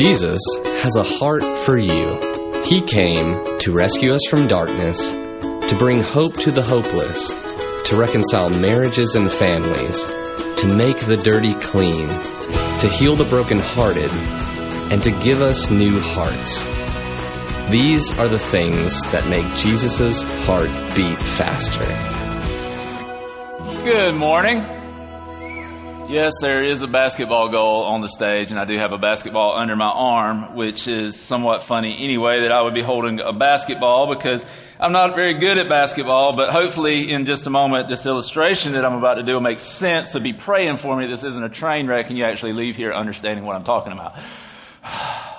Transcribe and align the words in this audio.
Jesus 0.00 0.40
has 0.64 0.96
a 0.96 1.02
heart 1.02 1.42
for 1.58 1.76
you. 1.76 2.62
He 2.64 2.80
came 2.80 3.58
to 3.58 3.70
rescue 3.70 4.14
us 4.14 4.22
from 4.30 4.48
darkness, 4.48 5.12
to 5.12 5.76
bring 5.78 6.00
hope 6.02 6.38
to 6.38 6.50
the 6.50 6.62
hopeless, 6.62 7.28
to 7.84 7.98
reconcile 7.98 8.48
marriages 8.48 9.14
and 9.14 9.30
families, 9.30 10.06
to 10.56 10.74
make 10.74 10.96
the 11.00 11.20
dirty 11.22 11.52
clean, 11.52 12.08
to 12.08 12.88
heal 12.98 13.14
the 13.14 13.26
brokenhearted, 13.28 14.10
and 14.90 15.02
to 15.02 15.10
give 15.22 15.42
us 15.42 15.70
new 15.70 16.00
hearts. 16.00 16.64
These 17.70 18.18
are 18.18 18.28
the 18.28 18.38
things 18.38 19.02
that 19.12 19.28
make 19.28 19.54
Jesus' 19.54 20.22
heart 20.46 20.70
beat 20.96 21.20
faster. 21.20 21.84
Good 23.84 24.14
morning. 24.14 24.79
Yes, 26.10 26.32
there 26.40 26.60
is 26.60 26.82
a 26.82 26.88
basketball 26.88 27.50
goal 27.50 27.84
on 27.84 28.00
the 28.00 28.08
stage, 28.08 28.50
and 28.50 28.58
I 28.58 28.64
do 28.64 28.76
have 28.76 28.90
a 28.90 28.98
basketball 28.98 29.56
under 29.56 29.76
my 29.76 29.86
arm, 29.86 30.56
which 30.56 30.88
is 30.88 31.14
somewhat 31.14 31.62
funny 31.62 32.02
anyway 32.02 32.40
that 32.40 32.50
I 32.50 32.60
would 32.62 32.74
be 32.74 32.80
holding 32.80 33.20
a 33.20 33.32
basketball 33.32 34.12
because 34.12 34.44
I'm 34.80 34.90
not 34.90 35.14
very 35.14 35.34
good 35.34 35.56
at 35.56 35.68
basketball, 35.68 36.34
but 36.34 36.50
hopefully 36.50 37.12
in 37.12 37.26
just 37.26 37.46
a 37.46 37.50
moment 37.50 37.88
this 37.88 38.06
illustration 38.06 38.72
that 38.72 38.84
I'm 38.84 38.94
about 38.94 39.14
to 39.14 39.22
do 39.22 39.34
will 39.34 39.40
make 39.40 39.60
sense. 39.60 40.10
So 40.10 40.18
be 40.18 40.32
praying 40.32 40.78
for 40.78 40.96
me 40.96 41.06
this 41.06 41.22
isn't 41.22 41.44
a 41.44 41.48
train 41.48 41.86
wreck 41.86 42.08
and 42.08 42.18
you 42.18 42.24
actually 42.24 42.54
leave 42.54 42.74
here 42.74 42.92
understanding 42.92 43.44
what 43.44 43.54
I'm 43.54 43.62
talking 43.62 43.92
about. 43.92 44.16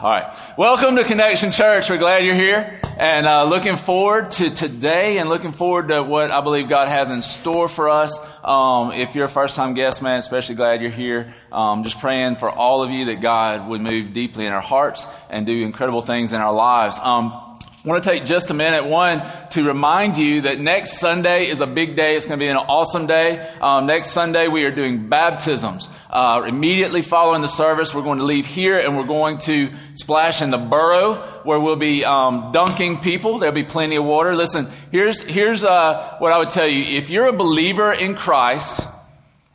All 0.02 0.10
right. 0.10 0.34
Welcome 0.58 0.96
to 0.96 1.04
Connection 1.04 1.52
Church. 1.52 1.88
We're 1.88 2.00
glad 2.00 2.26
you're 2.26 2.34
here 2.34 2.80
and 2.98 3.28
uh, 3.28 3.44
looking 3.44 3.78
forward 3.78 4.32
to 4.32 4.50
today 4.50 5.20
and 5.20 5.30
looking 5.30 5.52
forward 5.52 5.90
to 5.90 6.02
what 6.02 6.32
I 6.32 6.42
believe 6.42 6.68
God 6.68 6.88
has 6.88 7.12
in 7.12 7.22
store 7.22 7.70
for 7.70 7.88
us. 7.88 8.20
Um, 8.44 8.94
if 8.94 9.14
you're 9.14 9.26
a 9.26 9.30
first 9.30 9.56
time 9.56 9.76
guest, 9.76 10.02
man, 10.02 10.18
especially 10.18 10.56
glad 10.56 10.82
you're 10.82 10.90
here. 10.90 11.36
Um, 11.52 11.84
just 11.84 12.00
praying 12.00 12.38
for 12.38 12.50
all 12.50 12.82
of 12.82 12.90
you 12.90 13.06
that 13.06 13.22
God 13.22 13.68
would 13.70 13.82
move 13.82 14.12
deeply 14.12 14.48
in 14.48 14.54
our 14.54 14.60
hearts 14.60 15.06
and 15.30 15.46
do 15.46 15.64
incredible 15.64 16.02
things 16.02 16.34
in 16.34 16.42
our 16.42 16.52
lives. 16.52 16.98
Um, 16.98 17.51
I 17.84 17.88
want 17.88 18.04
to 18.04 18.10
take 18.12 18.26
just 18.26 18.52
a 18.52 18.54
minute, 18.54 18.86
one, 18.86 19.24
to 19.52 19.64
remind 19.64 20.16
you 20.16 20.42
that 20.42 20.60
next 20.60 21.00
Sunday 21.00 21.48
is 21.48 21.62
a 21.62 21.66
big 21.66 21.96
day. 21.96 22.16
It's 22.16 22.28
going 22.28 22.40
to 22.40 22.44
be 22.44 22.48
an 22.48 22.58
awesome 22.58 23.08
day. 23.08 23.40
Um, 23.60 23.88
next 23.88 24.12
Sunday, 24.12 24.48
we 24.48 24.66
are 24.66 24.72
doing 24.72 25.10
baptisms. 25.10 25.90
Uh, 26.08 26.44
immediately 26.48 27.02
following 27.02 27.42
the 27.42 27.48
service, 27.48 27.92
we're 27.92 28.04
going 28.04 28.20
to 28.20 28.24
leave 28.24 28.46
here 28.46 28.78
and 28.78 28.96
we're 28.96 29.08
going 29.08 29.40
to 29.40 29.72
Splash 29.96 30.44
in 30.44 30.52
the 30.52 30.60
Boro 30.60 31.16
where 31.44 31.60
we'll 31.60 31.76
be 31.76 32.06
um, 32.06 32.52
dunking 32.52 33.00
people. 33.00 33.40
There'll 33.40 33.56
be 33.56 33.64
plenty 33.64 33.96
of 33.96 34.06
water. 34.06 34.36
Listen, 34.36 34.68
here's, 34.92 35.24
here's 35.24 35.64
uh, 35.64 36.18
what 36.20 36.32
I 36.32 36.38
would 36.38 36.52
tell 36.52 36.68
you. 36.68 37.00
If 37.00 37.10
you're 37.10 37.30
a 37.30 37.34
believer 37.34 37.92
in 37.92 38.14
Christ 38.14 38.86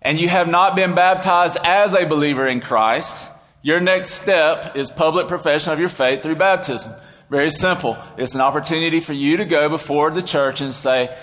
and 0.03 0.21
you 0.21 0.29
have 0.29 0.49
not 0.49 0.75
been 0.75 0.97
baptized 0.97 1.59
as 1.63 1.95
a 1.95 2.07
believer 2.07 2.49
in 2.49 2.61
Christ, 2.61 3.31
your 3.63 3.79
next 3.79 4.21
step 4.21 4.77
is 4.77 4.91
public 4.91 5.29
profession 5.29 5.73
of 5.73 5.79
your 5.79 5.89
faith 5.89 6.25
through 6.25 6.35
baptism. 6.35 6.93
Very 7.29 7.51
simple. 7.51 7.97
It's 8.17 8.35
an 8.35 8.41
opportunity 8.41 9.01
for 9.01 9.13
you 9.13 9.39
to 9.39 9.45
go 9.45 9.69
before 9.69 10.11
the 10.11 10.23
church 10.23 10.61
and 10.61 10.73
say, 10.73 11.17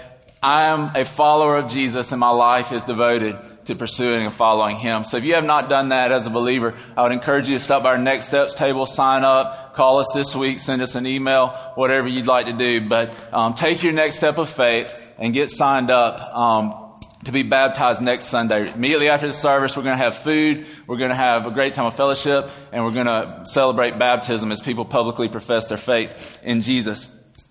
I 0.44 0.64
am 0.64 0.92
a 0.94 1.06
follower 1.06 1.56
of 1.56 1.72
Jesus 1.72 2.12
and 2.12 2.20
my 2.20 2.30
life 2.30 2.73
is 2.73 2.84
devoted 2.84 3.38
to 3.68 3.76
pursuing 3.76 4.26
and 4.26 4.36
following 4.36 4.76
Him. 4.76 5.06
So 5.06 5.16
if 5.16 5.23
you 5.23 5.36
have 5.36 5.45
not 5.45 5.70
done 5.70 5.90
that 5.90 6.12
as 6.12 6.28
a 6.28 6.30
believer, 6.30 6.76
I 6.98 7.04
would 7.04 7.14
encourage 7.14 7.48
you 7.48 7.56
to 7.56 7.64
stop 7.64 7.84
by 7.84 7.92
our 7.92 7.98
next 7.98 8.26
steps 8.26 8.54
table, 8.54 8.86
sign 8.86 9.23
up, 9.23 9.73
call 9.73 10.00
us 10.00 10.12
this 10.14 10.36
week, 10.36 10.60
send 10.60 10.82
us 10.82 10.95
an 10.95 11.08
email, 11.08 11.48
whatever 11.76 12.10
you'd 12.10 12.28
like 12.28 12.48
to 12.48 12.54
do. 12.54 12.90
But 12.90 13.16
um, 13.34 13.54
take 13.54 13.82
your 13.84 13.94
next 13.94 14.17
step 14.17 14.38
of 14.38 14.50
faith 14.50 15.14
and 15.17 15.34
get 15.34 15.50
signed 15.50 15.90
up. 15.90 16.20
Um, 16.36 16.83
to 17.26 17.32
be 17.32 17.44
baptized 17.44 18.02
next 18.02 18.26
Sunday. 18.26 18.72
Immediately 18.72 19.10
after 19.10 19.28
the 19.28 19.34
service, 19.34 19.78
we're 19.78 19.84
going 19.84 19.98
to 19.98 20.04
have 20.04 20.16
food, 20.16 20.66
we're 20.88 20.98
going 20.98 21.10
to 21.10 21.16
have 21.16 21.46
a 21.46 21.52
great 21.52 21.74
time 21.74 21.86
of 21.86 21.96
fellowship, 21.96 22.50
and 22.72 22.84
we're 22.84 22.92
going 22.92 23.06
to 23.06 23.42
celebrate 23.46 23.98
baptism 23.98 24.52
as 24.52 24.62
people 24.62 24.86
publicly 24.86 25.30
profess 25.30 25.68
their 25.68 25.78
faith 25.78 26.40
in 26.44 26.62
Jesus. 26.62 27.10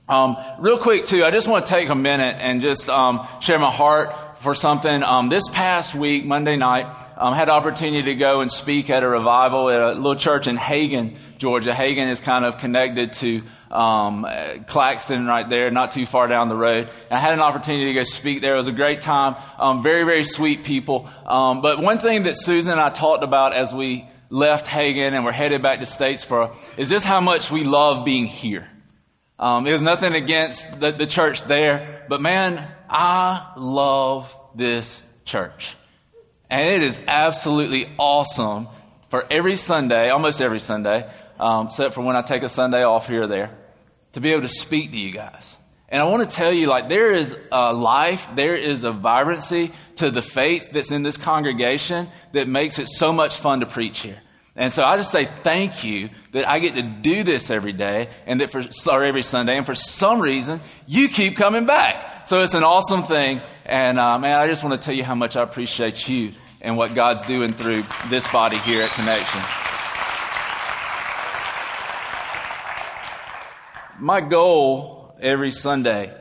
Um, 0.08 0.36
real 0.58 0.78
quick, 0.78 1.06
too, 1.06 1.24
I 1.24 1.30
just 1.30 1.48
want 1.48 1.64
to 1.64 1.70
take 1.70 1.88
a 1.88 1.94
minute 1.94 2.36
and 2.38 2.60
just 2.60 2.88
um, 2.88 3.26
share 3.40 3.58
my 3.58 3.70
heart 3.70 4.38
for 4.42 4.54
something. 4.54 5.02
Um, 5.02 5.28
this 5.28 5.48
past 5.48 5.94
week, 5.94 6.26
Monday 6.26 6.56
night, 6.56 6.86
um, 7.16 7.32
had 7.32 7.48
the 7.48 7.52
opportunity 7.52 8.02
to 8.02 8.14
go 8.14 8.40
and 8.40 8.50
speak 8.50 8.90
at 8.90 9.02
a 9.02 9.08
revival 9.08 9.70
at 9.70 9.80
a 9.80 9.92
little 9.92 10.16
church 10.16 10.48
in 10.48 10.56
Hagan, 10.56 11.16
Georgia. 11.38 11.72
Hagan 11.72 12.08
is 12.08 12.20
kind 12.20 12.44
of 12.44 12.58
connected 12.58 13.12
to 13.14 13.42
um, 13.72 14.26
Claxton 14.66 15.26
right 15.26 15.48
there, 15.48 15.70
not 15.70 15.92
too 15.92 16.06
far 16.06 16.28
down 16.28 16.48
the 16.48 16.56
road. 16.56 16.90
I 17.10 17.18
had 17.18 17.32
an 17.32 17.40
opportunity 17.40 17.86
to 17.86 17.94
go 17.94 18.02
speak 18.02 18.40
there. 18.40 18.54
It 18.54 18.58
was 18.58 18.68
a 18.68 18.72
great 18.72 19.00
time. 19.00 19.36
Um, 19.58 19.82
very, 19.82 20.04
very 20.04 20.24
sweet 20.24 20.64
people. 20.64 21.08
Um, 21.26 21.62
but 21.62 21.80
one 21.80 21.98
thing 21.98 22.24
that 22.24 22.36
Susan 22.36 22.72
and 22.72 22.80
I 22.80 22.90
talked 22.90 23.24
about 23.24 23.54
as 23.54 23.74
we 23.74 24.06
left 24.28 24.66
Hagan 24.66 25.14
and 25.14 25.24
we're 25.24 25.32
headed 25.32 25.62
back 25.62 25.78
to 25.78 25.84
Statesboro 25.84 26.56
is 26.78 26.88
just 26.88 27.06
how 27.06 27.20
much 27.20 27.50
we 27.50 27.64
love 27.64 28.04
being 28.04 28.26
here. 28.26 28.68
Um, 29.38 29.66
it 29.66 29.72
was 29.72 29.82
nothing 29.82 30.14
against 30.14 30.78
the, 30.78 30.92
the 30.92 31.06
church 31.06 31.44
there, 31.44 32.04
but 32.08 32.20
man, 32.20 32.68
I 32.88 33.52
love 33.56 34.36
this 34.54 35.02
church. 35.24 35.76
And 36.48 36.68
it 36.68 36.82
is 36.82 37.00
absolutely 37.08 37.90
awesome 37.98 38.68
for 39.08 39.26
every 39.30 39.56
Sunday, 39.56 40.10
almost 40.10 40.40
every 40.40 40.60
Sunday, 40.60 41.10
um, 41.40 41.66
except 41.66 41.94
for 41.94 42.02
when 42.02 42.14
I 42.14 42.22
take 42.22 42.42
a 42.42 42.48
Sunday 42.48 42.84
off 42.84 43.08
here 43.08 43.22
or 43.22 43.26
there, 43.26 43.50
to 44.12 44.20
be 44.20 44.32
able 44.32 44.42
to 44.42 44.48
speak 44.48 44.90
to 44.90 44.98
you 44.98 45.12
guys. 45.12 45.56
And 45.88 46.00
I 46.00 46.06
want 46.06 46.28
to 46.28 46.36
tell 46.36 46.52
you, 46.52 46.68
like, 46.68 46.88
there 46.88 47.12
is 47.12 47.36
a 47.50 47.72
life, 47.72 48.28
there 48.34 48.54
is 48.54 48.82
a 48.82 48.92
vibrancy 48.92 49.72
to 49.96 50.10
the 50.10 50.22
faith 50.22 50.70
that's 50.72 50.90
in 50.90 51.02
this 51.02 51.18
congregation 51.18 52.08
that 52.32 52.48
makes 52.48 52.78
it 52.78 52.88
so 52.88 53.12
much 53.12 53.36
fun 53.36 53.60
to 53.60 53.66
preach 53.66 54.00
here. 54.00 54.18
And 54.56 54.72
so 54.72 54.84
I 54.84 54.96
just 54.96 55.10
say 55.10 55.26
thank 55.42 55.84
you 55.84 56.10
that 56.32 56.46
I 56.48 56.58
get 56.58 56.74
to 56.74 56.82
do 56.82 57.24
this 57.24 57.50
every 57.50 57.72
day 57.72 58.08
and 58.26 58.40
that 58.40 58.50
for, 58.50 58.62
or 58.90 59.02
every 59.02 59.22
Sunday. 59.22 59.56
And 59.56 59.64
for 59.64 59.74
some 59.74 60.20
reason, 60.20 60.60
you 60.86 61.08
keep 61.08 61.36
coming 61.36 61.64
back. 61.66 62.26
So 62.26 62.42
it's 62.42 62.54
an 62.54 62.64
awesome 62.64 63.02
thing. 63.02 63.40
And 63.64 63.98
uh, 63.98 64.18
man, 64.18 64.38
I 64.38 64.46
just 64.46 64.62
want 64.62 64.80
to 64.80 64.84
tell 64.84 64.94
you 64.94 65.04
how 65.04 65.14
much 65.14 65.36
I 65.36 65.42
appreciate 65.42 66.08
you 66.08 66.32
and 66.60 66.76
what 66.76 66.94
God's 66.94 67.22
doing 67.22 67.52
through 67.52 67.84
this 68.08 68.30
body 68.30 68.56
here 68.58 68.82
at 68.82 68.90
Connection. 68.90 69.61
My 74.02 74.20
goal 74.20 75.14
every 75.20 75.52
Sunday 75.52 76.12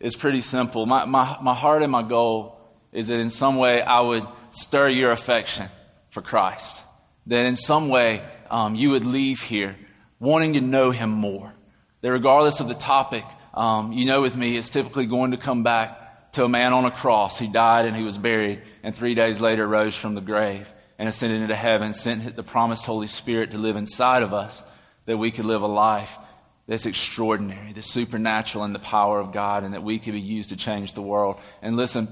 is 0.00 0.16
pretty 0.16 0.40
simple. 0.40 0.86
My, 0.86 1.04
my, 1.04 1.36
my 1.42 1.52
heart 1.52 1.82
and 1.82 1.92
my 1.92 2.02
goal 2.02 2.58
is 2.92 3.08
that 3.08 3.20
in 3.20 3.28
some 3.28 3.56
way 3.56 3.82
I 3.82 4.00
would 4.00 4.26
stir 4.52 4.88
your 4.88 5.10
affection 5.10 5.68
for 6.08 6.22
Christ. 6.22 6.82
That 7.26 7.44
in 7.44 7.54
some 7.56 7.90
way 7.90 8.22
um, 8.50 8.74
you 8.74 8.92
would 8.92 9.04
leave 9.04 9.42
here 9.42 9.76
wanting 10.18 10.54
to 10.54 10.62
know 10.62 10.92
Him 10.92 11.10
more. 11.10 11.52
That 12.00 12.10
regardless 12.10 12.60
of 12.60 12.68
the 12.68 12.74
topic, 12.74 13.24
um, 13.52 13.92
you 13.92 14.06
know 14.06 14.22
with 14.22 14.34
me, 14.34 14.56
it's 14.56 14.70
typically 14.70 15.04
going 15.04 15.32
to 15.32 15.36
come 15.36 15.62
back 15.62 16.32
to 16.32 16.44
a 16.44 16.48
man 16.48 16.72
on 16.72 16.86
a 16.86 16.90
cross 16.90 17.38
who 17.38 17.52
died 17.52 17.84
and 17.84 17.94
who 17.94 18.06
was 18.06 18.16
buried 18.16 18.62
and 18.82 18.94
three 18.94 19.14
days 19.14 19.42
later 19.42 19.68
rose 19.68 19.94
from 19.94 20.14
the 20.14 20.22
grave 20.22 20.72
and 20.98 21.06
ascended 21.06 21.42
into 21.42 21.54
heaven, 21.54 21.92
sent 21.92 22.34
the 22.34 22.42
promised 22.42 22.86
Holy 22.86 23.06
Spirit 23.06 23.50
to 23.50 23.58
live 23.58 23.76
inside 23.76 24.22
of 24.22 24.32
us 24.32 24.64
that 25.04 25.18
we 25.18 25.30
could 25.30 25.44
live 25.44 25.60
a 25.60 25.66
life 25.66 26.18
that's 26.66 26.86
extraordinary, 26.86 27.72
the 27.72 27.82
supernatural 27.82 28.64
and 28.64 28.74
the 28.74 28.80
power 28.80 29.20
of 29.20 29.32
God, 29.32 29.62
and 29.62 29.74
that 29.74 29.84
we 29.84 29.98
could 29.98 30.14
be 30.14 30.20
used 30.20 30.50
to 30.50 30.56
change 30.56 30.94
the 30.94 31.02
world. 31.02 31.36
And 31.62 31.76
listen, 31.76 32.08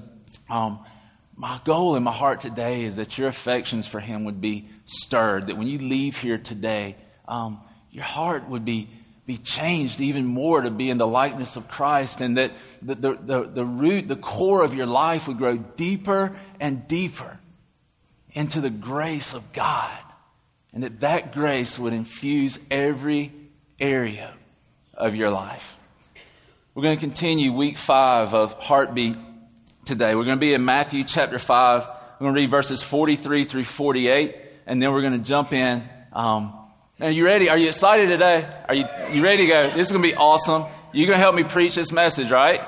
um, 0.49 0.79
my 1.35 1.59
goal 1.65 1.97
in 1.97 2.03
my 2.03 2.13
heart 2.13 2.39
today 2.39 2.85
is 2.85 2.95
that 2.95 3.17
your 3.17 3.27
affections 3.27 3.85
for 3.85 3.99
Him 3.99 4.23
would 4.23 4.39
be 4.39 4.69
stirred, 4.85 5.47
that 5.47 5.57
when 5.57 5.67
you 5.67 5.79
leave 5.79 6.15
here 6.15 6.37
today, 6.37 6.95
um, 7.27 7.59
your 7.91 8.05
heart 8.05 8.47
would 8.47 8.63
be, 8.63 8.87
be 9.25 9.37
changed 9.37 9.99
even 9.99 10.25
more 10.25 10.61
to 10.61 10.71
be 10.71 10.89
in 10.89 10.97
the 10.97 11.07
likeness 11.07 11.57
of 11.57 11.67
Christ, 11.67 12.21
and 12.21 12.37
that 12.37 12.51
the, 12.81 12.95
the, 12.95 13.13
the, 13.15 13.43
the 13.43 13.65
root, 13.65 14.07
the 14.07 14.15
core 14.15 14.63
of 14.63 14.73
your 14.73 14.85
life 14.85 15.27
would 15.27 15.37
grow 15.37 15.57
deeper 15.57 16.33
and 16.61 16.87
deeper 16.87 17.39
into 18.31 18.61
the 18.61 18.69
grace 18.69 19.33
of 19.33 19.51
God, 19.51 19.99
and 20.73 20.83
that 20.83 21.01
that 21.01 21.33
grace 21.33 21.77
would 21.77 21.91
infuse 21.91 22.57
every 22.71 23.33
area 23.81 24.33
of 24.97 25.15
your 25.15 25.29
life. 25.29 25.79
We're 26.73 26.83
going 26.83 26.97
to 26.97 27.01
continue 27.01 27.53
week 27.53 27.77
five 27.77 28.33
of 28.33 28.53
Heartbeat 28.53 29.15
today. 29.85 30.15
We're 30.15 30.25
going 30.25 30.37
to 30.37 30.41
be 30.41 30.53
in 30.53 30.65
Matthew 30.65 31.03
chapter 31.03 31.39
5. 31.39 31.87
We're 31.87 32.19
going 32.19 32.35
to 32.35 32.41
read 32.41 32.51
verses 32.51 32.81
43 32.81 33.45
through 33.45 33.63
48, 33.63 34.37
and 34.65 34.81
then 34.81 34.91
we're 34.91 35.01
going 35.01 35.13
to 35.13 35.25
jump 35.25 35.53
in. 35.53 35.83
Um, 36.11 36.53
are 36.99 37.11
you 37.11 37.25
ready? 37.25 37.49
Are 37.49 37.57
you 37.57 37.67
excited 37.67 38.07
today? 38.07 38.49
Are 38.67 38.75
you, 38.75 38.85
you 39.11 39.23
ready 39.23 39.43
to 39.43 39.47
go? 39.47 39.69
This 39.71 39.87
is 39.87 39.91
going 39.91 40.01
to 40.03 40.09
be 40.09 40.15
awesome. 40.15 40.65
You're 40.91 41.07
going 41.07 41.17
to 41.17 41.21
help 41.21 41.35
me 41.35 41.43
preach 41.43 41.75
this 41.75 41.91
message, 41.91 42.31
right? 42.31 42.61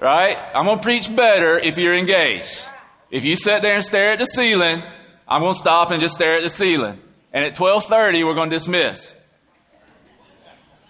Right? 0.00 0.36
I'm 0.54 0.66
going 0.66 0.78
to 0.78 0.82
preach 0.82 1.14
better 1.14 1.58
if 1.58 1.78
you're 1.78 1.94
engaged. 1.94 2.68
If 3.10 3.24
you 3.24 3.36
sit 3.36 3.62
there 3.62 3.74
and 3.74 3.84
stare 3.84 4.10
at 4.10 4.18
the 4.18 4.26
ceiling, 4.26 4.82
I'm 5.26 5.40
going 5.40 5.54
to 5.54 5.58
stop 5.58 5.90
and 5.90 6.00
just 6.00 6.14
stare 6.14 6.36
at 6.36 6.42
the 6.42 6.50
ceiling. 6.50 6.98
And 7.32 7.44
at 7.44 7.56
12:30, 7.56 8.24
we're 8.24 8.34
going 8.34 8.50
to 8.50 8.56
dismiss. 8.56 9.14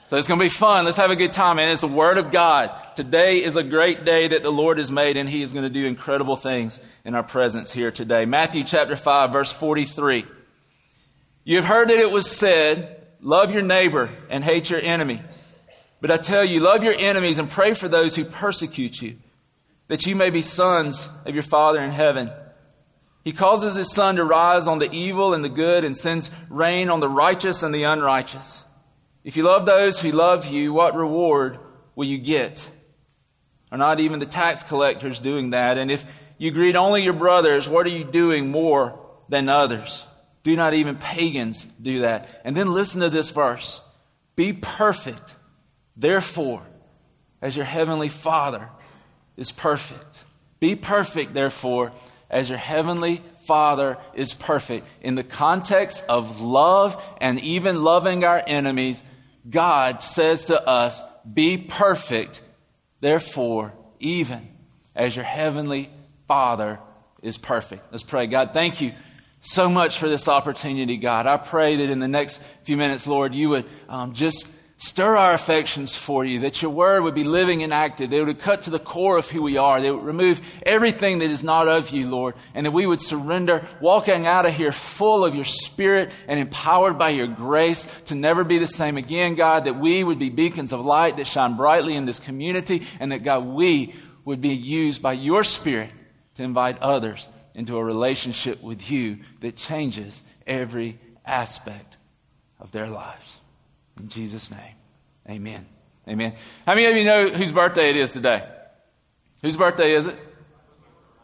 So 0.09 0.19
it's 0.19 0.29
going 0.29 0.39
to 0.39 0.45
be 0.45 0.51
fun. 0.51 0.85
Let's 0.85 0.99
have 0.99 1.11
a 1.11 1.17
good 1.17 1.33
time. 1.33 1.59
And 1.59 1.71
it's 1.71 1.81
the 1.81 1.89
Word 1.89 2.19
of 2.19 2.31
God. 2.31 2.71
Today 2.95 3.43
is 3.43 3.57
a 3.57 3.63
great 3.63 4.05
day 4.05 4.29
that 4.29 4.43
the 4.43 4.53
Lord 4.53 4.79
has 4.79 4.91
made, 4.91 5.17
and 5.17 5.29
He 5.29 5.43
is 5.43 5.53
going 5.53 5.65
to 5.65 5.71
do 5.71 5.87
incredible 5.87 6.37
things 6.37 6.79
in 7.05 7.15
our 7.15 7.23
presence 7.23 7.73
here 7.73 7.91
today. 7.91 8.27
Matthew 8.27 8.65
chapter 8.65 8.97
5, 8.97 9.33
verse 9.33 9.51
43. 9.51 10.27
You 11.45 11.57
have 11.57 11.65
heard 11.65 11.89
that 11.89 11.99
it 11.99 12.11
was 12.11 12.31
said, 12.31 13.07
love 13.21 13.51
your 13.51 13.63
neighbor 13.63 14.11
and 14.29 14.45
hate 14.45 14.71
your 14.71 14.81
enemy. 14.81 15.23
But 16.01 16.11
I 16.11 16.19
tell 16.19 16.45
you, 16.45 16.61
love 16.61 16.85
your 16.85 16.95
enemies 16.97 17.39
and 17.39 17.51
pray 17.51 17.73
for 17.73 17.89
those 17.89 18.15
who 18.15 18.27
persecute 18.27 19.01
you, 19.01 19.17
that 19.89 20.05
you 20.05 20.15
may 20.15 20.29
be 20.29 20.43
sons 20.43 21.09
of 21.25 21.35
your 21.35 21.43
Father 21.43 21.81
in 21.81 21.91
heaven. 21.91 22.31
He 23.25 23.33
causes 23.33 23.75
his 23.75 23.93
sun 23.93 24.17
to 24.17 24.25
rise 24.25 24.67
on 24.67 24.81
the 24.81 24.93
evil 24.93 25.33
and 25.33 25.43
the 25.43 25.49
good 25.49 25.83
and 25.83 25.97
sends 25.97 26.31
rain 26.51 26.91
on 26.91 27.01
the 27.01 27.09
righteous 27.09 27.63
and 27.63 27.75
the 27.75 27.85
unrighteous. 27.85 28.67
If 29.25 29.39
you 29.39 29.43
love 29.43 29.65
those 29.65 30.01
who 30.01 30.13
love 30.13 30.47
you, 30.47 30.73
what 30.73 30.95
reward 30.95 31.59
will 31.97 32.07
you 32.07 32.19
get? 32.19 32.71
Are 33.73 33.79
not 33.79 33.99
even 33.99 34.21
the 34.21 34.27
tax 34.27 34.63
collectors 34.63 35.19
doing 35.19 35.51
that? 35.51 35.79
And 35.79 35.91
if 35.91 36.05
you 36.39 36.51
greet 36.51 36.77
only 36.77 37.03
your 37.03 37.15
brothers, 37.15 37.69
what 37.69 37.87
are 37.87 37.91
you 37.91 38.05
doing 38.05 38.51
more 38.51 39.01
than 39.29 39.49
others? 39.49 40.07
Do 40.43 40.55
not 40.55 40.75
even 40.75 40.97
pagans 40.97 41.67
do 41.81 42.01
that. 42.01 42.29
And 42.45 42.55
then 42.55 42.73
listen 42.73 43.01
to 43.01 43.11
this 43.11 43.31
verse 43.31 43.81
Be 44.37 44.53
perfect, 44.53 45.37
therefore, 45.97 46.63
as 47.41 47.57
your 47.57 47.65
heavenly 47.65 48.11
Father 48.11 48.69
is 49.37 49.51
perfect. 49.51 50.25
Be 50.61 50.77
perfect, 50.77 51.33
therefore, 51.35 51.93
as 52.31 52.51
your 52.51 52.59
heavenly 52.59 53.23
Father 53.47 53.97
is 54.15 54.35
perfect. 54.35 54.87
In 55.01 55.15
the 55.15 55.25
context 55.25 56.05
of 56.09 56.41
love 56.41 57.03
and 57.21 57.41
even 57.41 57.83
loving 57.83 58.25
our 58.25 58.43
enemies, 58.47 59.03
God 59.49 60.03
says 60.03 60.47
to 60.47 60.67
us, 60.67 61.03
Be 61.31 61.59
perfect, 61.59 62.43
therefore, 63.01 63.73
even 64.01 64.49
as 64.95 65.17
your 65.17 65.25
heavenly 65.25 65.91
Father 66.27 66.79
is 67.23 67.39
perfect. 67.39 67.87
Let's 67.91 68.03
pray. 68.03 68.27
God, 68.27 68.53
thank 68.53 68.81
you 68.81 68.93
so 69.41 69.69
much 69.69 69.99
for 69.99 70.09
this 70.09 70.29
opportunity, 70.29 70.97
God. 70.97 71.27
I 71.27 71.37
pray 71.37 71.77
that 71.77 71.91
in 71.91 72.01
the 72.01 72.09
next 72.09 72.41
few 72.63 72.77
minutes, 72.77 73.07
Lord, 73.07 73.35
you 73.35 73.51
would 73.51 73.67
um, 73.89 74.15
just 74.15 74.49
Stir 74.77 75.17
our 75.17 75.33
affections 75.33 75.95
for 75.95 76.25
you, 76.25 76.41
that 76.41 76.61
your 76.61 76.71
word 76.71 77.05
would 77.05 77.15
be 77.15 77.23
living 77.23 77.63
and 77.63 77.73
active, 77.73 78.11
that 78.11 78.19
it 78.19 78.25
would 78.25 78.41
cut 78.41 78.63
to 78.63 78.71
the 78.71 78.79
core 78.79 79.17
of 79.17 79.31
who 79.31 79.41
we 79.41 79.57
are, 79.57 79.81
that 79.81 79.87
it 79.87 79.93
would 79.93 80.05
remove 80.05 80.41
everything 80.67 81.21
that 81.21 81.31
is 81.31 81.45
not 81.45 81.69
of 81.69 81.91
you, 81.91 82.11
Lord, 82.11 82.35
and 82.55 82.67
that 82.67 82.73
we 82.73 82.85
would 82.85 83.01
surrender, 83.01 83.67
walking 83.81 84.27
out 84.27 84.47
of 84.47 84.55
here 84.55 84.73
full 84.73 85.25
of 85.25 85.35
your 85.35 85.45
spirit 85.45 86.11
and 86.27 86.41
empowered 86.41 86.99
by 86.99 87.11
your 87.11 87.29
grace 87.29 87.87
to 88.07 88.17
never 88.17 88.43
be 88.43 88.59
the 88.59 88.67
same 88.67 88.97
again, 88.97 89.37
God, 89.37 89.65
that 89.65 89.79
we 89.79 90.03
would 90.03 90.19
be 90.19 90.29
beacons 90.29 90.73
of 90.73 90.85
light 90.85 91.17
that 91.19 91.29
shine 91.29 91.57
brightly 91.57 91.95
in 91.95 92.05
this 92.05 92.19
community, 92.19 92.83
and 92.99 93.13
that, 93.13 93.23
God, 93.23 93.47
we 93.47 93.95
would 94.25 94.41
be 94.41 94.55
used 94.55 95.01
by 95.01 95.13
your 95.13 95.45
spirit 95.45 95.91
to 96.35 96.43
invite 96.43 96.79
others 96.81 97.29
into 97.55 97.77
a 97.77 97.85
relationship 97.85 98.61
with 98.61 98.91
you 98.91 99.21
that 99.41 99.55
changes 99.55 100.23
every 100.49 100.99
aspect 101.25 101.97
of 102.59 102.73
their 102.73 102.89
lives. 102.89 103.39
In 104.01 104.09
Jesus' 104.09 104.51
name, 104.51 104.75
amen. 105.29 105.67
Amen. 106.09 106.35
How 106.67 106.75
many 106.75 106.87
of 106.87 106.97
you 106.97 107.05
know 107.05 107.29
whose 107.29 107.53
birthday 107.53 107.91
it 107.91 107.97
is 107.97 108.13
today? 108.13 108.47
Whose 109.43 109.57
birthday 109.57 109.93
is 109.93 110.07
it? 110.07 110.17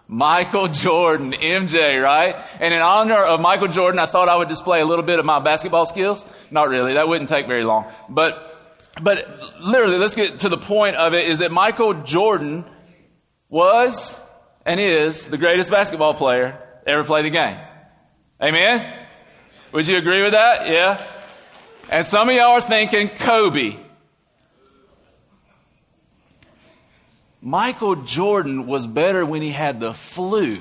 Michael 0.08 0.66
Jordan, 0.66 1.32
MJ, 1.32 2.02
right? 2.02 2.34
And 2.58 2.74
in 2.74 2.80
honor 2.80 3.22
of 3.22 3.40
Michael 3.40 3.68
Jordan, 3.68 4.00
I 4.00 4.06
thought 4.06 4.28
I 4.28 4.36
would 4.36 4.48
display 4.48 4.80
a 4.80 4.84
little 4.84 5.04
bit 5.04 5.20
of 5.20 5.24
my 5.24 5.38
basketball 5.38 5.86
skills. 5.86 6.26
Not 6.50 6.68
really. 6.68 6.94
That 6.94 7.06
wouldn't 7.06 7.28
take 7.28 7.46
very 7.46 7.62
long. 7.62 7.86
But, 8.08 8.90
but 9.00 9.24
literally, 9.60 9.98
let's 9.98 10.16
get 10.16 10.40
to 10.40 10.48
the 10.48 10.58
point 10.58 10.96
of 10.96 11.14
it 11.14 11.28
is 11.28 11.38
that 11.38 11.52
Michael 11.52 11.94
Jordan 11.94 12.64
was 13.48 14.18
and 14.66 14.80
is 14.80 15.26
the 15.26 15.38
greatest 15.38 15.70
basketball 15.70 16.14
player 16.14 16.58
ever 16.86 17.04
played 17.04 17.24
the 17.24 17.30
game. 17.30 17.58
Amen? 18.42 19.06
Would 19.72 19.86
you 19.86 19.96
agree 19.96 20.22
with 20.22 20.32
that? 20.32 20.66
Yeah? 20.66 21.06
And 21.90 22.06
some 22.06 22.28
of 22.28 22.34
y'all 22.36 22.52
are 22.52 22.60
thinking 22.60 23.08
Kobe. 23.08 23.76
Michael 27.42 27.96
Jordan 27.96 28.66
was 28.68 28.86
better 28.86 29.26
when 29.26 29.42
he 29.42 29.50
had 29.50 29.80
the 29.80 29.92
flu 29.92 30.58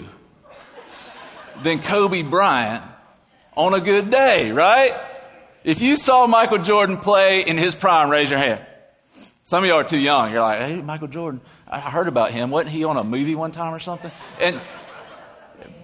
than 1.62 1.82
Kobe 1.84 2.24
Bryant 2.24 2.84
on 3.56 3.76
a 3.76 3.80
good 3.80 4.10
day, 4.10 4.52
right? 4.52 4.96
If 5.64 5.82
you 5.82 5.98
saw 5.98 6.26
Michael 6.26 6.60
Jordan 6.60 6.98
play 6.98 7.42
in 7.42 7.58
his 7.58 7.76
prime, 7.76 8.10
raise 8.10 8.32
your 8.32 8.40
hand. 8.40 8.66
Some 9.44 9.64
of 9.64 9.70
y'all 9.70 9.80
are 9.80 9.84
too 9.84 9.98
young. 10.00 10.32
You're 10.32 10.42
like, 10.42 10.62
hey, 10.62 10.82
Michael 10.82 11.10
Jordan, 11.10 11.42
I 11.68 11.80
heard 11.80 12.08
about 12.08 12.32
him. 12.32 12.50
Wasn't 12.50 12.74
he 12.74 12.86
on 12.86 12.98
a 12.98 13.04
movie 13.04 13.36
one 13.36 13.52
time 13.52 13.74
or 13.74 13.80
something? 13.80 14.12
And 14.40 14.60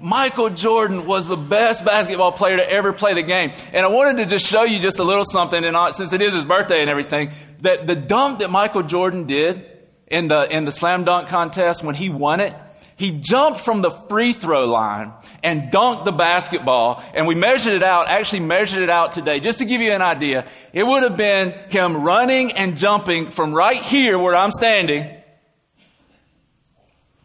Michael 0.02 0.50
Jordan 0.50 1.06
was 1.06 1.28
the 1.28 1.38
best 1.38 1.86
basketball 1.86 2.32
player 2.32 2.58
to 2.58 2.70
ever 2.70 2.94
play 2.94 3.14
the 3.14 3.24
game. 3.24 3.52
And 3.74 3.86
I 3.86 3.90
wanted 3.90 4.18
to 4.18 4.26
just 4.26 4.48
show 4.48 4.64
you 4.64 4.80
just 4.80 5.00
a 5.00 5.04
little 5.04 5.26
something, 5.26 5.64
and 5.64 5.76
uh, 5.76 5.92
since 5.92 6.14
it 6.14 6.22
is 6.22 6.34
his 6.34 6.46
birthday 6.46 6.82
and 6.82 6.90
everything, 6.90 7.32
that 7.62 7.88
the 7.88 7.96
dunk 7.96 8.40
that 8.40 8.50
Michael 8.50 8.84
Jordan 8.84 9.26
did 9.26 9.66
in 10.08 10.28
the, 10.28 10.54
in 10.56 10.66
the 10.66 10.72
slam 10.72 11.04
dunk 11.04 11.28
contest 11.28 11.84
when 11.84 11.96
he 11.96 12.10
won 12.10 12.40
it, 12.40 12.54
he 12.98 13.12
jumped 13.12 13.60
from 13.60 13.82
the 13.82 13.90
free 13.92 14.32
throw 14.32 14.66
line 14.66 15.12
and 15.44 15.72
dunked 15.72 16.06
the 16.06 16.14
basketball, 16.14 17.04
and 17.14 17.28
we 17.28 17.36
measured 17.36 17.74
it 17.74 17.84
out, 17.84 18.08
actually 18.08 18.40
measured 18.40 18.84
it 18.84 18.90
out 18.90 19.14
today, 19.14 19.42
just 19.42 19.60
to 19.60 19.66
give 19.66 19.82
you 19.82 19.92
an 19.92 20.02
idea. 20.02 20.46
It 20.72 20.84
would 20.84 21.04
have 21.04 21.18
been 21.18 21.52
him 21.70 22.04
running 22.04 22.54
and 22.54 22.78
jumping 22.78 23.32
from 23.32 23.54
right 23.54 23.76
here 23.76 24.18
where 24.18 24.36
I'm 24.36 24.52
standing, 24.52 25.10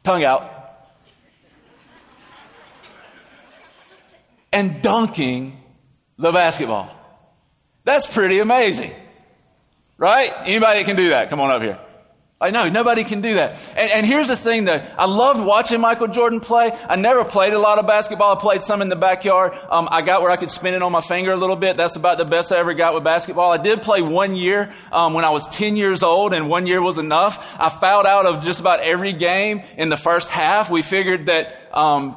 tongue 0.03 0.25
out, 0.25 0.50
and 4.53 4.83
dunking 4.83 5.61
the 6.19 6.33
basketball. 6.33 6.91
That's 7.85 8.07
pretty 8.07 8.41
amazing. 8.41 8.93
Right? 9.97 10.31
Anybody 10.45 10.85
can 10.85 10.97
do 10.97 11.11
that? 11.11 11.31
Come 11.31 11.41
on 11.41 11.51
up 11.51 11.63
here. 11.63 11.79
I 12.43 12.53
know, 12.53 12.71
nobody 12.71 13.05
can 13.05 13.21
do 13.21 13.35
that. 13.35 13.59
And, 13.77 13.93
and, 13.93 14.07
here's 14.07 14.29
the 14.29 14.37
thing 14.37 14.65
though. 14.65 14.83
I 14.97 15.05
loved 15.05 15.45
watching 15.45 15.79
Michael 15.79 16.07
Jordan 16.07 16.41
play. 16.41 16.73
I 16.89 16.97
never 16.97 17.23
played 17.23 17.53
a 17.53 17.59
lot 17.59 17.79
of 17.79 17.87
basketball. 17.87 18.35
I 18.35 18.41
played 18.41 18.63
some 18.63 18.81
in 18.81 18.89
the 18.89 18.97
backyard. 18.97 19.53
Um, 19.69 19.89
I 19.91 20.01
got 20.01 20.23
where 20.23 20.31
I 20.31 20.39
could 20.39 20.49
spin 20.49 20.73
it 20.73 20.81
on 20.81 20.91
my 20.91 21.03
finger 21.03 21.33
a 21.33 21.37
little 21.37 21.55
bit. 21.55 21.77
That's 21.77 21.97
about 21.97 22.17
the 22.17 22.25
best 22.25 22.51
I 22.51 22.57
ever 22.57 22.73
got 22.73 22.95
with 22.95 23.05
basketball. 23.05 23.53
I 23.53 23.59
did 23.59 23.83
play 23.83 24.01
one 24.01 24.37
year, 24.37 24.73
um, 24.91 25.13
when 25.13 25.27
I 25.27 25.31
was 25.31 25.49
10 25.49 25.77
years 25.77 26.03
old 26.03 26.33
and 26.33 26.49
one 26.49 26.67
year 26.67 26.81
was 26.81 26.97
enough. 26.97 27.47
I 27.61 27.69
fouled 27.69 28.07
out 28.07 28.25
of 28.25 28.43
just 28.43 28.59
about 28.59 28.81
every 28.81 29.13
game 29.13 29.63
in 29.77 29.91
the 29.91 29.99
first 29.99 30.31
half. 30.31 30.71
We 30.71 30.81
figured 30.81 31.27
that, 31.27 31.55
um, 31.77 32.17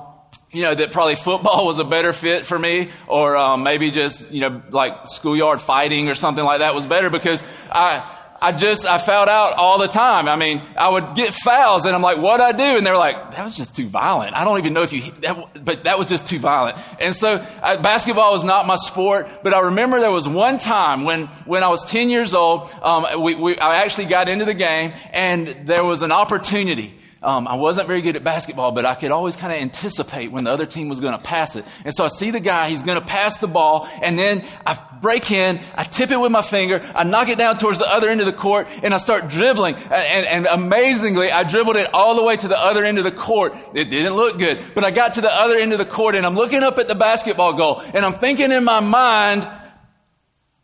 you 0.54 0.62
know, 0.62 0.74
that 0.74 0.92
probably 0.92 1.16
football 1.16 1.66
was 1.66 1.80
a 1.80 1.84
better 1.84 2.14
fit 2.14 2.46
for 2.46 2.58
me, 2.58 2.90
or 3.08 3.36
um, 3.36 3.64
maybe 3.64 3.92
just, 3.92 4.32
you 4.32 4.42
know, 4.42 4.62
like 4.70 5.08
schoolyard 5.08 5.60
fighting 5.60 6.10
or 6.10 6.16
something 6.16 6.44
like 6.44 6.60
that 6.60 6.76
was 6.76 6.86
better 6.86 7.10
because 7.10 7.44
I, 7.72 8.10
I 8.44 8.52
just, 8.52 8.86
I 8.86 8.98
fouled 8.98 9.30
out 9.30 9.54
all 9.54 9.80
the 9.80 9.88
time. 9.88 10.28
I 10.28 10.36
mean, 10.36 10.62
I 10.78 10.90
would 10.90 11.16
get 11.16 11.34
fouls 11.34 11.86
and 11.86 11.96
I'm 11.96 12.02
like, 12.02 12.18
what'd 12.18 12.46
I 12.46 12.52
do? 12.52 12.78
And 12.78 12.86
they're 12.86 12.98
like, 12.98 13.32
that 13.32 13.46
was 13.46 13.56
just 13.56 13.76
too 13.76 13.88
violent. 13.88 14.36
I 14.36 14.44
don't 14.44 14.60
even 14.60 14.74
know 14.74 14.84
if 14.84 14.92
you, 14.92 15.02
that, 15.22 15.64
but 15.64 15.86
that 15.86 15.98
was 15.98 16.10
just 16.10 16.28
too 16.28 16.40
violent. 16.40 16.78
And 17.00 17.16
so 17.16 17.46
I, 17.62 17.78
basketball 17.78 18.34
was 18.34 18.44
not 18.44 18.68
my 18.68 18.76
sport, 18.76 19.30
but 19.44 19.54
I 19.54 19.62
remember 19.62 20.02
there 20.02 20.12
was 20.12 20.28
one 20.28 20.58
time 20.58 21.06
when, 21.06 21.28
when 21.46 21.64
I 21.64 21.70
was 21.70 21.86
10 21.86 22.10
years 22.10 22.34
old, 22.34 22.70
um, 22.82 23.24
we, 23.24 23.36
we, 23.36 23.58
I 23.58 23.78
actually 23.84 24.06
got 24.06 24.28
into 24.28 24.46
the 24.46 24.54
game 24.54 24.92
and 25.12 25.48
there 25.66 25.86
was 25.86 26.02
an 26.02 26.12
opportunity 26.12 26.94
um, 27.24 27.48
I 27.48 27.56
wasn't 27.56 27.88
very 27.88 28.02
good 28.02 28.18
at 28.18 28.24
basketball, 28.24 28.74
but 28.74 28.86
I 28.86 28.96
could 28.96 29.12
always 29.12 29.38
kind 29.38 29.54
of 29.54 29.60
anticipate 29.60 30.32
when 30.32 30.44
the 30.44 30.52
other 30.52 30.66
team 30.66 30.90
was 30.90 31.00
going 31.00 31.14
to 31.14 31.20
pass 31.20 31.56
it. 31.56 31.66
And 31.86 31.94
so 31.94 32.04
I 32.04 32.10
see 32.10 32.32
the 32.32 32.42
guy, 32.42 32.70
he's 32.70 32.84
going 32.84 33.00
to 33.00 33.06
pass 33.06 33.38
the 33.38 33.48
ball, 33.48 33.88
and 34.02 34.20
then 34.20 34.46
I 34.66 34.78
break 35.02 35.32
in, 35.32 35.60
I 35.76 35.84
tip 35.84 36.12
it 36.12 36.18
with 36.18 36.32
my 36.32 36.42
finger, 36.42 36.86
I 36.94 37.04
knock 37.06 37.30
it 37.30 37.38
down 37.38 37.58
towards 37.58 37.80
the 37.80 37.88
other 37.88 38.10
end 38.10 38.20
of 38.20 38.26
the 38.26 38.34
court, 38.34 38.68
and 38.84 38.94
I 38.94 38.98
start 38.98 39.30
dribbling. 39.30 39.76
And, 39.76 40.26
and 40.26 40.48
amazingly, 40.48 41.32
I 41.32 41.44
dribbled 41.44 41.78
it 41.78 41.94
all 41.94 42.16
the 42.16 42.24
way 42.24 42.36
to 42.36 42.48
the 42.48 42.60
other 42.60 42.84
end 42.84 42.98
of 42.98 43.06
the 43.06 43.12
court. 43.12 43.56
It 43.74 43.86
didn't 43.86 44.16
look 44.16 44.38
good, 44.38 44.62
but 44.76 44.84
I 44.84 44.92
got 44.92 45.14
to 45.14 45.22
the 45.22 45.34
other 45.34 45.58
end 45.58 45.72
of 45.72 45.80
the 45.80 45.86
court, 45.86 46.16
and 46.16 46.26
I'm 46.26 46.36
looking 46.36 46.62
up 46.62 46.78
at 46.78 46.90
the 46.90 46.96
basketball 46.96 47.54
goal, 47.54 47.82
and 47.94 48.06
I'm 48.06 48.14
thinking 48.14 48.52
in 48.52 48.66
my 48.66 48.82
mind, 48.82 49.48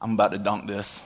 I'm 0.01 0.13
about 0.13 0.31
to 0.33 0.37
dunk 0.37 0.67
this 0.67 1.01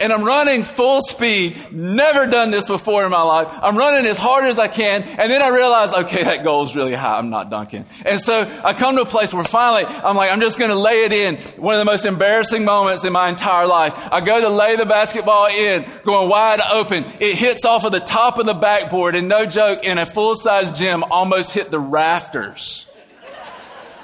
and 0.00 0.12
I'm 0.12 0.24
running 0.24 0.64
full 0.64 1.02
speed. 1.02 1.56
Never 1.72 2.26
done 2.26 2.50
this 2.50 2.66
before 2.66 3.04
in 3.04 3.10
my 3.10 3.22
life. 3.22 3.48
I'm 3.62 3.76
running 3.76 4.06
as 4.06 4.16
hard 4.16 4.44
as 4.44 4.58
I 4.58 4.68
can. 4.68 5.02
And 5.02 5.30
then 5.30 5.42
I 5.42 5.48
realize, 5.48 5.92
okay, 5.92 6.24
that 6.24 6.42
goal 6.42 6.64
is 6.64 6.74
really 6.74 6.94
high. 6.94 7.18
I'm 7.18 7.30
not 7.30 7.50
dunking. 7.50 7.84
And 8.04 8.20
so 8.20 8.50
I 8.64 8.72
come 8.72 8.96
to 8.96 9.02
a 9.02 9.06
place 9.06 9.32
where 9.32 9.44
finally 9.44 9.84
I'm 9.84 10.16
like, 10.16 10.32
I'm 10.32 10.40
just 10.40 10.58
going 10.58 10.70
to 10.70 10.78
lay 10.78 11.04
it 11.04 11.12
in. 11.12 11.36
One 11.62 11.74
of 11.74 11.78
the 11.78 11.84
most 11.84 12.04
embarrassing 12.04 12.64
moments 12.64 13.04
in 13.04 13.12
my 13.12 13.28
entire 13.28 13.66
life. 13.66 13.94
I 14.10 14.20
go 14.20 14.40
to 14.40 14.48
lay 14.48 14.76
the 14.76 14.86
basketball 14.86 15.46
in, 15.48 15.84
going 16.04 16.28
wide 16.28 16.60
open. 16.72 17.04
It 17.20 17.36
hits 17.36 17.64
off 17.64 17.84
of 17.84 17.92
the 17.92 18.00
top 18.00 18.38
of 18.38 18.46
the 18.46 18.54
backboard 18.54 19.14
and 19.14 19.28
no 19.28 19.46
joke 19.46 19.84
in 19.84 19.98
a 19.98 20.06
full 20.06 20.36
size 20.36 20.70
gym 20.70 21.04
almost 21.04 21.52
hit 21.52 21.70
the 21.70 21.80
rafters. 21.80 22.90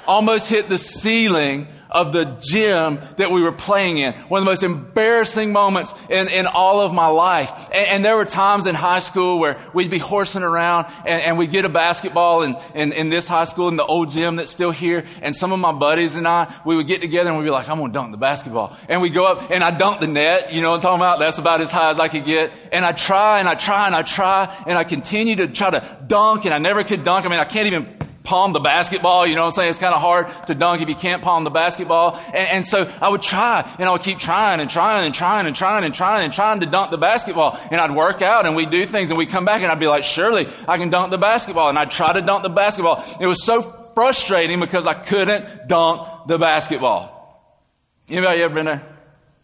almost 0.05 0.47
hit 0.47 0.69
the 0.69 0.77
ceiling 0.77 1.67
of 1.89 2.13
the 2.13 2.25
gym 2.39 2.99
that 3.17 3.31
we 3.31 3.41
were 3.41 3.51
playing 3.51 3.97
in. 3.97 4.13
One 4.13 4.39
of 4.39 4.45
the 4.45 4.51
most 4.51 4.63
embarrassing 4.63 5.51
moments 5.51 5.93
in, 6.09 6.27
in 6.27 6.45
all 6.45 6.81
of 6.81 6.93
my 6.93 7.07
life. 7.07 7.69
And, 7.73 7.87
and 7.87 8.05
there 8.05 8.15
were 8.15 8.25
times 8.25 8.65
in 8.65 8.75
high 8.75 8.99
school 8.99 9.39
where 9.39 9.57
we'd 9.73 9.91
be 9.91 9.97
horsing 9.97 10.43
around 10.43 10.87
and, 11.05 11.21
and 11.21 11.37
we'd 11.37 11.51
get 11.51 11.65
a 11.65 11.69
basketball 11.69 12.43
in, 12.43 12.55
in, 12.73 12.91
in 12.91 13.09
this 13.09 13.27
high 13.27 13.45
school 13.45 13.67
in 13.69 13.75
the 13.75 13.85
old 13.85 14.11
gym 14.11 14.35
that's 14.35 14.51
still 14.51 14.71
here. 14.71 15.05
And 15.21 15.35
some 15.35 15.51
of 15.51 15.59
my 15.59 15.71
buddies 15.71 16.15
and 16.15 16.27
I, 16.27 16.53
we 16.65 16.75
would 16.75 16.87
get 16.87 17.01
together 17.01 17.29
and 17.29 17.37
we'd 17.37 17.45
be 17.45 17.51
like, 17.51 17.69
I'm 17.69 17.79
going 17.79 17.91
to 17.91 17.93
dunk 17.93 18.11
the 18.11 18.17
basketball. 18.17 18.75
And 18.89 19.01
we 19.01 19.09
go 19.09 19.25
up 19.25 19.51
and 19.51 19.63
I 19.63 19.71
dunk 19.71 19.99
the 19.99 20.07
net. 20.07 20.53
You 20.53 20.61
know 20.61 20.71
what 20.71 20.77
I'm 20.77 20.81
talking 20.81 21.01
about? 21.01 21.19
That's 21.19 21.37
about 21.37 21.61
as 21.61 21.71
high 21.71 21.91
as 21.91 21.99
I 21.99 22.07
could 22.07 22.25
get. 22.25 22.51
And 22.71 22.85
I 22.85 22.91
try 22.91 23.39
and 23.39 23.47
I 23.47 23.55
try 23.55 23.87
and 23.87 23.95
I 23.95 24.01
try 24.01 24.55
and 24.67 24.77
I 24.77 24.83
continue 24.83 25.35
to 25.37 25.47
try 25.47 25.69
to 25.69 25.97
dunk 26.05 26.45
and 26.45 26.53
I 26.53 26.59
never 26.59 26.83
could 26.83 27.03
dunk. 27.03 27.25
I 27.25 27.29
mean, 27.29 27.39
I 27.39 27.45
can't 27.45 27.67
even 27.67 27.96
palm 28.27 28.51
the 28.51 28.59
basketball. 28.59 29.25
You 29.25 29.35
know 29.35 29.41
what 29.41 29.47
I'm 29.47 29.53
saying? 29.53 29.69
It's 29.69 29.79
kind 29.79 29.95
of 29.95 30.01
hard 30.01 30.27
to 30.47 30.53
dunk 30.53 30.81
if 30.81 30.89
you 30.89 30.95
can't 30.95 31.23
palm 31.23 31.45
the 31.45 31.49
basketball. 31.49 32.19
And, 32.27 32.49
and, 32.49 32.65
so 32.65 32.91
I 33.01 33.07
would 33.07 33.23
try 33.23 33.67
and 33.79 33.87
I 33.87 33.91
would 33.91 34.03
keep 34.03 34.19
trying 34.19 34.59
and 34.59 34.69
trying 34.69 35.05
and 35.05 35.15
trying 35.15 35.47
and 35.47 35.55
trying 35.55 35.85
and 35.85 35.95
trying 35.95 36.25
and 36.25 36.33
trying 36.33 36.59
to 36.59 36.65
dunk 36.65 36.91
the 36.91 36.97
basketball. 36.97 37.57
And 37.71 37.79
I'd 37.79 37.91
work 37.91 38.21
out 38.21 38.45
and 38.45 38.55
we'd 38.55 38.69
do 38.69 38.85
things 38.85 39.09
and 39.09 39.17
we'd 39.17 39.29
come 39.29 39.45
back 39.45 39.61
and 39.61 39.71
I'd 39.71 39.79
be 39.79 39.87
like, 39.87 40.03
surely 40.03 40.47
I 40.67 40.77
can 40.77 40.89
dunk 40.89 41.09
the 41.09 41.17
basketball. 41.17 41.69
And 41.69 41.79
I'd 41.79 41.89
try 41.89 42.11
to 42.11 42.21
dunk 42.21 42.43
the 42.43 42.49
basketball. 42.49 43.03
It 43.19 43.27
was 43.27 43.43
so 43.45 43.61
frustrating 43.95 44.59
because 44.59 44.85
I 44.85 44.93
couldn't 44.93 45.69
dunk 45.69 46.27
the 46.27 46.37
basketball. 46.37 47.13
Anybody 48.09 48.43
ever 48.43 48.53
been 48.53 48.65
there? 48.65 48.83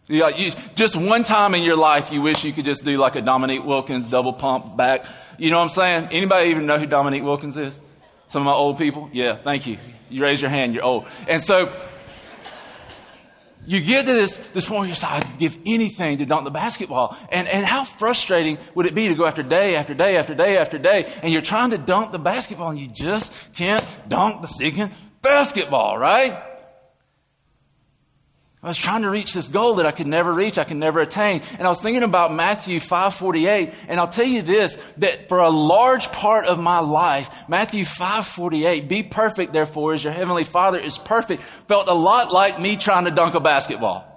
You, 0.08 0.28
you, 0.36 0.52
just 0.74 0.94
one 0.94 1.22
time 1.22 1.54
in 1.54 1.62
your 1.62 1.76
life, 1.76 2.12
you 2.12 2.20
wish 2.20 2.44
you 2.44 2.52
could 2.52 2.66
just 2.66 2.84
do 2.84 2.98
like 2.98 3.16
a 3.16 3.22
Dominique 3.22 3.64
Wilkins 3.64 4.06
double 4.06 4.34
pump 4.34 4.76
back. 4.76 5.06
You 5.38 5.50
know 5.50 5.56
what 5.56 5.64
I'm 5.64 5.68
saying? 5.70 6.08
Anybody 6.12 6.50
even 6.50 6.66
know 6.66 6.78
who 6.78 6.84
Dominique 6.84 7.22
Wilkins 7.22 7.56
is? 7.56 7.80
Some 8.34 8.42
of 8.42 8.46
my 8.46 8.52
old 8.52 8.78
people? 8.78 9.08
Yeah, 9.12 9.36
thank 9.36 9.64
you. 9.68 9.78
You 10.10 10.20
raise 10.20 10.40
your 10.40 10.50
hand, 10.50 10.74
you're 10.74 10.82
old. 10.82 11.06
And 11.28 11.40
so 11.40 11.72
you 13.64 13.80
get 13.80 14.06
to 14.06 14.12
this, 14.12 14.38
this 14.48 14.66
point 14.66 14.80
where 14.80 14.88
you 14.88 14.96
say, 14.96 15.06
I'd 15.06 15.38
give 15.38 15.56
anything 15.64 16.18
to 16.18 16.26
dunk 16.26 16.42
the 16.42 16.50
basketball. 16.50 17.16
And, 17.30 17.46
and 17.46 17.64
how 17.64 17.84
frustrating 17.84 18.58
would 18.74 18.86
it 18.86 18.94
be 18.96 19.06
to 19.06 19.14
go 19.14 19.24
after 19.24 19.44
day 19.44 19.76
after 19.76 19.94
day 19.94 20.16
after 20.16 20.34
day 20.34 20.56
after 20.58 20.78
day, 20.78 21.12
and 21.22 21.32
you're 21.32 21.42
trying 21.42 21.70
to 21.70 21.78
dunk 21.78 22.10
the 22.10 22.18
basketball 22.18 22.70
and 22.70 22.78
you 22.80 22.88
just 22.88 23.54
can't 23.54 23.86
dunk 24.08 24.42
the 24.42 24.48
stinking 24.48 24.90
basketball, 25.22 25.96
right? 25.96 26.36
I 28.64 28.68
was 28.68 28.78
trying 28.78 29.02
to 29.02 29.10
reach 29.10 29.34
this 29.34 29.46
goal 29.46 29.74
that 29.74 29.84
I 29.84 29.90
could 29.90 30.06
never 30.06 30.32
reach, 30.32 30.56
I 30.56 30.64
could 30.64 30.78
never 30.78 31.00
attain. 31.00 31.42
And 31.58 31.66
I 31.66 31.68
was 31.68 31.80
thinking 31.80 32.02
about 32.02 32.32
Matthew 32.32 32.80
5:48, 32.80 33.74
and 33.88 34.00
I'll 34.00 34.08
tell 34.08 34.24
you 34.24 34.40
this 34.40 34.78
that 34.96 35.28
for 35.28 35.40
a 35.40 35.50
large 35.50 36.10
part 36.12 36.46
of 36.46 36.58
my 36.58 36.78
life, 36.78 37.28
Matthew 37.46 37.84
5:48, 37.84 38.88
be 38.88 39.02
perfect 39.02 39.52
therefore 39.52 39.92
as 39.92 40.02
your 40.02 40.14
heavenly 40.14 40.44
Father 40.44 40.78
is 40.78 40.96
perfect, 40.96 41.42
felt 41.68 41.88
a 41.88 41.94
lot 41.94 42.32
like 42.32 42.58
me 42.58 42.76
trying 42.76 43.04
to 43.04 43.10
dunk 43.10 43.34
a 43.34 43.40
basketball. 43.40 44.13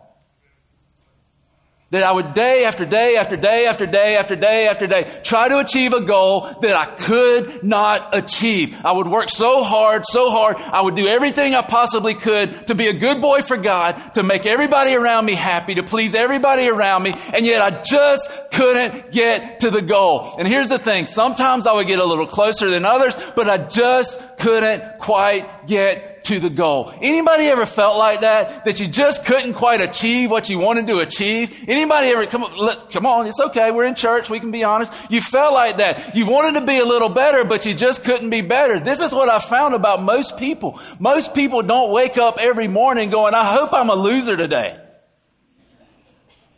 That 1.92 2.04
I 2.04 2.12
would 2.12 2.34
day 2.34 2.66
after 2.66 2.86
day 2.86 3.16
after 3.16 3.38
day 3.38 3.66
after 3.66 3.86
day 3.86 4.18
after 4.18 4.36
day 4.36 4.68
after 4.68 4.88
day 4.88 5.10
try 5.24 5.48
to 5.48 5.60
achieve 5.60 5.94
a 5.94 6.02
goal 6.02 6.42
that 6.62 6.76
I 6.76 6.86
could 6.86 7.64
not 7.64 8.10
achieve. 8.14 8.76
I 8.84 8.92
would 8.92 9.08
work 9.08 9.30
so 9.30 9.64
hard, 9.64 10.06
so 10.06 10.30
hard. 10.30 10.58
I 10.58 10.82
would 10.82 10.96
do 10.96 11.08
everything 11.08 11.56
I 11.56 11.62
possibly 11.62 12.14
could 12.14 12.68
to 12.68 12.76
be 12.76 12.88
a 12.88 12.94
good 12.94 13.22
boy 13.22 13.42
for 13.42 13.56
God, 13.56 13.94
to 14.16 14.24
make 14.24 14.46
everybody 14.46 14.96
around 14.96 15.26
me 15.26 15.34
happy, 15.34 15.76
to 15.76 15.84
please 15.84 16.14
everybody 16.14 16.68
around 16.68 17.04
me, 17.04 17.14
and 17.34 17.46
yet 17.46 17.62
I 17.62 17.82
just 17.84 18.30
couldn't 18.52 19.14
get 19.14 19.62
to 19.62 19.70
the 19.70 19.82
goal. 19.82 20.36
And 20.38 20.46
here's 20.46 20.68
the 20.68 20.80
thing. 20.80 21.06
Sometimes 21.06 21.68
I 21.68 21.72
would 21.72 21.88
get 21.88 22.00
a 22.00 22.06
little 22.06 22.28
closer 22.28 22.70
than 22.70 22.84
others, 22.84 23.16
but 23.34 23.50
I 23.50 23.60
just 23.60 24.22
couldn't 24.40 25.00
quite 25.00 25.68
get 25.68 26.17
to 26.28 26.40
the 26.40 26.50
goal. 26.50 26.94
Anybody 27.02 27.48
ever 27.48 27.66
felt 27.66 27.98
like 27.98 28.20
that? 28.22 28.66
That 28.66 28.80
you 28.80 28.88
just 28.88 29.26
couldn't 29.26 29.54
quite 29.54 29.82
achieve 29.82 30.30
what 30.30 30.50
you 30.50 30.60
wanted 30.60 30.88
to 30.88 31.00
achieve? 31.00 31.66
Anybody 31.68 32.10
ever, 32.10 32.26
come 32.28 32.44
on, 32.44 32.90
come 32.90 33.06
on, 33.06 33.28
it's 33.28 33.40
okay, 33.40 33.72
we're 33.72 33.86
in 33.86 33.96
church, 33.96 34.30
we 34.30 34.40
can 34.40 34.52
be 34.52 34.64
honest. 34.64 34.94
You 35.10 35.22
felt 35.22 35.54
like 35.54 35.78
that. 35.78 36.16
You 36.16 36.26
wanted 36.26 36.60
to 36.60 36.66
be 36.66 36.80
a 36.80 36.86
little 36.86 37.10
better, 37.10 37.46
but 37.46 37.66
you 37.66 37.74
just 37.74 38.04
couldn't 38.04 38.30
be 38.30 38.42
better. 38.42 38.80
This 38.80 39.00
is 39.00 39.14
what 39.14 39.30
I 39.30 39.40
found 39.40 39.74
about 39.74 40.02
most 40.02 40.38
people. 40.38 40.80
Most 41.00 41.34
people 41.34 41.62
don't 41.62 41.92
wake 41.92 42.18
up 42.18 42.38
every 42.40 42.68
morning 42.68 43.10
going, 43.10 43.34
I 43.34 43.46
hope 43.46 43.74
I'm 43.74 43.90
a 43.90 43.96
loser 43.96 44.36
today. 44.36 44.78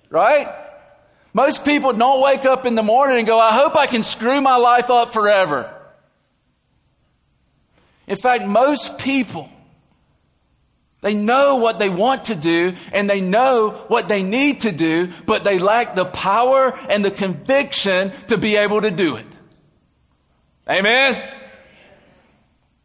Right? 0.10 0.48
Most 1.32 1.64
people 1.64 1.94
don't 1.94 2.24
wake 2.24 2.46
up 2.46 2.66
in 2.66 2.74
the 2.74 2.82
morning 2.82 3.20
and 3.20 3.28
go, 3.28 3.40
I 3.40 3.54
hope 3.54 3.76
I 3.76 3.86
can 3.86 4.02
screw 4.02 4.42
my 4.42 4.58
life 4.58 4.90
up 4.90 5.14
forever. 5.14 5.72
In 8.08 8.16
fact, 8.16 8.48
most 8.48 8.98
people 8.98 9.52
they 11.02 11.14
know 11.16 11.56
what 11.58 11.80
they 11.80 11.90
want 11.90 12.26
to 12.26 12.36
do 12.36 12.76
and 12.92 13.10
they 13.10 13.22
know 13.22 13.72
what 13.88 14.08
they 14.10 14.22
need 14.22 14.62
to 14.62 14.72
do, 14.72 15.10
but 15.26 15.44
they 15.44 15.58
lack 15.58 15.96
the 15.96 16.06
power 16.06 16.78
and 16.90 17.06
the 17.06 17.12
conviction 17.12 18.12
to 18.28 18.38
be 18.38 18.58
able 18.58 18.82
to 18.82 18.92
do 18.92 19.16
it. 19.16 19.26
Amen? 20.70 21.22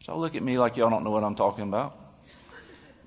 Y'all 0.07 0.19
look 0.19 0.35
at 0.35 0.43
me 0.43 0.57
like 0.57 0.77
y'all 0.77 0.89
don't 0.89 1.03
know 1.03 1.11
what 1.11 1.23
I'm 1.23 1.35
talking 1.35 1.63
about. 1.63 1.97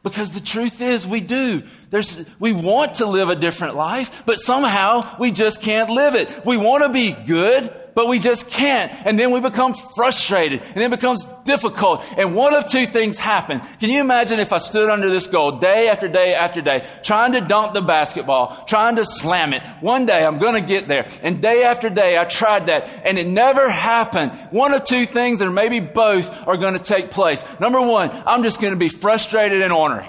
Because 0.03 0.33
the 0.33 0.41
truth 0.41 0.81
is, 0.81 1.07
we 1.07 1.21
do. 1.21 1.63
There's, 1.91 2.25
we 2.39 2.53
want 2.53 2.95
to 2.97 3.07
live 3.07 3.31
a 3.31 3.37
different 3.37 3.77
life, 3.77 4.23
but 4.27 4.39
somehow 4.39 5.17
we 5.19 5.31
just 5.31 5.61
can't 5.63 5.91
live 5.91 6.15
it. 6.15 6.45
We 6.45 6.57
want 6.57 6.85
to 6.85 6.89
be 6.91 7.13
good, 7.27 7.75
but 7.99 8.07
we 8.07 8.21
just 8.21 8.49
can't. 8.49 8.93
And 9.07 9.19
then 9.19 9.33
we 9.33 9.41
become 9.41 9.75
frustrated 9.75 10.63
and 10.63 10.79
it 10.85 10.89
becomes 10.89 11.27
difficult. 11.43 12.05
And 12.17 12.37
one 12.37 12.55
of 12.55 12.69
two 12.69 12.87
things 12.87 13.19
happen. 13.19 13.59
Can 13.81 13.91
you 13.91 14.01
imagine 14.01 14.39
if 14.39 14.53
I 14.53 14.59
stood 14.59 14.89
under 14.89 15.11
this 15.11 15.27
goal 15.27 15.59
day 15.59 15.89
after 15.89 16.07
day 16.07 16.33
after 16.33 16.61
day, 16.61 16.87
trying 17.03 17.33
to 17.33 17.41
dunk 17.41 17.75
the 17.75 17.83
basketball, 17.83 18.65
trying 18.69 18.95
to 18.95 19.05
slam 19.05 19.53
it? 19.53 19.65
One 19.81 20.07
day 20.07 20.25
I'm 20.25 20.39
going 20.39 20.55
to 20.55 20.61
get 20.61 20.87
there. 20.87 21.09
And 21.25 21.43
day 21.43 21.65
after 21.65 21.91
day 21.91 22.17
I 22.17 22.25
tried 22.25 22.67
that 22.67 22.89
and 23.05 23.19
it 23.19 23.27
never 23.27 23.69
happened. 23.69 24.31
One 24.53 24.75
of 24.75 24.85
two 24.85 25.05
things, 25.05 25.43
or 25.43 25.51
maybe 25.51 25.81
both, 25.81 26.47
are 26.47 26.57
going 26.57 26.75
to 26.75 26.79
take 26.79 27.11
place. 27.11 27.43
Number 27.59 27.83
one, 27.83 28.13
I'm 28.25 28.45
just 28.45 28.61
going 28.61 28.75
to 28.75 28.79
be 28.79 28.91
frustrated 28.91 29.61
and 29.61 29.73
ornery. 29.73 30.09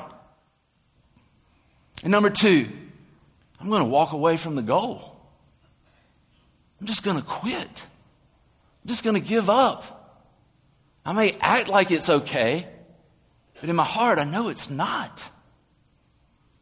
And 2.03 2.11
number 2.11 2.29
two, 2.29 2.67
I'm 3.59 3.67
going 3.67 3.81
to 3.81 3.89
walk 3.89 4.11
away 4.11 4.37
from 4.37 4.53
the 4.53 4.61
goal. 4.61 5.08
I'm 6.79 6.87
just 6.87 7.03
going 7.03 7.17
to 7.17 7.23
quit. 7.23 7.67
I'm 8.83 8.87
just 8.87 9.03
going 9.03 9.15
to 9.15 9.21
give 9.21 9.49
up. 9.49 9.95
I 11.05 11.13
may 11.13 11.35
act 11.41 11.67
like 11.67 11.91
it's 11.91 12.09
okay, 12.09 12.67
but 13.59 13.69
in 13.69 13.75
my 13.75 13.83
heart, 13.83 14.19
I 14.19 14.23
know 14.23 14.49
it's 14.49 14.69
not. 14.69 15.29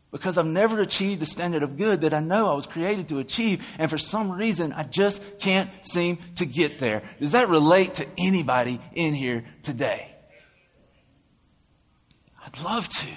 Because 0.10 0.38
I've 0.38 0.46
never 0.46 0.80
achieved 0.82 1.22
the 1.22 1.26
standard 1.26 1.64
of 1.64 1.78
good 1.78 2.02
that 2.02 2.14
I 2.14 2.22
know 2.22 2.50
I 2.50 2.56
was 2.56 2.66
created 2.66 3.10
to 3.10 3.20
achieve, 3.20 3.68
and 3.78 3.90
for 3.90 3.98
some 3.98 4.32
reason, 4.32 4.72
I 4.72 4.84
just 4.84 5.40
can't 5.40 5.70
seem 5.82 6.18
to 6.36 6.46
get 6.46 6.80
there. 6.80 7.04
Does 7.20 7.34
that 7.34 7.50
relate 7.50 7.96
to 7.96 8.08
anybody 8.18 8.80
in 8.94 9.14
here 9.14 9.44
today? 9.64 10.08
I'd 12.46 12.64
love 12.64 12.88
to, 12.88 13.08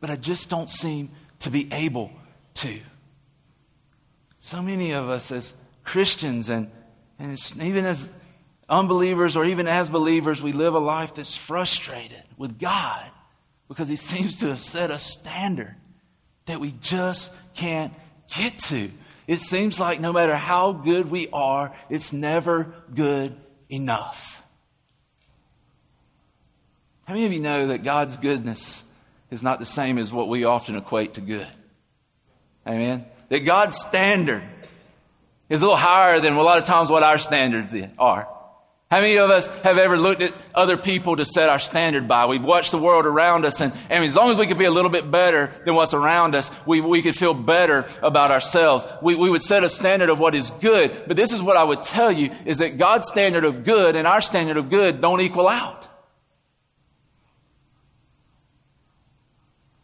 but 0.00 0.10
I 0.10 0.16
just 0.16 0.50
don't 0.50 0.70
seem 0.70 1.10
to 1.40 1.50
be 1.50 1.68
able 1.72 2.12
to. 2.54 2.78
So 4.40 4.60
many 4.60 4.92
of 4.92 5.08
us, 5.08 5.32
as 5.32 5.54
Christians 5.84 6.48
and, 6.48 6.70
and 7.18 7.38
even 7.60 7.84
as 7.84 8.08
unbelievers 8.68 9.36
or 9.36 9.44
even 9.44 9.66
as 9.68 9.90
believers, 9.90 10.42
we 10.42 10.52
live 10.52 10.74
a 10.74 10.78
life 10.78 11.14
that's 11.14 11.36
frustrated 11.36 12.22
with 12.36 12.58
God 12.58 13.08
because 13.68 13.88
He 13.88 13.96
seems 13.96 14.36
to 14.36 14.48
have 14.48 14.62
set 14.62 14.90
a 14.90 14.98
standard 14.98 15.74
that 16.46 16.60
we 16.60 16.74
just 16.80 17.32
can't 17.54 17.92
get 18.36 18.58
to. 18.58 18.90
It 19.26 19.40
seems 19.40 19.78
like 19.78 20.00
no 20.00 20.12
matter 20.12 20.34
how 20.34 20.72
good 20.72 21.10
we 21.10 21.28
are, 21.32 21.72
it's 21.88 22.12
never 22.12 22.74
good 22.92 23.36
enough. 23.68 24.42
How 27.06 27.14
many 27.14 27.26
of 27.26 27.32
you 27.32 27.40
know 27.40 27.68
that 27.68 27.82
God's 27.82 28.16
goodness 28.16 28.84
is 29.30 29.42
not 29.42 29.58
the 29.58 29.66
same 29.66 29.98
as 29.98 30.12
what 30.12 30.28
we 30.28 30.44
often 30.44 30.76
equate 30.76 31.14
to 31.14 31.20
good? 31.20 31.48
Amen? 32.66 33.04
That 33.28 33.40
God's 33.40 33.76
standard 33.76 34.42
is 35.52 35.60
a 35.60 35.66
little 35.66 35.76
higher 35.76 36.18
than 36.18 36.32
a 36.32 36.40
lot 36.40 36.56
of 36.56 36.64
times 36.64 36.90
what 36.90 37.02
our 37.02 37.18
standards 37.18 37.76
are. 37.98 38.26
How 38.90 39.00
many 39.00 39.18
of 39.18 39.28
us 39.28 39.48
have 39.58 39.76
ever 39.76 39.98
looked 39.98 40.22
at 40.22 40.34
other 40.54 40.78
people 40.78 41.16
to 41.16 41.26
set 41.26 41.50
our 41.50 41.58
standard 41.58 42.08
by? 42.08 42.24
We've 42.24 42.42
watched 42.42 42.70
the 42.70 42.78
world 42.78 43.04
around 43.04 43.44
us, 43.44 43.60
and, 43.60 43.70
and 43.90 44.02
as 44.02 44.16
long 44.16 44.30
as 44.30 44.38
we 44.38 44.46
could 44.46 44.56
be 44.56 44.64
a 44.64 44.70
little 44.70 44.90
bit 44.90 45.10
better 45.10 45.50
than 45.66 45.74
what's 45.74 45.92
around 45.92 46.34
us, 46.34 46.50
we, 46.66 46.80
we 46.80 47.02
could 47.02 47.14
feel 47.14 47.34
better 47.34 47.86
about 48.02 48.30
ourselves. 48.30 48.86
We, 49.02 49.14
we 49.14 49.28
would 49.28 49.42
set 49.42 49.62
a 49.62 49.68
standard 49.68 50.08
of 50.08 50.18
what 50.18 50.34
is 50.34 50.48
good. 50.48 51.04
But 51.06 51.18
this 51.18 51.32
is 51.32 51.42
what 51.42 51.58
I 51.58 51.64
would 51.64 51.82
tell 51.82 52.10
you, 52.10 52.30
is 52.46 52.58
that 52.58 52.78
God's 52.78 53.08
standard 53.08 53.44
of 53.44 53.62
good 53.62 53.94
and 53.94 54.06
our 54.06 54.22
standard 54.22 54.56
of 54.56 54.70
good 54.70 55.02
don't 55.02 55.20
equal 55.20 55.48
out. 55.48 55.81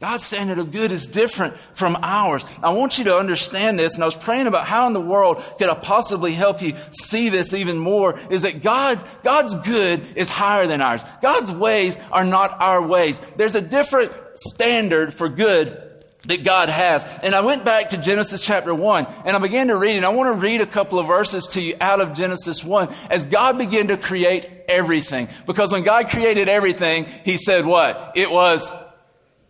God's 0.00 0.24
standard 0.24 0.58
of 0.58 0.70
good 0.70 0.92
is 0.92 1.08
different 1.08 1.56
from 1.74 1.96
ours. 2.02 2.44
I 2.62 2.72
want 2.72 2.98
you 2.98 3.04
to 3.04 3.18
understand 3.18 3.80
this, 3.80 3.94
and 3.94 4.04
I 4.04 4.06
was 4.06 4.14
praying 4.14 4.46
about 4.46 4.64
how 4.64 4.86
in 4.86 4.92
the 4.92 5.00
world 5.00 5.42
could 5.58 5.68
I 5.68 5.74
possibly 5.74 6.32
help 6.32 6.62
you 6.62 6.74
see 6.92 7.30
this 7.30 7.52
even 7.52 7.78
more, 7.78 8.16
is 8.30 8.42
that 8.42 8.62
God, 8.62 9.02
God's 9.24 9.56
good 9.56 10.00
is 10.14 10.28
higher 10.28 10.68
than 10.68 10.80
ours. 10.80 11.02
God's 11.20 11.50
ways 11.50 11.98
are 12.12 12.22
not 12.22 12.60
our 12.60 12.80
ways. 12.80 13.20
There's 13.36 13.56
a 13.56 13.60
different 13.60 14.12
standard 14.36 15.14
for 15.14 15.28
good 15.28 15.82
that 16.26 16.44
God 16.44 16.68
has. 16.68 17.04
And 17.24 17.34
I 17.34 17.40
went 17.40 17.64
back 17.64 17.88
to 17.88 17.96
Genesis 17.96 18.40
chapter 18.40 18.74
1 18.74 19.06
and 19.24 19.34
I 19.36 19.40
began 19.40 19.68
to 19.68 19.76
read, 19.76 19.96
and 19.96 20.06
I 20.06 20.10
want 20.10 20.32
to 20.32 20.40
read 20.40 20.60
a 20.60 20.66
couple 20.66 21.00
of 21.00 21.08
verses 21.08 21.48
to 21.48 21.60
you 21.60 21.74
out 21.80 22.00
of 22.00 22.14
Genesis 22.14 22.62
1 22.62 22.94
as 23.10 23.24
God 23.24 23.58
began 23.58 23.88
to 23.88 23.96
create 23.96 24.48
everything. 24.68 25.28
Because 25.46 25.72
when 25.72 25.82
God 25.82 26.08
created 26.08 26.48
everything, 26.48 27.06
He 27.24 27.36
said 27.36 27.66
what? 27.66 28.12
It 28.14 28.30
was 28.30 28.72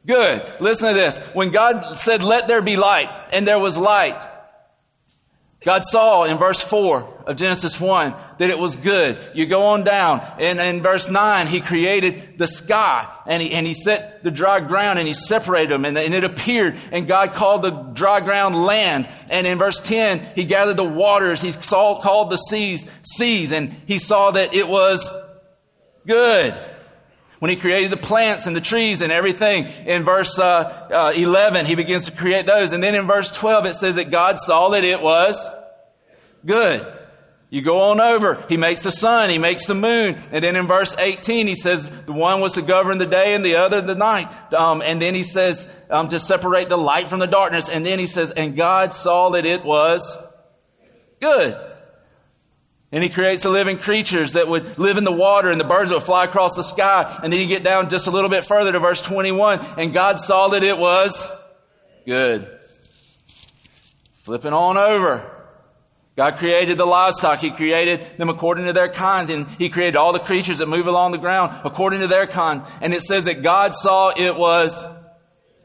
Good. 0.07 0.47
Listen 0.61 0.89
to 0.89 0.95
this. 0.95 1.19
When 1.35 1.51
God 1.51 1.83
said, 1.99 2.23
let 2.23 2.49
there 2.49 2.63
be 2.63 2.77
light, 2.77 3.11
and 3.33 3.47
there 3.47 3.59
was 3.59 3.77
light, 3.77 4.21
God 5.65 5.83
saw 5.85 6.23
in 6.23 6.39
verse 6.39 6.61
4 6.61 7.25
of 7.27 7.37
Genesis 7.37 7.81
1 7.81 8.15
that 8.39 8.49
it 8.49 8.59
was 8.59 8.77
good. 8.77 9.19
You 9.35 9.45
go 9.45 9.63
on 9.63 9.83
down. 9.83 10.25
And 10.39 10.61
in 10.61 10.83
verse 10.83 11.11
9, 11.11 11.49
He 11.49 11.61
created 11.61 12.39
the 12.39 12.47
sky 12.47 13.13
and 13.27 13.43
He, 13.43 13.51
and 13.51 13.67
he 13.67 13.75
set 13.75 14.23
the 14.23 14.31
dry 14.31 14.61
ground 14.61 15.01
and 15.01 15.09
He 15.09 15.15
separated 15.15 15.71
them 15.71 15.85
and, 15.85 15.99
and 15.99 16.15
it 16.15 16.23
appeared 16.23 16.77
and 16.93 17.09
God 17.09 17.33
called 17.33 17.63
the 17.63 17.71
dry 17.71 18.21
ground 18.21 18.55
land. 18.55 19.09
And 19.31 19.49
in 19.49 19.59
verse 19.59 19.81
10, 19.81 20.35
He 20.37 20.45
gathered 20.45 20.77
the 20.77 20.85
waters. 20.85 21.41
He 21.41 21.51
saw, 21.51 22.01
called 22.01 22.31
the 22.31 22.37
seas 22.37 22.87
seas 23.03 23.51
and 23.51 23.73
He 23.87 23.99
saw 23.99 24.31
that 24.31 24.55
it 24.55 24.69
was 24.69 25.11
good 26.07 26.57
when 27.39 27.51
he 27.51 27.57
created 27.57 27.91
the 27.91 27.97
plants 27.97 28.47
and 28.47 28.57
the 28.57 28.61
trees 28.61 29.01
and 29.01 29.13
everything. 29.13 29.67
In 29.87 30.03
verse 30.03 30.39
uh, 30.39 30.89
uh, 30.91 31.13
11, 31.17 31.67
he 31.67 31.75
begins 31.75 32.07
to 32.07 32.13
create 32.13 32.47
those. 32.47 32.73
And 32.73 32.83
then 32.83 32.95
in 32.95 33.07
verse 33.07 33.31
12, 33.31 33.67
it 33.67 33.75
says 33.75 33.97
that 33.97 34.11
God 34.11 34.39
saw 34.39 34.71
that 34.71 34.85
it 34.85 35.01
was 35.01 35.49
good. 36.45 36.87
You 37.51 37.63
go 37.63 37.81
on 37.91 38.01
over. 38.01 38.45
He 38.49 38.59
makes 38.59 38.83
the 38.83 38.93
sun. 38.93 39.31
He 39.31 39.39
makes 39.39 39.67
the 39.67 39.75
moon. 39.75 40.19
And 40.31 40.45
then 40.45 40.55
in 40.55 40.67
verse 40.67 40.95
18, 40.99 41.47
he 41.47 41.55
says 41.55 41.91
the 42.05 42.13
one 42.13 42.41
was 42.41 42.55
to 42.55 42.63
govern 42.63 42.99
the 42.99 43.07
day 43.07 43.35
and 43.35 43.43
the 43.43 43.57
other 43.57 43.81
the 43.81 43.95
night. 43.95 44.29
Um, 44.53 44.83
and 44.83 45.01
then 45.01 45.15
he 45.15 45.23
says 45.23 45.67
um, 45.89 46.11
to 46.11 46.21
separate 46.21 46.69
the 46.69 46.77
light 46.77 47.09
from 47.09 47.21
the 47.21 47.27
darkness. 47.27 47.71
And 47.71 47.87
then 47.87 47.99
he 47.99 48.07
says, 48.07 48.31
and 48.33 48.55
God 48.55 48.93
saw 48.93 49.31
that 49.31 49.47
it 49.47 49.65
was 49.65 50.19
good. 51.21 51.59
And 52.91 53.03
he 53.03 53.11
creates 53.11 53.43
the 53.43 53.51
living 53.51 53.77
creatures 53.77 54.33
that 54.33 54.49
would 54.49 54.79
live 54.79 54.97
in 54.97 55.05
the 55.05 55.13
water 55.13 55.51
and 55.51 55.61
the 55.61 55.65
birds 55.65 55.91
that 55.91 55.97
would 55.97 56.05
fly 56.05 56.25
across 56.25 56.57
the 56.57 56.63
sky. 56.63 57.15
And 57.23 57.31
then 57.33 57.39
you 57.39 57.47
get 57.47 57.63
down 57.63 57.91
just 57.91 58.07
a 58.07 58.11
little 58.11 58.31
bit 58.31 58.45
further 58.45 58.73
to 58.73 58.79
verse 58.79 59.03
21. 59.03 59.61
And 59.77 59.93
God 59.93 60.19
saw 60.19 60.49
that 60.49 60.63
it 60.63 60.79
was 60.79 61.31
good. 62.07 62.49
Flipping 64.21 64.55
on 64.55 64.79
over. 64.79 65.31
God 66.17 66.39
created 66.39 66.79
the 66.79 66.87
livestock. 66.87 67.41
He 67.41 67.51
created 67.51 68.05
them 68.17 68.31
according 68.31 68.65
to 68.65 68.73
their 68.73 68.89
kinds. 68.89 69.29
And 69.29 69.47
He 69.51 69.69
created 69.69 69.95
all 69.95 70.15
the 70.15 70.19
creatures 70.19 70.59
that 70.59 70.67
move 70.67 70.87
along 70.87 71.13
the 71.13 71.19
ground 71.19 71.61
according 71.65 72.01
to 72.01 72.07
their 72.07 72.27
kind. 72.27 72.63
And 72.81 72.95
it 72.95 73.03
says 73.03 73.27
that 73.27 73.43
God 73.43 73.75
saw 73.75 74.13
it 74.17 74.35
was 74.37 74.87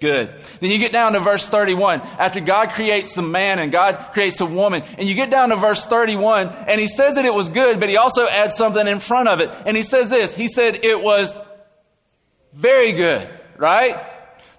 good. 0.04 0.38
Then 0.60 0.70
you 0.70 0.80
get 0.80 0.92
down 0.92 1.14
to 1.14 1.22
verse 1.22 1.48
31. 1.48 2.02
After 2.02 2.42
God 2.42 2.72
creates 2.72 3.14
the 3.14 3.22
man 3.22 3.58
and 3.58 3.72
God 3.72 4.10
creates 4.12 4.38
the 4.38 4.46
woman, 4.46 4.84
and 4.98 5.08
you 5.08 5.16
get 5.16 5.30
down 5.32 5.50
to 5.50 5.56
verse 5.56 5.86
31, 5.86 6.50
and 6.50 6.80
he 6.80 6.88
says 6.88 7.16
that 7.16 7.24
it 7.24 7.34
was 7.34 7.48
good, 7.48 7.80
but 7.80 7.88
he 7.88 7.96
also 7.96 8.28
adds 8.28 8.58
something 8.58 8.86
in 8.86 9.00
front 9.00 9.30
of 9.30 9.40
it. 9.40 9.50
And 9.66 9.78
he 9.78 9.84
says 9.84 10.10
this 10.10 10.36
He 10.36 10.50
said 10.50 10.84
it 10.84 11.02
was 11.02 11.40
very 12.52 12.92
good, 12.92 13.28
right? 13.58 13.96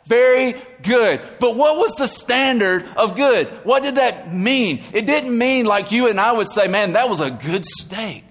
Very 0.06 0.54
good. 0.82 1.20
But 1.40 1.56
what 1.56 1.76
was 1.76 1.94
the 1.94 2.06
standard 2.06 2.86
of 2.96 3.14
good? 3.14 3.48
What 3.64 3.82
did 3.82 3.96
that 3.96 4.32
mean? 4.32 4.80
It 4.94 5.04
didn't 5.04 5.36
mean 5.36 5.66
like 5.66 5.92
you 5.92 6.08
and 6.08 6.18
I 6.18 6.32
would 6.32 6.48
say, 6.48 6.68
man, 6.68 6.92
that 6.92 7.08
was 7.08 7.20
a 7.20 7.30
good 7.30 7.64
steak, 7.64 8.24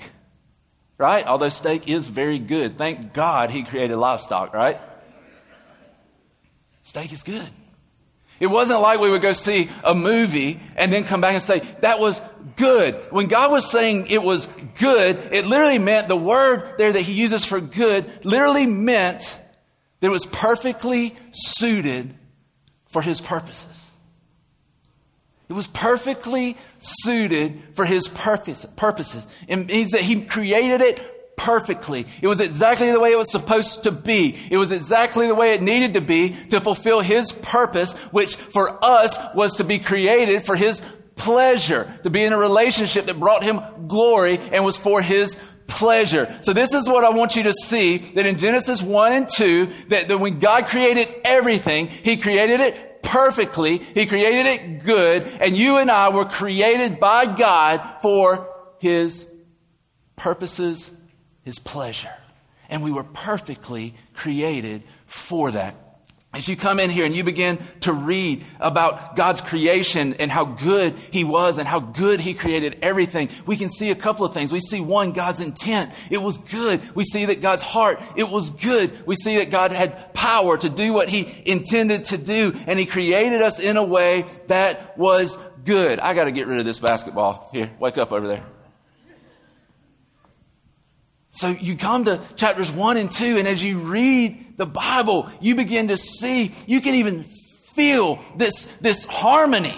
right? 0.97 1.25
Although 1.25 1.49
steak 1.49 1.87
is 1.87 2.07
very 2.07 2.39
good. 2.39 2.77
Thank 2.77 3.13
God 3.13 3.51
he 3.51 3.63
created 3.63 3.97
livestock, 3.97 4.53
right? 4.53 4.79
Steak 6.93 7.11
is 7.11 7.23
good. 7.23 7.49
It 8.39 8.45
wasn't 8.45 8.79
like 8.79 8.99
we 8.99 9.09
would 9.09 9.23
go 9.23 9.33
see 9.33 9.67
a 9.83 9.95
movie 9.95 10.59
and 10.75 10.93
then 10.93 11.05
come 11.05 11.21
back 11.21 11.33
and 11.33 11.41
say, 11.41 11.61
that 11.81 11.99
was 11.99 12.21
good. 12.55 12.93
When 13.09 13.25
God 13.25 13.51
was 13.51 13.67
saying 13.67 14.05
it 14.11 14.21
was 14.21 14.47
good, 14.77 15.17
it 15.31 15.47
literally 15.47 15.79
meant 15.79 16.07
the 16.07 16.15
word 16.15 16.75
there 16.77 16.91
that 16.91 17.01
he 17.01 17.13
uses 17.13 17.43
for 17.43 17.59
good 17.59 18.23
literally 18.23 18.67
meant 18.67 19.39
that 20.01 20.07
it 20.07 20.11
was 20.11 20.27
perfectly 20.27 21.15
suited 21.31 22.13
for 22.89 23.01
his 23.01 23.19
purposes. 23.19 23.89
It 25.49 25.53
was 25.53 25.65
perfectly 25.65 26.57
suited 26.77 27.59
for 27.73 27.85
his 27.85 28.07
purpose, 28.07 28.67
purposes. 28.75 29.25
It 29.47 29.55
means 29.67 29.91
that 29.91 30.01
he 30.01 30.25
created 30.25 30.81
it 30.81 31.01
perfectly. 31.35 32.05
It 32.21 32.27
was 32.27 32.39
exactly 32.39 32.91
the 32.91 32.99
way 32.99 33.11
it 33.11 33.17
was 33.17 33.31
supposed 33.31 33.83
to 33.83 33.91
be. 33.91 34.37
It 34.49 34.57
was 34.57 34.71
exactly 34.71 35.27
the 35.27 35.35
way 35.35 35.53
it 35.53 35.61
needed 35.61 35.93
to 35.93 36.01
be 36.01 36.35
to 36.49 36.59
fulfill 36.59 37.01
His 37.01 37.31
purpose, 37.31 37.93
which 38.11 38.35
for 38.35 38.83
us 38.83 39.17
was 39.35 39.55
to 39.55 39.63
be 39.63 39.79
created 39.79 40.43
for 40.43 40.55
His 40.55 40.81
pleasure, 41.15 41.99
to 42.03 42.09
be 42.09 42.23
in 42.23 42.33
a 42.33 42.37
relationship 42.37 43.05
that 43.05 43.19
brought 43.19 43.43
Him 43.43 43.61
glory 43.87 44.39
and 44.51 44.63
was 44.63 44.77
for 44.77 45.01
His 45.01 45.39
pleasure. 45.67 46.35
So 46.41 46.53
this 46.53 46.73
is 46.73 46.87
what 46.87 47.03
I 47.03 47.09
want 47.09 47.35
you 47.35 47.43
to 47.43 47.53
see 47.53 47.97
that 47.97 48.25
in 48.25 48.37
Genesis 48.37 48.81
1 48.81 49.13
and 49.13 49.29
2, 49.29 49.73
that, 49.89 50.07
that 50.07 50.17
when 50.17 50.39
God 50.39 50.67
created 50.67 51.13
everything, 51.25 51.87
He 51.87 52.17
created 52.17 52.59
it 52.59 53.03
perfectly. 53.03 53.77
He 53.77 54.05
created 54.05 54.45
it 54.45 54.83
good. 54.83 55.27
And 55.39 55.57
you 55.57 55.77
and 55.77 55.91
I 55.91 56.09
were 56.09 56.25
created 56.25 56.99
by 56.99 57.25
God 57.25 57.97
for 58.01 58.49
His 58.79 59.27
purposes 60.15 60.89
his 61.43 61.59
pleasure. 61.59 62.13
And 62.69 62.83
we 62.83 62.91
were 62.91 63.03
perfectly 63.03 63.93
created 64.13 64.83
for 65.05 65.51
that. 65.51 65.75
As 66.33 66.47
you 66.47 66.55
come 66.55 66.79
in 66.79 66.89
here 66.89 67.05
and 67.05 67.15
you 67.15 67.23
begin 67.23 67.59
to 67.81 67.93
read 67.93 68.43
about 68.59 69.15
God's 69.15 69.39
creation 69.39 70.15
and 70.15 70.31
how 70.31 70.45
good 70.45 70.95
He 71.11 71.23
was 71.23 71.59
and 71.59 71.67
how 71.67 71.79
good 71.79 72.19
He 72.19 72.33
created 72.33 72.79
everything, 72.81 73.29
we 73.45 73.55
can 73.55 73.69
see 73.69 73.91
a 73.91 73.95
couple 73.95 74.25
of 74.25 74.33
things. 74.33 74.51
We 74.51 74.59
see 74.59 74.81
one, 74.81 75.11
God's 75.11 75.41
intent. 75.41 75.93
It 76.09 76.19
was 76.19 76.39
good. 76.39 76.81
We 76.95 77.03
see 77.03 77.25
that 77.25 77.39
God's 77.39 77.61
heart, 77.61 78.01
it 78.15 78.27
was 78.27 78.49
good. 78.49 79.05
We 79.05 79.13
see 79.13 79.37
that 79.37 79.51
God 79.51 79.71
had 79.71 80.15
power 80.15 80.57
to 80.57 80.69
do 80.69 80.91
what 80.91 81.07
He 81.07 81.31
intended 81.45 82.05
to 82.05 82.17
do 82.17 82.57
and 82.65 82.79
He 82.79 82.87
created 82.87 83.43
us 83.43 83.59
in 83.59 83.77
a 83.77 83.83
way 83.83 84.25
that 84.47 84.97
was 84.97 85.37
good. 85.63 85.99
I 85.99 86.15
got 86.15 86.23
to 86.23 86.31
get 86.31 86.47
rid 86.47 86.57
of 86.57 86.65
this 86.65 86.79
basketball. 86.79 87.47
Here, 87.53 87.69
wake 87.79 87.99
up 87.99 88.11
over 88.11 88.27
there. 88.27 88.43
So 91.33 91.49
you 91.49 91.75
come 91.75 92.05
to 92.05 92.21
chapters 92.35 92.71
one 92.71 92.95
and 92.95 93.09
two, 93.09 93.37
and 93.37 93.47
as 93.47 93.63
you 93.63 93.79
read 93.79 94.55
the 94.57 94.67
Bible, 94.67 95.29
you 95.41 95.55
begin 95.55 95.87
to 95.87 95.97
see, 95.97 96.53
you 96.67 96.79
can 96.79 96.93
even 96.95 97.25
feel 97.73 98.19
this, 98.37 98.65
this 98.81 99.05
harmony 99.05 99.75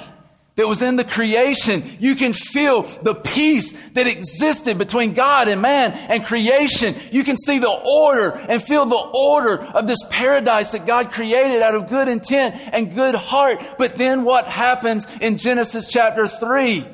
that 0.55 0.67
was 0.67 0.81
in 0.81 0.97
the 0.97 1.05
creation. 1.05 1.97
You 1.99 2.15
can 2.15 2.33
feel 2.33 2.81
the 2.81 3.15
peace 3.15 3.71
that 3.93 4.05
existed 4.05 4.77
between 4.77 5.13
God 5.13 5.47
and 5.47 5.61
man 5.61 5.93
and 5.93 6.25
creation. 6.25 6.93
You 7.11 7.23
can 7.23 7.37
see 7.37 7.59
the 7.59 7.71
order 7.71 8.31
and 8.31 8.61
feel 8.61 8.85
the 8.85 9.11
order 9.13 9.61
of 9.61 9.87
this 9.87 9.99
paradise 10.09 10.71
that 10.71 10.85
God 10.85 11.13
created 11.13 11.61
out 11.61 11.73
of 11.73 11.87
good 11.87 12.09
intent 12.09 12.55
and 12.73 12.93
good 12.93 13.15
heart. 13.15 13.61
But 13.77 13.97
then 13.97 14.25
what 14.25 14.45
happens 14.45 15.07
in 15.21 15.37
Genesis 15.37 15.87
chapter 15.87 16.27
3? 16.27 16.85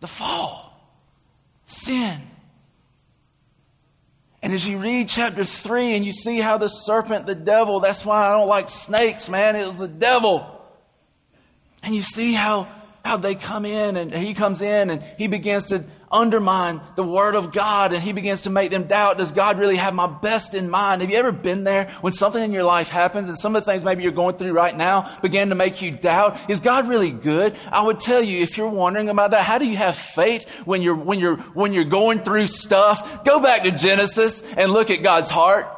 The 0.00 0.06
fall, 0.06 0.78
sin. 1.64 2.20
And 4.42 4.52
as 4.52 4.68
you 4.68 4.78
read 4.78 5.08
chapter 5.08 5.44
3 5.44 5.96
and 5.96 6.04
you 6.04 6.12
see 6.12 6.38
how 6.38 6.58
the 6.58 6.68
serpent, 6.68 7.26
the 7.26 7.34
devil, 7.34 7.80
that's 7.80 8.04
why 8.04 8.28
I 8.28 8.32
don't 8.32 8.46
like 8.46 8.68
snakes, 8.68 9.28
man, 9.28 9.56
it 9.56 9.66
was 9.66 9.76
the 9.76 9.88
devil. 9.88 10.46
And 11.82 11.94
you 11.94 12.02
see 12.02 12.32
how, 12.32 12.68
how 13.04 13.16
they 13.16 13.34
come 13.34 13.64
in 13.64 13.96
and 13.96 14.12
he 14.12 14.34
comes 14.34 14.62
in 14.62 14.90
and 14.90 15.02
he 15.18 15.26
begins 15.26 15.68
to 15.68 15.84
undermine 16.10 16.80
the 16.94 17.04
word 17.04 17.34
of 17.34 17.52
God 17.52 17.92
and 17.92 18.02
he 18.02 18.12
begins 18.12 18.42
to 18.42 18.50
make 18.50 18.70
them 18.70 18.84
doubt, 18.84 19.18
does 19.18 19.32
God 19.32 19.58
really 19.58 19.76
have 19.76 19.94
my 19.94 20.06
best 20.06 20.54
in 20.54 20.70
mind? 20.70 21.02
Have 21.02 21.10
you 21.10 21.16
ever 21.16 21.32
been 21.32 21.64
there 21.64 21.90
when 22.00 22.12
something 22.12 22.42
in 22.42 22.52
your 22.52 22.62
life 22.62 22.88
happens 22.88 23.28
and 23.28 23.38
some 23.38 23.56
of 23.56 23.64
the 23.64 23.70
things 23.70 23.84
maybe 23.84 24.02
you're 24.02 24.12
going 24.12 24.36
through 24.36 24.52
right 24.52 24.76
now 24.76 25.10
begin 25.20 25.48
to 25.48 25.54
make 25.54 25.82
you 25.82 25.90
doubt, 25.90 26.38
is 26.50 26.60
God 26.60 26.88
really 26.88 27.10
good? 27.10 27.54
I 27.72 27.82
would 27.82 28.00
tell 28.00 28.22
you, 28.22 28.42
if 28.42 28.56
you're 28.56 28.68
wondering 28.68 29.08
about 29.08 29.32
that, 29.32 29.44
how 29.44 29.58
do 29.58 29.66
you 29.66 29.76
have 29.76 29.96
faith 29.96 30.48
when 30.64 30.82
you're, 30.82 30.94
when 30.94 31.18
you're, 31.18 31.36
when 31.36 31.72
you're 31.72 31.84
going 31.84 32.20
through 32.20 32.46
stuff? 32.46 33.24
Go 33.24 33.40
back 33.40 33.64
to 33.64 33.72
Genesis 33.72 34.42
and 34.56 34.72
look 34.72 34.90
at 34.90 35.02
God's 35.02 35.30
heart. 35.30 35.72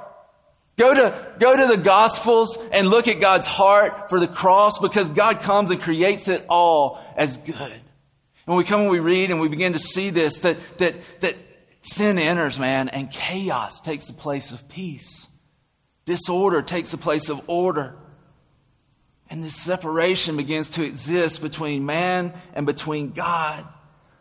Go 0.79 0.95
to, 0.95 1.35
go 1.41 1.57
to 1.57 1.77
the 1.77 1.83
Gospels 1.83 2.57
and 2.71 2.89
look 2.89 3.09
at 3.09 3.21
God's 3.21 3.49
heart 3.49 4.11
for 4.11 4.21
the 4.21 4.29
cross 4.29 4.79
because 4.79 5.09
God 5.11 5.41
comes 5.41 5.73
and 5.73 5.83
creates 5.83 6.29
it 6.29 6.47
all 6.49 7.01
as 7.17 7.37
good. 7.37 7.81
And 8.49 8.57
we 8.57 8.65
come 8.65 8.81
and 8.81 8.91
we 8.91 8.99
read 8.99 9.31
and 9.31 9.41
we 9.41 9.49
begin 9.49 9.75
to 9.75 9.79
see 9.79 10.09
this 10.09 10.41
that, 10.41 10.57
that, 10.79 10.95
that 11.21 11.37
sin 11.83 12.19
enters, 12.19 12.59
man, 12.59 12.89
and 12.89 13.11
chaos 13.11 13.79
takes 13.79 14.07
the 14.07 14.15
place 14.15 14.53
of 14.53 14.71
peace. 14.71 15.29
Disorder 16.07 16.63
takes 16.63 16.91
the 16.91 16.97
place 16.97 17.29
of 17.29 17.43
order. 17.47 17.95
And 19.29 19.45
this 19.45 19.55
separation 19.55 20.39
begins 20.39 20.71
to 20.71 20.83
exist 20.83 21.43
between 21.43 21.85
man 21.85 22.33
and 22.55 22.65
between 22.65 23.11
God. 23.11 23.67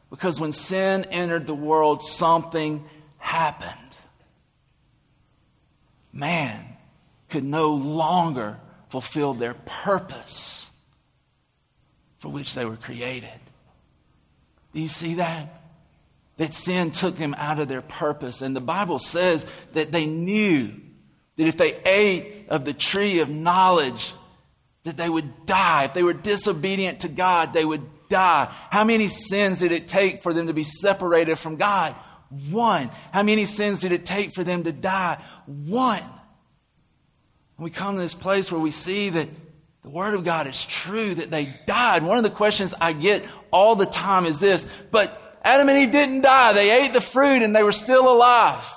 Because 0.09 0.41
when 0.41 0.51
sin 0.51 1.05
entered 1.05 1.47
the 1.47 1.55
world, 1.55 2.03
something 2.03 2.83
happened. 3.17 3.71
Man 6.11 6.65
could 7.29 7.45
no 7.45 7.75
longer 7.75 8.57
fulfill 8.89 9.33
their 9.33 9.53
purpose 9.53 10.69
for 12.19 12.27
which 12.27 12.55
they 12.55 12.65
were 12.65 12.75
created. 12.75 13.39
Do 14.77 14.83
you 14.83 14.89
see 14.89 15.15
that? 15.15 15.49
That 16.35 16.53
sin 16.53 16.91
took 16.91 17.15
them 17.15 17.33
out 17.39 17.57
of 17.57 17.67
their 17.67 17.81
purpose. 17.81 18.43
And 18.43 18.55
the 18.55 18.61
Bible 18.61 18.99
says 18.99 19.43
that 19.73 19.91
they 19.91 20.05
knew 20.05 20.71
that 21.35 21.47
if 21.47 21.57
they 21.57 21.73
ate 21.83 22.45
of 22.49 22.63
the 22.63 22.73
tree 22.73 23.17
of 23.21 23.31
knowledge, 23.31 24.13
that 24.83 24.95
they 24.95 25.09
would 25.09 25.47
die. 25.47 25.85
If 25.85 25.95
they 25.95 26.03
were 26.03 26.13
disobedient 26.13 26.99
to 26.99 27.07
God, 27.07 27.53
they 27.53 27.65
would 27.65 27.81
die. 28.07 28.53
How 28.69 28.83
many 28.83 29.07
sins 29.07 29.61
did 29.61 29.71
it 29.71 29.87
take 29.87 30.21
for 30.21 30.31
them 30.31 30.45
to 30.45 30.53
be 30.53 30.63
separated 30.63 31.39
from 31.39 31.55
God? 31.55 31.95
One. 32.51 32.91
How 33.11 33.23
many 33.23 33.45
sins 33.45 33.79
did 33.79 33.93
it 33.93 34.05
take 34.05 34.31
for 34.31 34.43
them 34.43 34.63
to 34.65 34.71
die? 34.71 35.19
One. 35.47 35.97
And 35.97 37.63
we 37.63 37.71
come 37.71 37.95
to 37.95 38.01
this 38.01 38.13
place 38.13 38.51
where 38.51 38.61
we 38.61 38.69
see 38.69 39.09
that 39.09 39.27
the 39.81 39.89
Word 39.89 40.13
of 40.13 40.23
God 40.23 40.45
is 40.45 40.63
true, 40.65 41.15
that 41.15 41.31
they 41.31 41.49
died. 41.65 42.03
One 42.03 42.17
of 42.17 42.23
the 42.23 42.29
questions 42.29 42.75
I 42.79 42.93
get 42.93 43.25
all 43.51 43.75
the 43.75 43.85
time 43.85 44.25
is 44.25 44.39
this, 44.39 44.65
but 44.91 45.21
Adam 45.43 45.69
and 45.69 45.77
Eve 45.77 45.91
didn't 45.91 46.21
die. 46.21 46.53
They 46.53 46.83
ate 46.83 46.93
the 46.93 47.01
fruit 47.01 47.41
and 47.41 47.55
they 47.55 47.63
were 47.63 47.71
still 47.71 48.11
alive. 48.11 48.69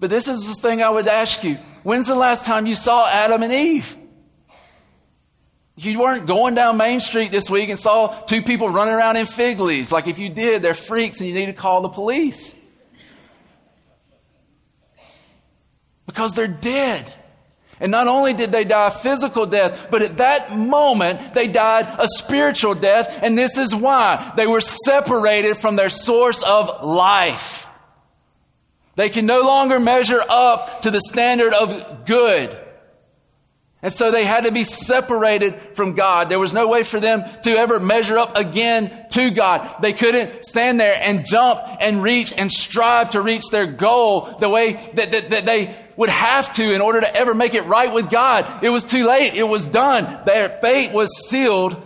But 0.00 0.10
this 0.10 0.28
is 0.28 0.46
the 0.46 0.54
thing 0.54 0.82
I 0.82 0.90
would 0.90 1.08
ask 1.08 1.42
you. 1.42 1.54
When's 1.82 2.06
the 2.06 2.14
last 2.14 2.44
time 2.44 2.66
you 2.66 2.74
saw 2.74 3.08
Adam 3.08 3.42
and 3.42 3.52
Eve? 3.52 3.96
You 5.76 6.00
weren't 6.00 6.26
going 6.26 6.54
down 6.54 6.76
Main 6.76 7.00
Street 7.00 7.30
this 7.30 7.48
week 7.48 7.68
and 7.68 7.78
saw 7.78 8.20
two 8.22 8.42
people 8.42 8.68
running 8.68 8.94
around 8.94 9.16
in 9.16 9.26
fig 9.26 9.60
leaves. 9.60 9.92
Like 9.92 10.08
if 10.08 10.18
you 10.18 10.28
did, 10.28 10.60
they're 10.60 10.74
freaks 10.74 11.20
and 11.20 11.28
you 11.28 11.34
need 11.34 11.46
to 11.46 11.52
call 11.52 11.82
the 11.82 11.88
police. 11.88 12.54
Because 16.06 16.34
they're 16.34 16.48
dead. 16.48 17.12
And 17.80 17.92
not 17.92 18.08
only 18.08 18.32
did 18.32 18.50
they 18.50 18.64
die 18.64 18.88
a 18.88 18.90
physical 18.90 19.46
death, 19.46 19.88
but 19.90 20.02
at 20.02 20.16
that 20.16 20.56
moment 20.56 21.34
they 21.34 21.46
died 21.46 21.86
a 21.98 22.08
spiritual 22.08 22.74
death. 22.74 23.20
And 23.22 23.38
this 23.38 23.56
is 23.56 23.74
why 23.74 24.32
they 24.36 24.46
were 24.46 24.60
separated 24.60 25.56
from 25.56 25.76
their 25.76 25.90
source 25.90 26.42
of 26.42 26.84
life. 26.84 27.66
They 28.96 29.08
can 29.08 29.26
no 29.26 29.42
longer 29.42 29.78
measure 29.78 30.20
up 30.28 30.82
to 30.82 30.90
the 30.90 31.00
standard 31.00 31.54
of 31.54 32.04
good. 32.04 32.58
And 33.80 33.92
so 33.92 34.10
they 34.10 34.24
had 34.24 34.42
to 34.44 34.50
be 34.50 34.64
separated 34.64 35.54
from 35.76 35.94
God. 35.94 36.28
There 36.28 36.40
was 36.40 36.52
no 36.52 36.66
way 36.66 36.82
for 36.82 36.98
them 36.98 37.22
to 37.44 37.50
ever 37.50 37.78
measure 37.78 38.18
up 38.18 38.36
again 38.36 39.06
to 39.10 39.30
God. 39.30 39.70
They 39.80 39.92
couldn't 39.92 40.44
stand 40.44 40.80
there 40.80 40.98
and 41.00 41.24
jump 41.24 41.60
and 41.80 42.02
reach 42.02 42.32
and 42.32 42.50
strive 42.50 43.10
to 43.10 43.22
reach 43.22 43.44
their 43.52 43.66
goal 43.66 44.22
the 44.40 44.48
way 44.48 44.72
that, 44.94 45.12
that, 45.12 45.30
that 45.30 45.46
they 45.46 45.76
would 45.98 46.08
have 46.08 46.52
to 46.54 46.72
in 46.72 46.80
order 46.80 47.00
to 47.00 47.14
ever 47.14 47.34
make 47.34 47.54
it 47.54 47.62
right 47.62 47.92
with 47.92 48.08
God. 48.08 48.64
It 48.64 48.70
was 48.70 48.84
too 48.84 49.06
late. 49.06 49.34
It 49.34 49.42
was 49.42 49.66
done. 49.66 50.24
Their 50.24 50.48
fate 50.48 50.92
was 50.92 51.28
sealed 51.28 51.76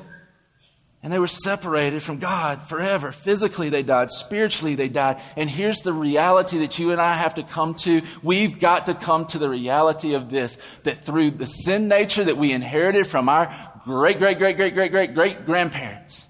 and 1.02 1.10
they 1.10 1.18
were 1.18 1.26
separated 1.26 2.02
from 2.02 2.18
God 2.18 2.60
forever. 2.60 3.10
Physically, 3.10 3.70
they 3.70 3.82
died. 3.82 4.10
Spiritually, 4.10 4.74
they 4.74 4.90
died. 4.90 5.18
And 5.34 5.48
here's 5.48 5.80
the 5.80 5.94
reality 5.94 6.58
that 6.58 6.78
you 6.78 6.92
and 6.92 7.00
I 7.00 7.14
have 7.14 7.36
to 7.36 7.42
come 7.42 7.74
to. 7.76 8.02
We've 8.22 8.60
got 8.60 8.84
to 8.86 8.94
come 8.94 9.26
to 9.28 9.38
the 9.38 9.48
reality 9.48 10.12
of 10.12 10.30
this 10.30 10.58
that 10.82 11.00
through 11.00 11.32
the 11.32 11.46
sin 11.46 11.88
nature 11.88 12.22
that 12.22 12.36
we 12.36 12.52
inherited 12.52 13.06
from 13.06 13.30
our 13.30 13.52
great, 13.84 14.18
great, 14.18 14.36
great, 14.36 14.56
great, 14.58 14.74
great, 14.74 14.92
great, 14.92 15.14
great 15.14 15.46
grandparents 15.46 16.26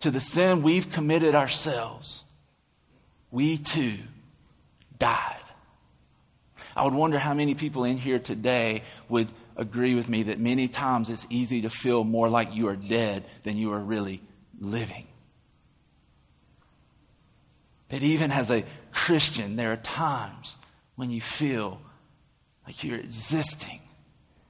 to 0.00 0.10
the 0.10 0.20
sin 0.20 0.62
we've 0.62 0.90
committed 0.90 1.36
ourselves, 1.36 2.24
we 3.30 3.58
too 3.58 3.98
died. 4.98 5.33
I 6.76 6.84
would 6.84 6.94
wonder 6.94 7.18
how 7.18 7.34
many 7.34 7.54
people 7.54 7.84
in 7.84 7.96
here 7.96 8.18
today 8.18 8.82
would 9.08 9.30
agree 9.56 9.94
with 9.94 10.08
me 10.08 10.24
that 10.24 10.40
many 10.40 10.68
times 10.68 11.08
it's 11.08 11.26
easy 11.30 11.62
to 11.62 11.70
feel 11.70 12.04
more 12.04 12.28
like 12.28 12.54
you 12.54 12.68
are 12.68 12.76
dead 12.76 13.24
than 13.44 13.56
you 13.56 13.72
are 13.72 13.78
really 13.78 14.20
living. 14.58 15.06
That 17.90 18.02
even 18.02 18.32
as 18.32 18.50
a 18.50 18.64
Christian, 18.92 19.56
there 19.56 19.72
are 19.72 19.76
times 19.76 20.56
when 20.96 21.10
you 21.10 21.20
feel 21.20 21.80
like 22.66 22.82
you're 22.82 22.98
existing 22.98 23.80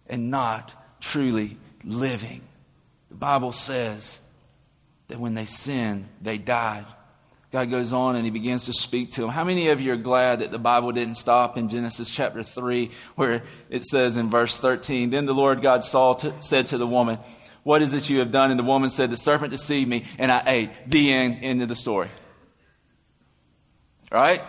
and 0.07 0.31
not 0.31 0.73
truly 1.01 1.57
living. 1.85 2.43
The 3.11 3.17
Bible 3.17 3.53
says 3.53 4.21
that 5.09 5.21
when 5.21 5.35
they 5.35 5.47
sinned, 5.47 6.09
they 6.23 6.39
died. 6.39 6.87
God 7.55 7.71
goes 7.71 7.93
on 7.93 8.17
and 8.17 8.25
he 8.25 8.33
begins 8.33 8.65
to 8.65 8.73
speak 8.73 9.13
to 9.13 9.23
him. 9.23 9.29
How 9.29 9.45
many 9.45 9.69
of 9.69 9.81
you 9.81 9.93
are 9.93 9.97
glad 9.97 10.41
that 10.41 10.51
the 10.51 10.59
Bible 10.59 10.91
didn't 10.91 11.15
stop 11.15 11.57
in 11.57 11.69
Genesis 11.69 12.11
chapter 12.11 12.43
3, 12.43 12.91
where 13.15 13.45
it 13.71 13.85
says 13.85 14.17
in 14.17 14.29
verse 14.29 14.57
13, 14.57 15.11
Then 15.11 15.25
the 15.25 15.35
Lord 15.35 15.63
God 15.63 15.85
saw 15.85 16.17
said 16.41 16.67
to 16.67 16.79
the 16.79 16.87
woman, 16.87 17.21
What 17.63 17.81
is 17.81 17.93
it 17.93 18.11
you 18.11 18.19
have 18.19 18.33
done? 18.33 18.51
And 18.51 18.59
the 18.59 18.65
woman 18.65 18.91
said, 18.91 19.09
The 19.09 19.17
serpent 19.17 19.53
deceived 19.53 19.89
me, 19.89 20.05
and 20.19 20.33
I 20.33 20.43
ate. 20.45 20.71
The 20.89 21.13
end, 21.13 21.45
end 21.45 21.63
of 21.63 21.69
the 21.69 21.77
story. 21.77 22.11
Right? 24.11 24.43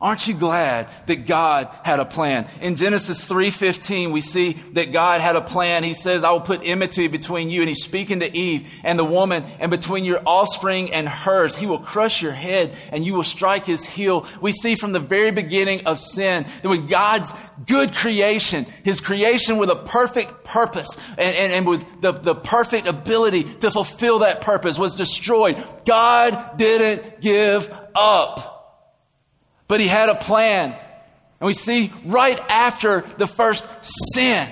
Aren't 0.00 0.28
you 0.28 0.34
glad 0.34 0.86
that 1.06 1.26
God 1.26 1.68
had 1.82 1.98
a 1.98 2.04
plan? 2.04 2.46
In 2.60 2.76
Genesis 2.76 3.24
3:15 3.24 4.12
we 4.12 4.20
see 4.20 4.52
that 4.74 4.92
God 4.92 5.20
had 5.20 5.34
a 5.34 5.40
plan. 5.40 5.82
He 5.82 5.94
says, 5.94 6.22
"I 6.22 6.30
will 6.30 6.40
put 6.40 6.60
enmity 6.62 7.08
between 7.08 7.50
you," 7.50 7.62
and 7.62 7.68
he's 7.68 7.82
speaking 7.82 8.20
to 8.20 8.36
Eve 8.36 8.68
and 8.84 8.96
the 8.96 9.04
woman, 9.04 9.44
and 9.58 9.72
between 9.72 10.04
your 10.04 10.20
offspring 10.24 10.92
and 10.92 11.08
hers. 11.08 11.56
He 11.56 11.66
will 11.66 11.80
crush 11.80 12.22
your 12.22 12.30
head 12.30 12.76
and 12.92 13.04
you 13.04 13.14
will 13.14 13.24
strike 13.24 13.66
his 13.66 13.84
heel. 13.84 14.24
We 14.40 14.52
see 14.52 14.76
from 14.76 14.92
the 14.92 15.00
very 15.00 15.32
beginning 15.32 15.84
of 15.84 15.98
sin 15.98 16.46
that 16.62 16.68
with 16.68 16.88
God's 16.88 17.34
good 17.66 17.92
creation, 17.92 18.66
his 18.84 19.00
creation 19.00 19.56
with 19.56 19.68
a 19.68 19.74
perfect 19.76 20.44
purpose 20.44 20.96
and, 21.16 21.34
and, 21.34 21.52
and 21.52 21.66
with 21.66 22.00
the, 22.02 22.12
the 22.12 22.36
perfect 22.36 22.86
ability 22.86 23.42
to 23.42 23.70
fulfill 23.72 24.20
that 24.20 24.42
purpose 24.42 24.78
was 24.78 24.94
destroyed. 24.94 25.60
God 25.84 26.56
didn't 26.56 27.20
give 27.20 27.68
up. 27.96 28.54
But 29.68 29.80
he 29.80 29.86
had 29.86 30.08
a 30.08 30.14
plan. 30.14 30.72
And 31.40 31.46
we 31.46 31.54
see 31.54 31.92
right 32.04 32.40
after 32.50 33.02
the 33.18 33.26
first 33.26 33.66
sin 34.14 34.50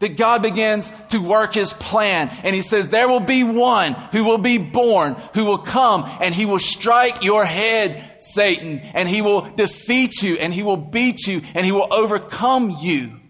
that 0.00 0.16
God 0.16 0.42
begins 0.42 0.90
to 1.10 1.18
work 1.18 1.54
his 1.54 1.72
plan. 1.72 2.30
And 2.42 2.54
he 2.54 2.62
says, 2.62 2.88
There 2.88 3.08
will 3.08 3.20
be 3.20 3.44
one 3.44 3.92
who 4.12 4.24
will 4.24 4.38
be 4.38 4.58
born, 4.58 5.14
who 5.34 5.44
will 5.44 5.58
come, 5.58 6.10
and 6.20 6.34
he 6.34 6.46
will 6.46 6.58
strike 6.58 7.22
your 7.22 7.44
head, 7.44 8.16
Satan, 8.18 8.80
and 8.80 9.08
he 9.08 9.22
will 9.22 9.42
defeat 9.42 10.22
you, 10.22 10.36
and 10.36 10.52
he 10.52 10.62
will 10.62 10.76
beat 10.76 11.26
you, 11.26 11.42
and 11.54 11.64
he 11.64 11.72
will 11.72 11.92
overcome 11.92 12.78
you. 12.80 13.20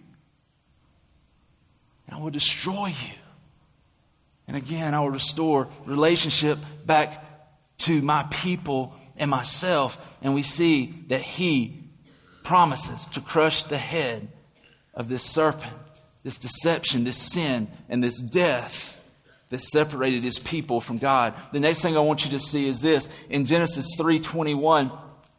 And 2.07 2.17
I 2.17 2.19
will 2.19 2.31
destroy 2.31 2.87
you. 2.87 3.15
And 4.49 4.57
again, 4.57 4.95
I 4.95 5.01
will 5.01 5.11
restore 5.11 5.69
relationship 5.87 6.59
back 6.85 7.25
to 7.79 8.03
my 8.03 8.25
people 8.31 8.95
and 9.21 9.31
myself. 9.31 10.19
And 10.23 10.35
we 10.35 10.43
see 10.43 10.87
that 11.07 11.21
he 11.21 11.85
promises 12.43 13.07
to 13.09 13.21
crush 13.21 13.65
the 13.65 13.79
head 13.79 14.29
of 14.95 15.09
this 15.09 15.23
serpent, 15.23 15.73
this 16.25 16.39
deception, 16.39 17.05
this 17.05 17.19
sin, 17.19 17.69
and 17.89 18.03
this 18.03 18.21
death 18.21 18.97
that 19.51 19.61
separated 19.61 20.25
his 20.25 20.39
people 20.39 20.81
from 20.81 20.99
God. 20.99 21.35
The 21.53 21.61
next 21.61 21.83
thing 21.83 21.97
I 21.97 22.01
want 22.01 22.25
you 22.25 22.31
to 22.33 22.41
see 22.41 22.69
is 22.69 22.83
this. 22.83 23.09
In 23.29 23.45
Genesis 23.47 23.95
3:21, 23.97 24.91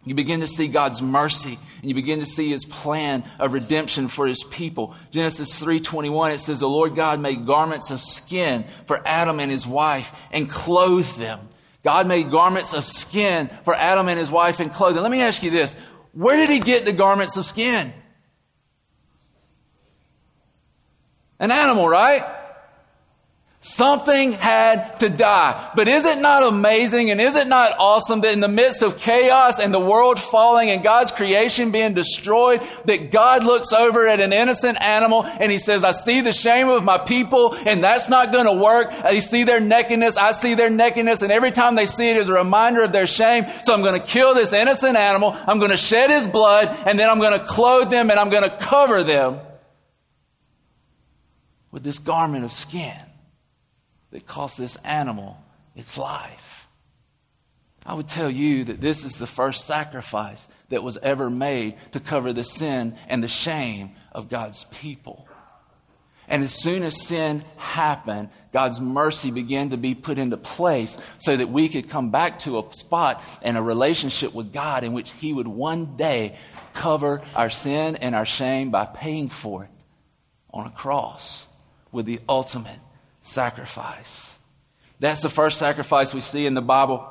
you 0.04 0.16
begin 0.16 0.40
to 0.40 0.48
see 0.48 0.68
God's 0.68 1.02
mercy 1.02 1.60
and 1.82 1.90
you 1.90 1.94
begin 1.94 2.20
to 2.20 2.26
see 2.26 2.50
his 2.50 2.66
plan 2.66 3.24
of 3.40 3.54
redemption 3.54 4.08
for 4.08 4.28
his 4.28 4.44
people. 4.44 4.96
Genesis 5.12 5.54
3:21 5.60 6.32
it 6.32 6.40
says 6.40 6.60
the 6.60 6.70
Lord 6.70 6.96
God 6.96 7.20
made 7.20 7.46
garments 7.46 7.92
of 7.92 8.02
skin 8.02 8.66
for 8.86 9.02
Adam 9.06 9.40
and 9.40 9.52
his 9.52 9.68
wife 9.68 10.12
and 10.32 10.50
clothed 10.50 11.18
them. 11.18 11.48
God 11.84 12.08
made 12.08 12.30
garments 12.30 12.74
of 12.74 12.86
skin 12.86 13.50
for 13.66 13.76
Adam 13.76 14.08
and 14.08 14.20
his 14.20 14.30
wife 14.30 14.60
and 14.60 14.72
clothing. 14.72 15.02
Let 15.02 15.12
me 15.12 15.22
ask 15.22 15.44
you 15.44 15.50
this. 15.50 15.76
Where 16.14 16.36
did 16.36 16.50
he 16.50 16.60
get 16.60 16.86
the 16.86 16.94
garments 16.94 17.38
of 17.38 17.46
skin? 17.46 17.94
An 21.40 21.50
animal, 21.50 21.88
right? 21.88 22.24
Something 23.64 24.32
had 24.32 25.00
to 25.02 25.10
die. 25.10 25.72
But 25.76 25.88
is 25.88 26.04
it 26.04 26.18
not 26.18 26.42
amazing 26.42 27.12
and 27.12 27.22
is 27.22 27.36
it 27.36 27.46
not 27.46 27.76
awesome 27.78 28.22
that 28.22 28.34
in 28.34 28.40
the 28.40 28.48
midst 28.48 28.82
of 28.82 28.98
chaos 28.98 29.60
and 29.60 29.72
the 29.72 29.80
world 29.80 30.20
falling 30.20 30.72
and 30.72 30.82
God's 30.82 31.12
creation 31.12 31.70
being 31.70 31.94
destroyed, 31.94 32.64
that 32.86 33.12
God 33.12 33.44
looks 33.44 33.72
over 33.72 34.08
at 34.08 34.20
an 34.20 34.34
innocent 34.34 34.82
animal 34.82 35.26
and 35.26 35.52
he 35.52 35.60
says, 35.60 35.84
I 35.84 35.92
see 35.92 36.22
the 36.22 36.34
shame 36.34 36.70
of 36.70 36.84
my 36.84 36.98
people 36.98 37.54
and 37.54 37.84
that's 37.84 38.10
not 38.10 38.32
going 38.32 38.46
to 38.46 38.64
work. 38.64 38.92
I 38.94 39.20
see 39.20 39.44
their 39.44 39.60
nakedness. 39.60 40.18
I 40.18 40.32
see 40.32 40.56
their 40.56 40.72
nakedness. 40.72 41.22
And 41.22 41.32
every 41.32 41.52
time 41.52 41.76
they 41.76 41.86
see 41.86 42.10
it 42.10 42.18
is 42.18 42.30
a 42.30 42.34
reminder 42.34 42.82
of 42.82 42.92
their 42.92 43.06
shame. 43.06 43.46
So 43.64 43.76
I'm 43.76 43.84
going 43.84 44.00
to 44.00 44.06
kill 44.06 44.34
this 44.34 44.54
innocent 44.54 44.98
animal. 44.98 45.38
I'm 45.46 45.60
going 45.60 45.70
to 45.70 45.78
shed 45.78 46.10
his 46.10 46.26
blood 46.26 46.76
and 46.88 46.98
then 46.98 47.12
I'm 47.12 47.20
going 47.20 47.40
to 47.40 47.46
clothe 47.46 47.92
them 47.92 48.10
and 48.10 48.20
I'm 48.20 48.32
going 48.32 48.50
to 48.50 48.58
cover 48.58 49.04
them 49.04 49.40
with 51.70 51.84
this 51.84 52.00
garment 52.00 52.44
of 52.44 52.52
skin 52.52 52.98
that 54.12 54.28
cost 54.28 54.58
this 54.58 54.76
animal 54.78 55.38
its 55.76 55.98
life. 55.98 56.68
I 57.86 57.96
would 57.96 58.08
tell 58.08 58.30
you 58.30 58.66
that 58.66 58.80
this 58.80 59.04
is 59.04 59.16
the 59.16 59.28
first 59.28 59.66
sacrifice 59.66 60.48
that 60.70 60.84
was 60.84 60.98
ever 60.98 61.30
made 61.30 61.76
to 61.94 62.00
cover 62.00 62.32
the 62.32 62.44
sin 62.44 62.96
and 63.08 63.24
the 63.24 63.28
shame 63.28 63.92
of 64.12 64.30
God's 64.30 64.66
people. 64.66 65.28
And 66.28 66.44
as 66.44 66.54
soon 66.54 66.84
as 66.84 67.02
sin 67.02 67.44
happened, 67.58 68.30
God's 68.54 68.80
mercy 68.80 69.32
began 69.32 69.72
to 69.72 69.78
be 69.78 69.96
put 69.96 70.18
into 70.18 70.38
place 70.38 70.98
so 71.18 71.36
that 71.36 71.50
we 71.50 71.68
could 71.68 71.90
come 71.90 72.12
back 72.12 72.40
to 72.40 72.60
a 72.60 72.74
spot 72.74 73.22
and 73.42 73.58
a 73.58 73.62
relationship 73.62 74.34
with 74.34 74.54
God 74.54 74.84
in 74.84 74.94
which 74.94 75.12
He 75.12 75.34
would 75.34 75.48
one 75.48 75.98
day 75.98 76.38
cover 76.74 77.22
our 77.36 77.50
sin 77.50 77.98
and 77.98 78.16
our 78.16 78.26
shame 78.26 78.72
by 78.72 78.86
paying 78.86 79.28
for 79.28 79.64
it 79.64 79.70
on 80.54 80.68
a 80.68 80.72
cross 80.72 81.48
with 81.92 82.06
the 82.06 82.20
ultimate 82.30 82.80
sacrifice. 83.22 84.38
That's 85.00 85.22
the 85.22 85.30
first 85.30 85.58
sacrifice 85.58 86.14
we 86.14 86.22
see 86.22 86.46
in 86.46 86.54
the 86.54 86.62
Bible. 86.62 87.11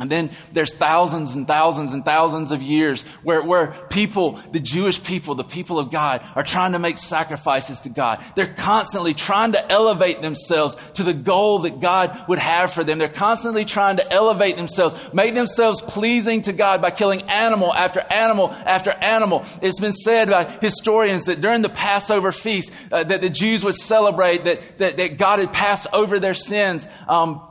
And 0.00 0.08
then 0.08 0.30
there's 0.52 0.72
thousands 0.74 1.34
and 1.34 1.44
thousands 1.44 1.92
and 1.92 2.04
thousands 2.04 2.52
of 2.52 2.62
years 2.62 3.02
where, 3.24 3.42
where 3.42 3.74
people, 3.90 4.40
the 4.52 4.60
Jewish 4.60 5.02
people, 5.02 5.34
the 5.34 5.42
people 5.42 5.80
of 5.80 5.90
God, 5.90 6.24
are 6.36 6.44
trying 6.44 6.72
to 6.72 6.78
make 6.78 6.98
sacrifices 6.98 7.80
to 7.80 7.88
God. 7.88 8.22
They're 8.36 8.54
constantly 8.54 9.12
trying 9.12 9.52
to 9.52 9.72
elevate 9.72 10.22
themselves 10.22 10.76
to 10.94 11.02
the 11.02 11.12
goal 11.12 11.60
that 11.60 11.80
God 11.80 12.16
would 12.28 12.38
have 12.38 12.72
for 12.72 12.84
them. 12.84 12.98
They're 12.98 13.08
constantly 13.08 13.64
trying 13.64 13.96
to 13.96 14.12
elevate 14.12 14.56
themselves, 14.56 14.94
make 15.12 15.34
themselves 15.34 15.82
pleasing 15.82 16.42
to 16.42 16.52
God 16.52 16.80
by 16.80 16.92
killing 16.92 17.22
animal 17.22 17.74
after 17.74 17.98
animal 17.98 18.50
after 18.66 18.90
animal. 18.90 19.44
It's 19.62 19.80
been 19.80 19.92
said 19.92 20.30
by 20.30 20.44
historians 20.44 21.24
that 21.24 21.40
during 21.40 21.62
the 21.62 21.68
Passover 21.68 22.30
feast 22.30 22.72
uh, 22.92 23.02
that 23.02 23.20
the 23.20 23.30
Jews 23.30 23.64
would 23.64 23.74
celebrate 23.74 24.44
that, 24.44 24.78
that, 24.78 24.96
that 24.96 25.18
God 25.18 25.40
had 25.40 25.52
passed 25.52 25.88
over 25.92 26.20
their 26.20 26.34
sins. 26.34 26.86
Um, 27.08 27.42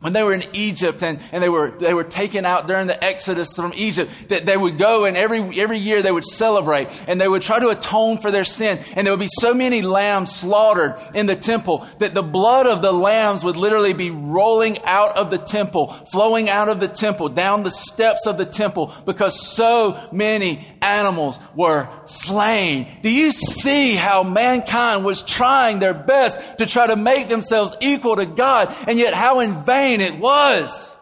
when 0.00 0.12
they 0.12 0.22
were 0.22 0.34
in 0.34 0.42
Egypt 0.52 1.02
and, 1.02 1.18
and 1.32 1.42
they, 1.42 1.48
were, 1.48 1.70
they 1.70 1.94
were 1.94 2.04
taken 2.04 2.44
out 2.44 2.66
during 2.66 2.86
the 2.86 3.02
Exodus 3.02 3.56
from 3.56 3.72
Egypt, 3.74 4.10
that 4.28 4.44
they 4.44 4.56
would 4.56 4.76
go 4.76 5.06
and 5.06 5.16
every, 5.16 5.58
every 5.58 5.78
year 5.78 6.02
they 6.02 6.12
would 6.12 6.24
celebrate 6.24 7.02
and 7.08 7.18
they 7.18 7.26
would 7.26 7.40
try 7.40 7.58
to 7.58 7.70
atone 7.70 8.18
for 8.18 8.30
their 8.30 8.44
sin. 8.44 8.78
And 8.94 9.06
there 9.06 9.14
would 9.14 9.20
be 9.20 9.28
so 9.40 9.54
many 9.54 9.80
lambs 9.80 10.34
slaughtered 10.34 10.96
in 11.14 11.24
the 11.24 11.34
temple 11.34 11.86
that 11.98 12.12
the 12.12 12.22
blood 12.22 12.66
of 12.66 12.82
the 12.82 12.92
lambs 12.92 13.42
would 13.42 13.56
literally 13.56 13.94
be 13.94 14.10
rolling 14.10 14.82
out 14.82 15.16
of 15.16 15.30
the 15.30 15.38
temple, 15.38 15.88
flowing 16.12 16.50
out 16.50 16.68
of 16.68 16.78
the 16.78 16.88
temple, 16.88 17.30
down 17.30 17.62
the 17.62 17.70
steps 17.70 18.26
of 18.26 18.36
the 18.36 18.44
temple 18.44 18.92
because 19.06 19.40
so 19.40 19.98
many 20.12 20.62
animals 20.82 21.40
were 21.54 21.88
slain. 22.04 22.86
Do 23.00 23.10
you 23.10 23.32
see 23.32 23.94
how 23.94 24.24
mankind 24.24 25.06
was 25.06 25.22
trying 25.22 25.78
their 25.78 25.94
best 25.94 26.58
to 26.58 26.66
try 26.66 26.86
to 26.86 26.96
make 26.96 27.28
themselves 27.28 27.74
equal 27.80 28.16
to 28.16 28.26
God 28.26 28.74
and 28.86 28.98
yet 28.98 29.14
how 29.14 29.40
in 29.40 29.64
vain 29.64 29.85
it 29.94 30.16
was. 30.16 30.96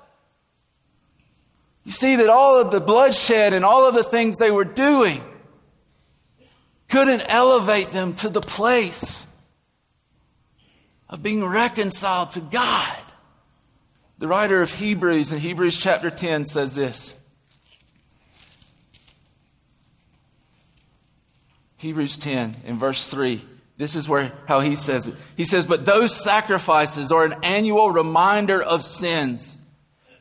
You 1.85 1.93
see 1.93 2.17
that 2.17 2.29
all 2.29 2.59
of 2.61 2.71
the 2.71 2.81
bloodshed 2.81 3.53
and 3.53 3.65
all 3.65 3.87
of 3.87 3.95
the 3.95 4.05
things 4.05 4.39
they 4.39 4.51
were 4.51 4.65
doing 4.65 5.21
couldn't 6.89 7.25
elevate 7.29 7.91
them 7.91 8.15
to 8.15 8.29
the 8.29 8.41
place 8.41 9.27
of 11.09 11.23
being 11.23 11.45
reconciled 11.45 12.33
to 12.33 12.41
God. 12.41 12.99
The 14.19 14.29
writer 14.29 14.63
of 14.63 14.73
Hebrews 14.73 15.33
in 15.33 15.41
Hebrews 15.41 15.77
chapter 15.77 16.11
10 16.11 16.45
says 16.45 16.75
this. 16.75 17.15
Hebrews 21.77 22.17
10 22.17 22.57
in 22.65 22.79
verse 22.79 23.09
3. 23.09 23.43
This 23.77 23.97
is 23.97 24.09
where 24.09 24.33
how 24.47 24.61
he 24.61 24.77
says 24.77 25.09
it. 25.09 25.15
He 25.37 25.45
says, 25.45 25.67
"But 25.67 25.85
those 25.85 26.15
sacrifices 26.15 27.11
are 27.11 27.25
an 27.25 27.35
annual 27.43 27.91
reminder 27.91 28.63
of 28.63 28.85
sins, 28.85 29.57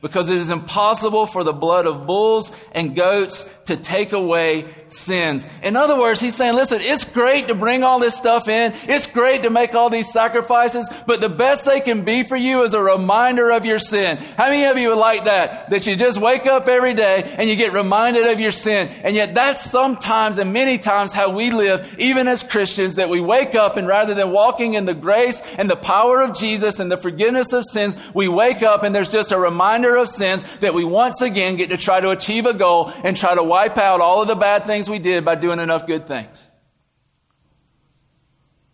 because 0.02 0.28
it 0.28 0.38
is 0.38 0.50
impossible 0.50 1.26
for 1.26 1.44
the 1.44 1.52
blood 1.52 1.86
of 1.86 2.06
bulls 2.06 2.50
and 2.72 2.96
goats 2.96 3.48
to 3.66 3.76
take 3.76 4.12
away 4.12 4.66
sins. 4.88 5.46
In 5.62 5.76
other 5.76 5.98
words, 5.98 6.20
he's 6.20 6.34
saying, 6.34 6.54
listen, 6.54 6.78
it's 6.80 7.04
great 7.04 7.48
to 7.48 7.54
bring 7.54 7.82
all 7.82 7.98
this 7.98 8.16
stuff 8.16 8.48
in. 8.48 8.72
It's 8.84 9.06
great 9.06 9.42
to 9.42 9.50
make 9.50 9.74
all 9.74 9.90
these 9.90 10.12
sacrifices, 10.12 10.88
but 11.06 11.20
the 11.20 11.28
best 11.28 11.64
they 11.64 11.80
can 11.80 12.04
be 12.04 12.22
for 12.22 12.36
you 12.36 12.62
is 12.62 12.74
a 12.74 12.82
reminder 12.82 13.50
of 13.50 13.64
your 13.64 13.78
sin. 13.78 14.18
How 14.36 14.48
many 14.48 14.64
of 14.64 14.78
you 14.78 14.90
would 14.90 14.98
like 14.98 15.24
that? 15.24 15.70
That 15.70 15.86
you 15.86 15.96
just 15.96 16.20
wake 16.20 16.46
up 16.46 16.68
every 16.68 16.94
day 16.94 17.34
and 17.38 17.48
you 17.48 17.56
get 17.56 17.72
reminded 17.72 18.26
of 18.26 18.40
your 18.40 18.52
sin. 18.52 18.88
And 19.02 19.14
yet 19.14 19.34
that's 19.34 19.68
sometimes 19.68 20.38
and 20.38 20.52
many 20.52 20.78
times 20.78 21.12
how 21.12 21.30
we 21.30 21.50
live, 21.50 21.94
even 21.98 22.28
as 22.28 22.42
Christians, 22.42 22.96
that 22.96 23.08
we 23.08 23.20
wake 23.20 23.54
up 23.54 23.76
and 23.76 23.88
rather 23.88 24.14
than 24.14 24.30
walking 24.30 24.74
in 24.74 24.84
the 24.84 24.94
grace 24.94 25.40
and 25.58 25.68
the 25.68 25.76
power 25.76 26.22
of 26.22 26.38
Jesus 26.38 26.78
and 26.78 26.90
the 26.90 26.96
forgiveness 26.96 27.52
of 27.52 27.64
sins, 27.64 27.96
we 28.12 28.28
wake 28.28 28.62
up 28.62 28.82
and 28.82 28.94
there's 28.94 29.12
just 29.12 29.32
a 29.32 29.38
reminder 29.38 29.96
of 29.96 30.08
sins 30.08 30.44
that 30.60 30.74
we 30.74 30.84
once 30.84 31.20
again 31.20 31.56
get 31.56 31.70
to 31.70 31.76
try 31.76 32.00
to 32.00 32.10
achieve 32.10 32.46
a 32.46 32.54
goal 32.54 32.92
and 33.02 33.16
try 33.16 33.34
to 33.34 33.42
wipe 33.54 33.78
out 33.78 34.00
all 34.00 34.20
of 34.20 34.26
the 34.26 34.34
bad 34.34 34.66
things 34.66 34.90
we 34.90 34.98
did 34.98 35.24
by 35.24 35.36
doing 35.36 35.60
enough 35.60 35.86
good 35.86 36.08
things. 36.08 36.44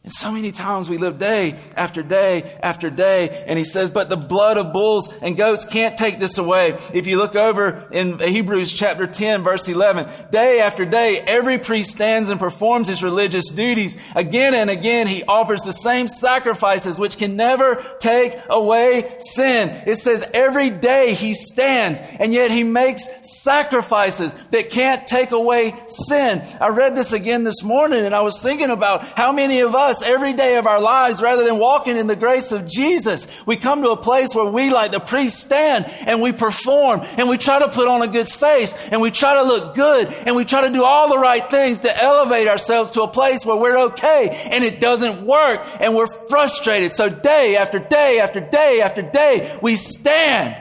And 0.02 0.10
so 0.10 0.32
many 0.32 0.50
times 0.50 0.88
we 0.88 0.96
live 0.96 1.18
day 1.18 1.58
after 1.76 2.02
day 2.02 2.58
after 2.62 2.88
day, 2.88 3.44
and 3.46 3.58
he 3.58 3.66
says, 3.66 3.90
but 3.90 4.08
the 4.08 4.16
blood 4.16 4.56
of 4.56 4.72
bulls 4.72 5.12
and 5.20 5.36
goats 5.36 5.66
can't 5.66 5.98
take 5.98 6.18
this 6.18 6.38
away. 6.38 6.78
If 6.94 7.06
you 7.06 7.18
look 7.18 7.36
over 7.36 7.86
in 7.92 8.18
Hebrews 8.18 8.72
chapter 8.72 9.06
10, 9.06 9.42
verse 9.42 9.68
11, 9.68 10.08
day 10.30 10.60
after 10.62 10.86
day, 10.86 11.22
every 11.26 11.58
priest 11.58 11.92
stands 11.92 12.30
and 12.30 12.40
performs 12.40 12.88
his 12.88 13.02
religious 13.02 13.50
duties. 13.50 13.94
Again 14.16 14.54
and 14.54 14.70
again, 14.70 15.06
he 15.06 15.22
offers 15.24 15.60
the 15.60 15.72
same 15.72 16.08
sacrifices 16.08 16.98
which 16.98 17.18
can 17.18 17.36
never 17.36 17.84
take 17.98 18.32
away 18.48 19.18
sin. 19.20 19.82
It 19.86 19.96
says 19.96 20.26
every 20.32 20.70
day 20.70 21.12
he 21.12 21.34
stands, 21.34 22.00
and 22.18 22.32
yet 22.32 22.50
he 22.50 22.64
makes 22.64 23.06
sacrifices 23.42 24.34
that 24.50 24.70
can't 24.70 25.06
take 25.06 25.32
away 25.32 25.74
sin. 25.88 26.42
I 26.58 26.68
read 26.68 26.96
this 26.96 27.12
again 27.12 27.44
this 27.44 27.62
morning, 27.62 28.06
and 28.06 28.14
I 28.14 28.22
was 28.22 28.40
thinking 28.40 28.70
about 28.70 29.02
how 29.02 29.30
many 29.30 29.60
of 29.60 29.74
us 29.74 29.89
us 29.90 30.06
every 30.06 30.32
day 30.32 30.56
of 30.56 30.66
our 30.66 30.80
lives 30.80 31.20
rather 31.20 31.44
than 31.44 31.58
walking 31.58 31.96
in 31.96 32.06
the 32.06 32.16
grace 32.16 32.52
of 32.52 32.66
Jesus. 32.66 33.26
We 33.44 33.56
come 33.56 33.82
to 33.82 33.90
a 33.90 33.96
place 33.96 34.34
where 34.34 34.50
we, 34.50 34.70
like 34.70 34.92
the 34.92 35.00
priest, 35.00 35.40
stand 35.40 35.86
and 35.86 36.22
we 36.22 36.32
perform 36.32 37.02
and 37.18 37.28
we 37.28 37.36
try 37.36 37.58
to 37.58 37.68
put 37.68 37.88
on 37.88 38.02
a 38.02 38.08
good 38.08 38.28
face 38.28 38.72
and 38.90 39.02
we 39.02 39.10
try 39.10 39.34
to 39.34 39.42
look 39.42 39.74
good 39.74 40.08
and 40.08 40.34
we 40.34 40.44
try 40.44 40.66
to 40.66 40.72
do 40.72 40.84
all 40.84 41.08
the 41.08 41.18
right 41.18 41.50
things 41.50 41.80
to 41.80 42.02
elevate 42.02 42.48
ourselves 42.48 42.92
to 42.92 43.02
a 43.02 43.08
place 43.08 43.44
where 43.44 43.56
we're 43.56 43.78
okay 43.88 44.48
and 44.52 44.64
it 44.64 44.80
doesn't 44.80 45.26
work 45.26 45.66
and 45.80 45.94
we're 45.94 46.06
frustrated. 46.28 46.92
So 46.92 47.08
day 47.08 47.56
after 47.56 47.78
day 47.78 48.20
after 48.20 48.40
day 48.40 48.80
after 48.80 49.02
day, 49.02 49.58
we 49.60 49.76
stand. 49.76 50.56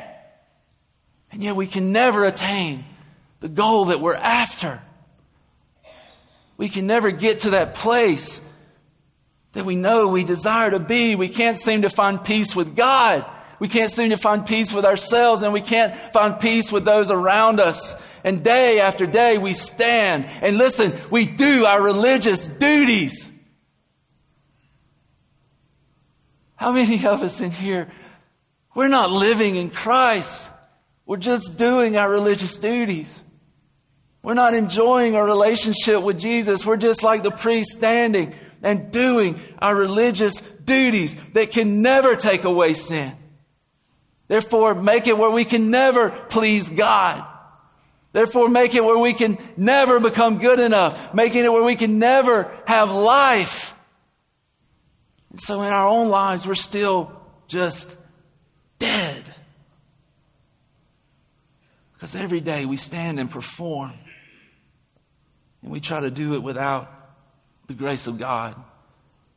And 1.32 1.44
yet 1.44 1.56
we 1.56 1.68
can 1.68 1.92
never 1.92 2.26
attain 2.26 2.84
the 3.40 3.50
goal 3.50 3.86
that 3.86 4.02
we're 4.02 4.16
after. 4.16 4.82
We 6.58 6.68
can 6.68 6.88
never 6.88 7.12
get 7.12 7.42
to 7.42 7.52
that 7.52 7.76
place 7.76 8.42
that 9.54 9.66
we 9.66 9.76
know 9.76 10.08
we 10.08 10.24
desire 10.24 10.72
to 10.72 10.80
be. 10.80 11.16
We 11.16 11.30
can't 11.30 11.58
seem 11.58 11.82
to 11.82 11.90
find 11.90 12.24
peace 12.24 12.56
with 12.56 12.76
God. 12.76 13.26
We 13.60 13.68
can't 13.68 13.92
seem 13.92 14.12
to 14.12 14.18
find 14.18 14.46
peace 14.46 14.72
with 14.72 14.86
ourselves, 14.86 15.42
and 15.42 15.52
we 15.52 15.62
can't 15.62 15.94
find 16.14 16.40
peace 16.40 16.72
with 16.72 16.86
those 16.86 17.12
around 17.12 17.60
us. 17.60 17.94
And 18.24 18.44
day 18.44 18.80
after 18.80 19.06
day, 19.06 19.38
we 19.38 19.54
stand 19.54 20.26
and 20.42 20.58
listen, 20.58 20.94
we 21.10 21.26
do 21.26 21.66
our 21.66 21.82
religious 21.82 22.48
duties. 22.48 23.30
How 26.56 26.72
many 26.72 27.06
of 27.06 27.24
us 27.24 27.42
in 27.42 27.52
here, 27.52 27.90
we're 28.76 28.88
not 28.88 29.12
living 29.12 29.56
in 29.56 29.70
Christ? 29.70 30.52
We're 31.06 31.18
just 31.18 31.58
doing 31.58 31.98
our 31.98 32.10
religious 32.10 32.58
duties. 32.60 33.22
We're 34.22 34.34
not 34.34 34.54
enjoying 34.54 35.16
our 35.16 35.26
relationship 35.26 36.02
with 36.04 36.20
Jesus. 36.20 36.66
We're 36.66 36.78
just 36.78 37.04
like 37.04 37.24
the 37.24 37.32
priest 37.32 37.72
standing 37.72 38.36
and 38.62 38.92
doing 38.92 39.40
our 39.60 39.76
religious 39.76 40.42
duties 40.42 41.16
that 41.32 41.52
can 41.52 41.82
never 41.82 42.16
take 42.16 42.44
away 42.44 42.74
sin. 42.74 43.14
Therefore, 44.28 44.76
make 44.76 45.08
it 45.08 45.18
where 45.18 45.32
we 45.32 45.46
can 45.46 45.72
never 45.72 46.10
please 46.10 46.70
God. 46.70 47.26
Therefore, 48.12 48.50
make 48.50 48.76
it 48.76 48.84
where 48.84 48.98
we 48.98 49.14
can 49.14 49.38
never 49.56 50.00
become 50.00 50.40
good 50.40 50.60
enough, 50.60 51.14
making 51.14 51.46
it 51.46 51.52
where 51.52 51.64
we 51.64 51.76
can 51.76 52.00
never 52.00 52.52
have 52.66 52.92
life. 52.92 53.76
And 55.32 55.40
so, 55.40 55.62
in 55.62 55.72
our 55.72 55.88
own 55.88 56.10
lives, 56.10 56.46
we're 56.46 56.56
still 56.56 57.12
just 57.48 57.98
dead. 58.80 59.24
Because 61.94 62.16
every 62.16 62.40
day 62.40 62.66
we 62.66 62.78
stand 62.78 63.20
and 63.20 63.30
perform, 63.30 63.94
and 65.62 65.72
we 65.72 65.80
try 65.80 66.00
to 66.00 66.10
do 66.10 66.34
it 66.34 66.42
without 66.42 66.90
the 67.70 67.76
grace 67.76 68.08
of 68.08 68.18
God. 68.18 68.56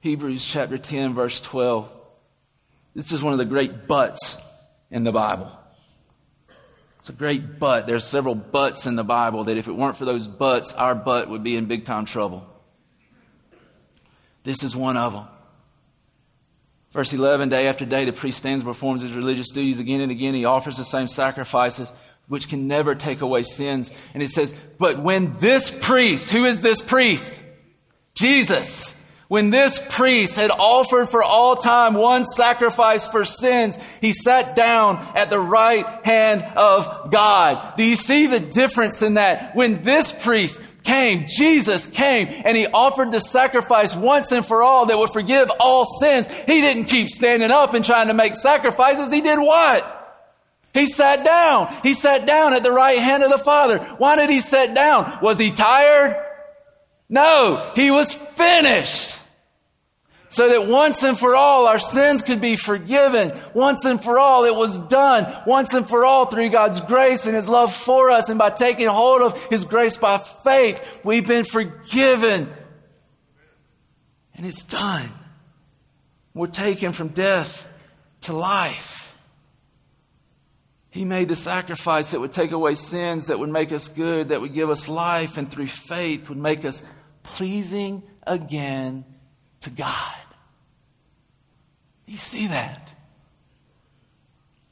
Hebrews 0.01 0.42
chapter 0.42 0.79
10, 0.79 1.12
verse 1.12 1.38
12. 1.42 1.95
This 2.95 3.12
is 3.12 3.23
one 3.23 3.35
of 3.35 3.38
the 3.38 3.45
great 3.45 3.87
buts 3.87 4.38
in 4.90 5.05
the 5.05 5.12
Bible. 5.12 5.53
It's 6.99 7.11
a 7.11 7.12
great 7.12 7.59
but. 7.59 7.87
There's 7.87 8.07
several 8.07 8.35
buts 8.35 8.87
in 8.87 8.97
the 8.97 9.05
Bible 9.05 9.45
that 9.45 9.59
if 9.59 9.68
it 9.68 9.73
weren't 9.73 9.99
for 9.99 10.07
those 10.07 10.29
buts, 10.29 10.73
our 10.73 10.95
butt 10.95 11.29
would 11.29 11.42
be 11.42 11.57
in 11.57 11.66
big 11.66 11.85
time 11.85 12.07
trouble. 12.07 12.47
This 14.45 14.62
is 14.62 14.75
one 14.75 14.97
of 14.97 15.12
them. 15.12 15.27
Verse 16.92 17.12
11 17.12 17.51
Day 17.51 17.68
after 17.68 17.85
day, 17.85 18.07
the 18.07 18.14
priest 18.14 18.38
stands 18.38 18.62
and 18.62 18.71
performs 18.73 19.03
his 19.03 19.12
religious 19.12 19.51
duties 19.51 19.79
again 19.79 20.01
and 20.01 20.11
again. 20.11 20.33
He 20.33 20.47
offers 20.47 20.79
the 20.79 20.87
same 20.87 21.07
sacrifices, 21.07 21.92
which 22.29 22.49
can 22.49 22.66
never 22.66 22.95
take 22.95 23.21
away 23.21 23.42
sins. 23.42 23.95
And 24.14 24.23
it 24.23 24.31
says, 24.31 24.59
But 24.79 25.01
when 25.01 25.35
this 25.35 25.71
priest, 25.71 26.31
who 26.31 26.47
is 26.47 26.62
this 26.62 26.81
priest? 26.81 27.42
Jesus. 28.23 28.97
When 29.27 29.51
this 29.51 29.85
priest 29.89 30.37
had 30.37 30.51
offered 30.51 31.09
for 31.09 31.23
all 31.23 31.57
time 31.57 31.95
one 31.95 32.25
sacrifice 32.25 33.09
for 33.09 33.25
sins, 33.25 33.79
he 34.01 34.13
sat 34.13 34.55
down 34.55 34.99
at 35.17 35.31
the 35.31 35.41
right 35.41 35.87
hand 36.05 36.43
of 36.55 37.11
God. 37.11 37.77
Do 37.79 37.83
you 37.83 37.97
see 37.97 38.27
the 38.27 38.41
difference 38.41 39.01
in 39.01 39.15
that? 39.15 39.57
When 39.57 39.83
this 39.83 40.13
priest 40.13 40.63
came, 40.85 41.25
Jesus 41.27 41.87
came, 41.87 42.29
and 42.45 42.57
he 42.57 42.67
offered 42.67 43.11
the 43.11 43.21
sacrifice 43.21 43.97
once 43.97 44.33
and 44.33 44.45
for 44.45 44.63
all 44.63 44.87
that 44.87 44.99
would 44.99 45.11
forgive 45.11 45.51
all 45.59 45.87
sins. 45.87 46.31
He 46.31 46.61
didn't 46.61 46.85
keep 46.85 47.09
standing 47.09 47.51
up 47.51 47.73
and 47.73 47.85
trying 47.85 48.09
to 48.09 48.15
make 48.15 48.35
sacrifices. 48.35 49.11
He 49.11 49.23
did 49.23 49.39
what? 49.39 49.99
He 50.75 50.87
sat 50.87 51.25
down. 51.25 51.75
He 51.83 51.95
sat 51.95 52.27
down 52.27 52.53
at 52.53 52.63
the 52.63 52.73
right 52.73 52.99
hand 52.99 53.23
of 53.23 53.31
the 53.31 53.39
Father. 53.39 53.79
Why 53.79 54.17
did 54.17 54.31
he 54.31 54.41
sit 54.41 54.75
down? 54.75 55.21
Was 55.23 55.39
he 55.39 55.51
tired? 55.51 56.32
No, 57.12 57.70
he 57.77 57.90
was 57.90 58.12
finished 58.12 59.20
so 60.33 60.48
that 60.48 60.66
once 60.66 61.03
and 61.03 61.18
for 61.18 61.35
all 61.35 61.66
our 61.66 61.79
sins 61.79 62.22
could 62.22 62.40
be 62.40 62.57
forgiven. 62.57 63.38
Once 63.53 63.85
and 63.85 64.03
for 64.03 64.18
all 64.18 64.46
it 64.46 64.55
was 64.55 64.79
done. 64.79 65.31
Once 65.46 65.75
and 65.75 65.87
for 65.87 66.07
all 66.07 66.25
through 66.25 66.48
God's 66.48 66.81
grace 66.81 67.27
and 67.27 67.37
His 67.37 67.51
love 67.51 67.70
for 67.70 68.09
us 68.09 68.31
and 68.31 68.38
by 68.38 68.48
taking 68.48 68.87
hold 68.87 69.20
of 69.20 69.38
His 69.48 69.64
grace 69.64 69.98
by 69.98 70.16
faith, 70.16 70.83
we've 71.05 71.29
been 71.29 71.44
forgiven. 71.44 72.51
And 74.35 74.46
it's 74.46 74.62
done. 74.62 75.11
We're 76.33 76.46
taken 76.46 76.92
from 76.92 77.09
death 77.09 77.68
to 78.22 78.33
life. 78.33 79.14
He 80.88 81.05
made 81.05 81.29
the 81.29 81.37
sacrifice 81.37 82.12
that 82.12 82.20
would 82.20 82.33
take 82.33 82.53
away 82.53 82.75
sins, 82.75 83.27
that 83.27 83.38
would 83.38 83.51
make 83.51 83.70
us 83.70 83.88
good, 83.88 84.31
that 84.31 84.40
would 84.40 84.55
give 84.55 84.70
us 84.70 84.88
life, 84.88 85.37
and 85.37 85.51
through 85.51 85.66
faith 85.66 86.31
would 86.31 86.38
make 86.38 86.64
us 86.64 86.83
pleasing 87.23 88.03
again 88.27 89.05
to 89.63 89.71
God. 89.71 90.17
You 92.07 92.17
see 92.17 92.49
that? 92.49 92.95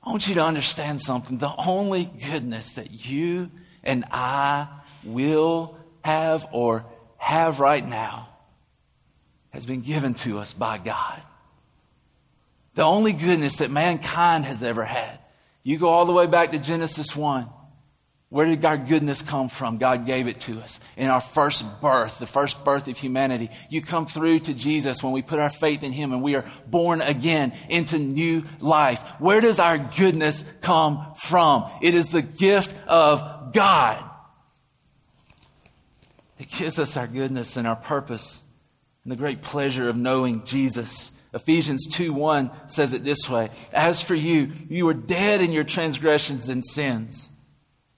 I 0.03 0.11
want 0.11 0.29
you 0.29 0.35
to 0.37 0.45
understand 0.45 1.01
something. 1.01 1.39
The 1.39 1.55
only 1.67 2.05
goodness 2.05 2.75
that 2.75 3.07
you 3.07 3.51
and 3.83 4.05
I 4.11 4.69
will 5.05 5.77
have 6.03 6.47
or 6.53 6.85
have 7.19 7.61
right 7.61 7.87
now 7.87 8.29
has 9.51 9.67
been 9.67 9.81
given 9.81 10.15
to 10.15 10.39
us 10.39 10.53
by 10.53 10.79
God. 10.79 11.21
The 12.75 12.83
only 12.83 13.13
goodness 13.13 13.57
that 13.57 13.71
mankind 13.71 14.45
has 14.45 14.63
ever 14.63 14.85
had. 14.85 15.19
You 15.63 15.79
go 15.79 15.89
all 15.89 16.07
the 16.07 16.13
way 16.13 16.27
back 16.27 16.53
to 16.53 16.59
Genesis 16.59 17.15
1. 17.15 17.47
Where 18.31 18.47
did 18.47 18.65
our 18.65 18.77
goodness 18.77 19.23
come 19.23 19.49
from? 19.49 19.79
God 19.79 20.07
gave 20.07 20.29
it 20.29 20.39
to 20.43 20.61
us 20.61 20.79
in 20.97 21.11
our 21.11 21.21
first 21.21 21.81
birth, 21.81 22.21
the 22.21 22.27
first 22.27 22.65
birth 22.65 22.87
of 22.87 22.97
humanity. 22.97 23.51
You 23.69 23.83
come 23.83 24.07
through 24.07 24.41
to 24.41 24.55
Jesus 24.55 25.03
when 25.03 25.13
we 25.13 25.21
put 25.21 25.41
our 25.41 25.51
faith 25.51 25.83
in 25.83 25.91
Him 25.91 26.13
and 26.13 26.23
we 26.23 26.37
are 26.37 26.45
born 26.69 27.01
again 27.01 27.53
into 27.69 27.99
new 27.99 28.45
life. 28.61 29.03
Where 29.19 29.41
does 29.41 29.59
our 29.59 29.79
goodness 29.79 30.45
come 30.61 31.13
from? 31.17 31.69
It 31.83 31.97
is 31.97 32.11
the 32.11 32.23
gift 32.23 32.73
of 32.87 33.53
God. 33.53 34.05
It 36.39 36.49
gives 36.51 36.79
us 36.79 36.97
our 36.97 37.09
goodness 37.09 37.57
and 37.57 37.67
our 37.67 37.77
purpose 37.77 38.45
and 39.03 39.11
the 39.11 39.17
great 39.17 39.43
pleasure 39.43 39.89
of 39.89 39.97
knowing 39.97 40.45
Jesus. 40.45 41.11
Ephesians 41.35 41.89
2 41.89 42.13
1 42.13 42.69
says 42.69 42.93
it 42.95 43.03
this 43.03 43.29
way 43.29 43.51
As 43.75 44.01
for 44.01 44.15
you, 44.15 44.53
you 44.69 44.87
were 44.87 44.95
dead 44.95 45.41
in 45.41 45.51
your 45.51 45.65
transgressions 45.65 46.49
and 46.49 46.65
sins 46.65 47.30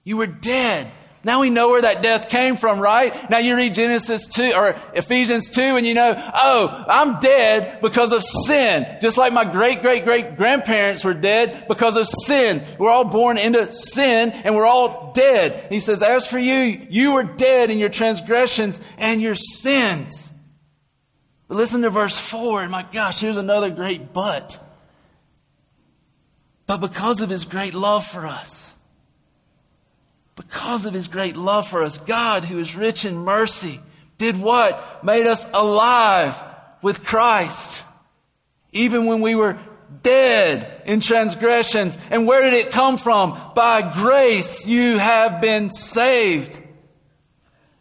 you 0.03 0.17
were 0.17 0.27
dead. 0.27 0.91
Now 1.25 1.39
we 1.39 1.49
know 1.49 1.69
where 1.69 1.81
that 1.81 2.01
death 2.01 2.27
came 2.27 2.57
from, 2.57 2.81
right? 2.81 3.29
Now 3.29 3.37
you 3.37 3.55
read 3.55 3.73
Genesis 3.73 4.27
2 4.27 4.51
or 4.53 4.75
Ephesians 4.93 5.49
2 5.49 5.61
and 5.61 5.85
you 5.85 5.93
know, 5.93 6.13
oh, 6.35 6.83
I'm 6.85 7.21
dead 7.21 7.81
because 7.81 8.11
of 8.11 8.23
sin. 8.23 8.85
Just 9.01 9.17
like 9.17 9.31
my 9.31 9.45
great 9.45 9.81
great 9.81 10.03
great 10.03 10.35
grandparents 10.35 11.05
were 11.05 11.13
dead 11.13 11.65
because 11.69 11.95
of 11.95 12.09
sin. 12.09 12.65
We're 12.77 12.89
all 12.89 13.05
born 13.05 13.37
into 13.37 13.71
sin 13.71 14.31
and 14.31 14.53
we're 14.53 14.65
all 14.65 15.13
dead. 15.13 15.67
He 15.69 15.79
says, 15.79 16.01
as 16.01 16.27
for 16.27 16.39
you, 16.39 16.85
you 16.89 17.13
were 17.13 17.23
dead 17.23 17.69
in 17.69 17.79
your 17.79 17.89
transgressions 17.89 18.81
and 18.97 19.21
your 19.21 19.35
sins. 19.35 20.33
But 21.47 21.55
listen 21.55 21.83
to 21.83 21.89
verse 21.89 22.17
4 22.17 22.63
and 22.63 22.71
my 22.71 22.85
gosh, 22.91 23.19
here's 23.19 23.37
another 23.37 23.69
great 23.69 24.11
but. 24.11 24.59
But 26.67 26.77
because 26.77 27.21
of 27.21 27.29
his 27.29 27.45
great 27.45 27.73
love 27.73 28.05
for 28.05 28.25
us, 28.25 28.72
because 30.35 30.85
of 30.85 30.93
his 30.93 31.07
great 31.07 31.35
love 31.35 31.67
for 31.67 31.83
us, 31.83 31.97
God, 31.97 32.43
who 32.45 32.59
is 32.59 32.75
rich 32.75 33.05
in 33.05 33.17
mercy, 33.17 33.79
did 34.17 34.39
what? 34.39 35.03
Made 35.03 35.27
us 35.27 35.45
alive 35.53 36.35
with 36.81 37.03
Christ. 37.03 37.85
Even 38.71 39.05
when 39.05 39.21
we 39.21 39.35
were 39.35 39.59
dead 40.01 40.81
in 40.85 40.99
transgressions. 40.99 41.97
And 42.09 42.25
where 42.25 42.41
did 42.41 42.53
it 42.53 42.71
come 42.71 42.97
from? 42.97 43.39
By 43.55 43.93
grace 43.93 44.65
you 44.65 44.97
have 44.97 45.39
been 45.41 45.69
saved. 45.71 46.59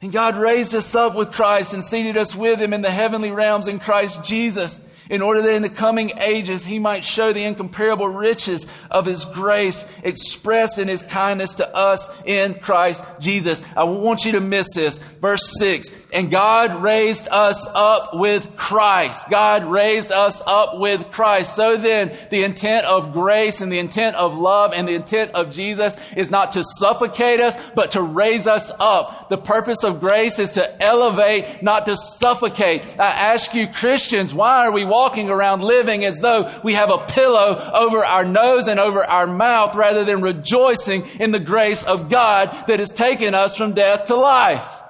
And 0.02 0.12
God 0.12 0.36
raised 0.36 0.74
us 0.74 0.94
up 0.94 1.14
with 1.14 1.32
Christ 1.32 1.74
and 1.74 1.82
seated 1.82 2.16
us 2.16 2.34
with 2.34 2.60
him 2.60 2.72
in 2.72 2.82
the 2.82 2.90
heavenly 2.90 3.30
realms 3.30 3.68
in 3.68 3.78
Christ 3.78 4.24
Jesus 4.24 4.82
in 5.10 5.22
order 5.22 5.42
that 5.42 5.54
in 5.54 5.62
the 5.62 5.68
coming 5.68 6.12
ages 6.20 6.64
he 6.64 6.78
might 6.78 7.04
show 7.04 7.32
the 7.32 7.44
incomparable 7.44 8.08
riches 8.08 8.66
of 8.90 9.06
his 9.06 9.24
grace 9.24 9.86
expressed 10.02 10.78
in 10.78 10.88
his 10.88 11.02
kindness 11.02 11.54
to 11.54 11.76
us 11.76 12.10
in 12.24 12.54
Christ 12.54 13.04
Jesus. 13.20 13.62
I 13.76 13.84
want 13.84 14.24
you 14.24 14.32
to 14.32 14.40
miss 14.40 14.74
this. 14.74 14.98
Verse 14.98 15.54
6 15.58 15.90
And 16.12 16.30
God 16.30 16.82
raised 16.82 17.28
us 17.30 17.66
up 17.74 18.14
with 18.14 18.56
Christ. 18.56 19.28
God 19.30 19.64
raised 19.64 20.12
us 20.12 20.40
up 20.46 20.78
with 20.78 21.10
Christ. 21.10 21.54
So 21.54 21.76
then, 21.76 22.16
the 22.30 22.44
intent 22.44 22.86
of 22.86 23.12
grace 23.12 23.60
and 23.60 23.70
the 23.70 23.78
intent 23.78 24.16
of 24.16 24.36
love 24.36 24.72
and 24.72 24.86
the 24.86 24.94
intent 24.94 25.32
of 25.32 25.50
Jesus 25.50 25.96
is 26.16 26.30
not 26.30 26.52
to 26.52 26.64
suffocate 26.64 27.40
us, 27.40 27.56
but 27.74 27.92
to 27.92 28.02
raise 28.02 28.46
us 28.46 28.70
up. 28.78 29.21
The 29.32 29.38
purpose 29.38 29.82
of 29.82 29.98
grace 29.98 30.38
is 30.38 30.52
to 30.52 30.82
elevate, 30.82 31.62
not 31.62 31.86
to 31.86 31.96
suffocate. 31.96 32.84
I 33.00 33.06
ask 33.06 33.54
you, 33.54 33.66
Christians, 33.66 34.34
why 34.34 34.66
are 34.66 34.70
we 34.70 34.84
walking? 34.84 35.30
around 35.30 35.62
living 35.62 36.04
as 36.04 36.18
though 36.18 36.52
we 36.62 36.74
have 36.74 36.90
a 36.90 36.98
pillow 36.98 37.70
over 37.72 38.04
our 38.04 38.26
nose 38.26 38.68
and 38.68 38.78
over 38.78 39.02
our 39.02 39.26
mouth 39.26 39.74
rather 39.74 40.04
than 40.04 40.20
rejoicing 40.20 41.06
in 41.18 41.30
the 41.30 41.40
grace 41.40 41.82
of 41.82 42.10
God 42.10 42.66
that 42.66 42.78
has 42.78 42.90
taken 42.90 43.34
us 43.34 43.56
from 43.56 43.72
death 43.72 44.04
to 44.06 44.16
life. 44.16 44.82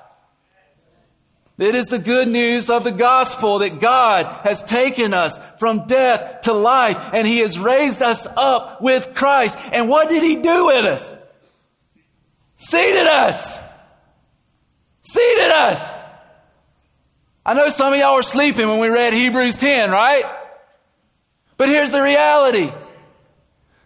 It 1.57 1.77
is 1.77 1.87
the 1.87 2.01
good 2.01 2.27
news 2.27 2.69
of 2.69 2.83
the 2.83 2.91
gospel 2.91 3.61
that 3.61 3.79
God 3.79 4.27
has 4.43 4.65
taken 4.65 5.15
us 5.15 5.39
from 5.61 5.87
death 5.87 6.43
to 6.43 6.53
life 6.53 6.99
and 7.13 7.29
He 7.29 7.39
has 7.39 7.61
raised 7.61 8.03
us 8.03 8.27
up 8.37 8.83
with 8.83 9.15
Christ. 9.15 9.57
And 9.73 9.89
what 9.89 10.09
did 10.09 10.25
He 10.25 10.43
do 10.43 10.67
with 10.67 10.85
us? 10.85 11.15
Seated 12.57 13.07
us. 13.07 13.62
Seated 15.03 15.51
us. 15.51 15.95
I 17.45 17.55
know 17.55 17.69
some 17.69 17.93
of 17.93 17.99
y'all 17.99 18.15
were 18.15 18.23
sleeping 18.23 18.69
when 18.69 18.79
we 18.79 18.89
read 18.89 19.13
Hebrews 19.13 19.57
10, 19.57 19.91
right? 19.91 20.25
But 21.57 21.69
here's 21.69 21.91
the 21.91 22.03
reality. 22.03 22.71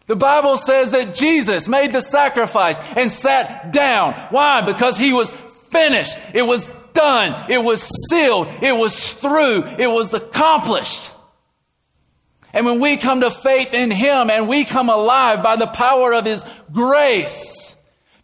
The 0.06 0.16
Bible 0.16 0.56
says 0.56 0.92
that 0.92 1.14
Jesus 1.14 1.66
made 1.66 1.92
the 1.92 2.00
sacrifice 2.00 2.78
and 2.96 3.10
sat 3.10 3.72
down. 3.72 4.14
Why? 4.30 4.60
Because 4.60 4.96
he 4.96 5.12
was 5.12 5.32
finished. 5.70 6.18
It 6.32 6.42
was 6.42 6.70
done. 6.92 7.50
It 7.50 7.62
was 7.62 7.82
sealed. 8.08 8.48
It 8.62 8.76
was 8.76 9.14
through. 9.14 9.64
It 9.78 9.88
was 9.88 10.14
accomplished. 10.14 11.12
And 12.52 12.64
when 12.64 12.80
we 12.80 12.96
come 12.96 13.20
to 13.20 13.30
faith 13.30 13.74
in 13.74 13.90
him 13.90 14.30
and 14.30 14.48
we 14.48 14.64
come 14.64 14.88
alive 14.88 15.42
by 15.42 15.56
the 15.56 15.66
power 15.66 16.14
of 16.14 16.24
his 16.24 16.44
grace, 16.72 17.75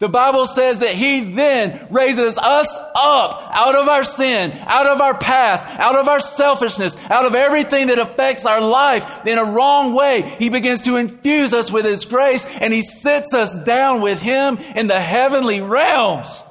The 0.02 0.08
Bible 0.08 0.48
says 0.48 0.80
that 0.80 0.94
He 0.94 1.20
then 1.20 1.86
raises 1.88 2.36
us 2.36 2.76
up 2.96 3.52
out 3.54 3.76
of 3.76 3.86
our 3.86 4.02
sin, 4.02 4.50
out 4.66 4.88
of 4.88 5.00
our 5.00 5.16
past, 5.16 5.64
out 5.78 5.94
of 5.94 6.08
our 6.08 6.18
selfishness, 6.18 6.96
out 7.08 7.24
of 7.24 7.36
everything 7.36 7.86
that 7.86 8.00
affects 8.00 8.44
our 8.44 8.60
life 8.60 9.24
in 9.24 9.38
a 9.38 9.44
wrong 9.44 9.94
way. 9.94 10.22
He 10.40 10.48
begins 10.48 10.82
to 10.82 10.96
infuse 10.96 11.54
us 11.54 11.70
with 11.70 11.84
His 11.84 12.04
grace 12.04 12.44
and 12.44 12.74
He 12.74 12.82
sits 12.82 13.32
us 13.32 13.56
down 13.62 14.00
with 14.00 14.20
Him 14.20 14.58
in 14.74 14.88
the 14.88 14.98
heavenly 14.98 15.60
realms. 15.60 16.42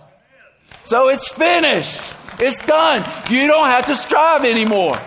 So 0.86 1.10
it's 1.10 1.28
finished. 1.28 2.16
It's 2.40 2.66
done. 2.66 3.04
You 3.30 3.48
don't 3.48 3.66
have 3.66 3.88
to 3.88 3.98
strive 3.98 4.46
anymore. 4.46 4.98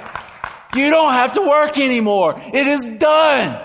You 0.74 0.90
don't 0.90 1.14
have 1.14 1.32
to 1.32 1.40
work 1.40 1.78
anymore. 1.78 2.34
It 2.36 2.66
is 2.66 2.90
done. 2.90 3.63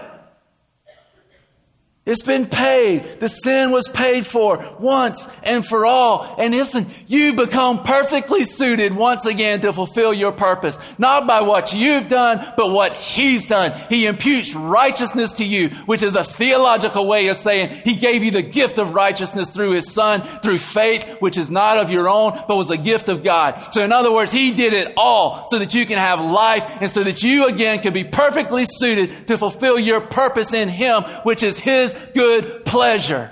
It's 2.10 2.24
been 2.24 2.48
paid. 2.48 3.20
The 3.20 3.30
sin 3.30 3.70
was 3.70 3.88
paid 3.88 4.26
for 4.26 4.66
once 4.80 5.28
and 5.44 5.64
for 5.64 5.86
all. 5.86 6.36
And 6.40 6.56
listen, 6.56 6.88
you 7.06 7.34
become 7.34 7.84
perfectly 7.84 8.46
suited 8.46 8.96
once 8.96 9.28
again 9.28 9.62
to 9.62 9.72
fulfill 9.72 10.12
your 10.12 10.32
purpose. 10.32 10.80
Not 10.98 11.28
by 11.28 11.42
what 11.42 11.72
you've 11.72 12.10
done, 12.10 12.54
but 12.58 12.72
what 12.72 12.94
He's 12.94 13.46
done. 13.46 13.80
He 13.90 14.08
imputes 14.08 14.56
righteousness 14.56 15.34
to 15.34 15.46
you, 15.46 15.70
which 15.86 16.02
is 16.02 16.16
a 16.16 16.24
theological 16.24 17.06
way 17.06 17.28
of 17.28 17.38
saying 17.38 17.70
He 17.86 17.96
gave 17.96 18.24
you 18.24 18.32
the 18.32 18.42
gift 18.42 18.80
of 18.80 18.96
righteousness 18.96 19.48
through 19.48 19.74
His 19.74 19.94
Son, 19.94 20.22
through 20.42 20.58
faith, 20.58 21.18
which 21.20 21.38
is 21.38 21.52
not 21.52 21.78
of 21.78 21.92
your 21.92 22.10
own, 22.10 22.40
but 22.48 22.58
was 22.58 22.72
a 22.72 22.78
gift 22.78 23.10
of 23.10 23.24
God. 23.24 23.62
So 23.72 23.84
in 23.84 23.92
other 23.92 24.12
words, 24.12 24.32
He 24.32 24.56
did 24.56 24.74
it 24.74 24.94
all 24.98 25.46
so 25.48 25.60
that 25.60 25.76
you 25.76 25.86
can 25.86 26.00
have 26.00 26.20
life 26.20 26.66
and 26.82 26.90
so 26.90 27.04
that 27.04 27.22
you 27.22 27.46
again 27.46 27.82
can 27.82 27.94
be 27.94 28.04
perfectly 28.04 28.66
suited 28.66 29.28
to 29.28 29.38
fulfill 29.38 29.78
your 29.78 30.02
purpose 30.02 30.54
in 30.54 30.70
Him, 30.70 31.04
which 31.22 31.44
is 31.44 31.60
His 31.60 31.99
good 32.14 32.66
pleasure. 32.66 33.32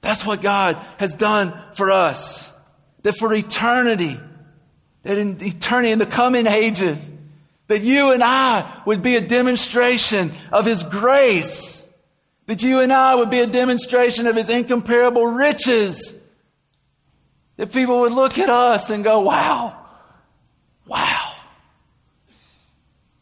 That's 0.00 0.24
what 0.24 0.40
God 0.40 0.76
has 0.98 1.14
done 1.14 1.52
for 1.74 1.90
us. 1.90 2.50
That 3.02 3.16
for 3.16 3.32
eternity, 3.34 4.16
that 5.02 5.18
in 5.18 5.42
eternity, 5.42 5.90
in 5.90 5.98
the 5.98 6.06
coming 6.06 6.46
ages, 6.46 7.10
that 7.68 7.82
you 7.82 8.12
and 8.12 8.22
I 8.22 8.82
would 8.86 9.02
be 9.02 9.16
a 9.16 9.20
demonstration 9.20 10.32
of 10.52 10.64
His 10.64 10.82
grace. 10.82 11.88
That 12.46 12.62
you 12.62 12.80
and 12.80 12.92
I 12.92 13.16
would 13.16 13.30
be 13.30 13.40
a 13.40 13.46
demonstration 13.46 14.28
of 14.28 14.36
His 14.36 14.48
incomparable 14.48 15.26
riches. 15.26 16.16
That 17.56 17.72
people 17.72 18.00
would 18.00 18.12
look 18.12 18.38
at 18.38 18.48
us 18.48 18.90
and 18.90 19.02
go, 19.02 19.20
wow, 19.20 19.76
wow. 20.86 21.32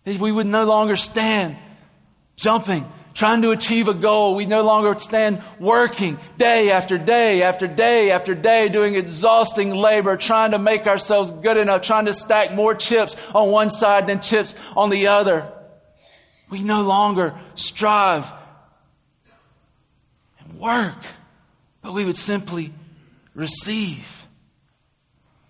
That 0.04 0.18
we 0.18 0.30
would 0.30 0.46
no 0.46 0.64
longer 0.64 0.96
stand 0.96 1.56
jumping 2.36 2.84
trying 3.14 3.42
to 3.42 3.52
achieve 3.52 3.88
a 3.88 3.94
goal. 3.94 4.34
We 4.34 4.44
no 4.44 4.62
longer 4.62 4.98
stand 4.98 5.42
working 5.58 6.18
day 6.36 6.72
after 6.72 6.98
day 6.98 7.42
after 7.42 7.66
day 7.66 8.10
after 8.10 8.34
day, 8.34 8.68
doing 8.68 8.96
exhausting 8.96 9.70
labor, 9.70 10.16
trying 10.16 10.50
to 10.50 10.58
make 10.58 10.86
ourselves 10.86 11.30
good 11.30 11.56
enough, 11.56 11.82
trying 11.82 12.06
to 12.06 12.14
stack 12.14 12.52
more 12.52 12.74
chips 12.74 13.16
on 13.34 13.50
one 13.50 13.70
side 13.70 14.06
than 14.06 14.20
chips 14.20 14.54
on 14.76 14.90
the 14.90 15.06
other. 15.06 15.50
We 16.50 16.62
no 16.62 16.82
longer 16.82 17.34
strive 17.54 18.30
and 20.40 20.58
work, 20.58 20.98
but 21.80 21.94
we 21.94 22.04
would 22.04 22.16
simply 22.16 22.72
receive. 23.34 24.26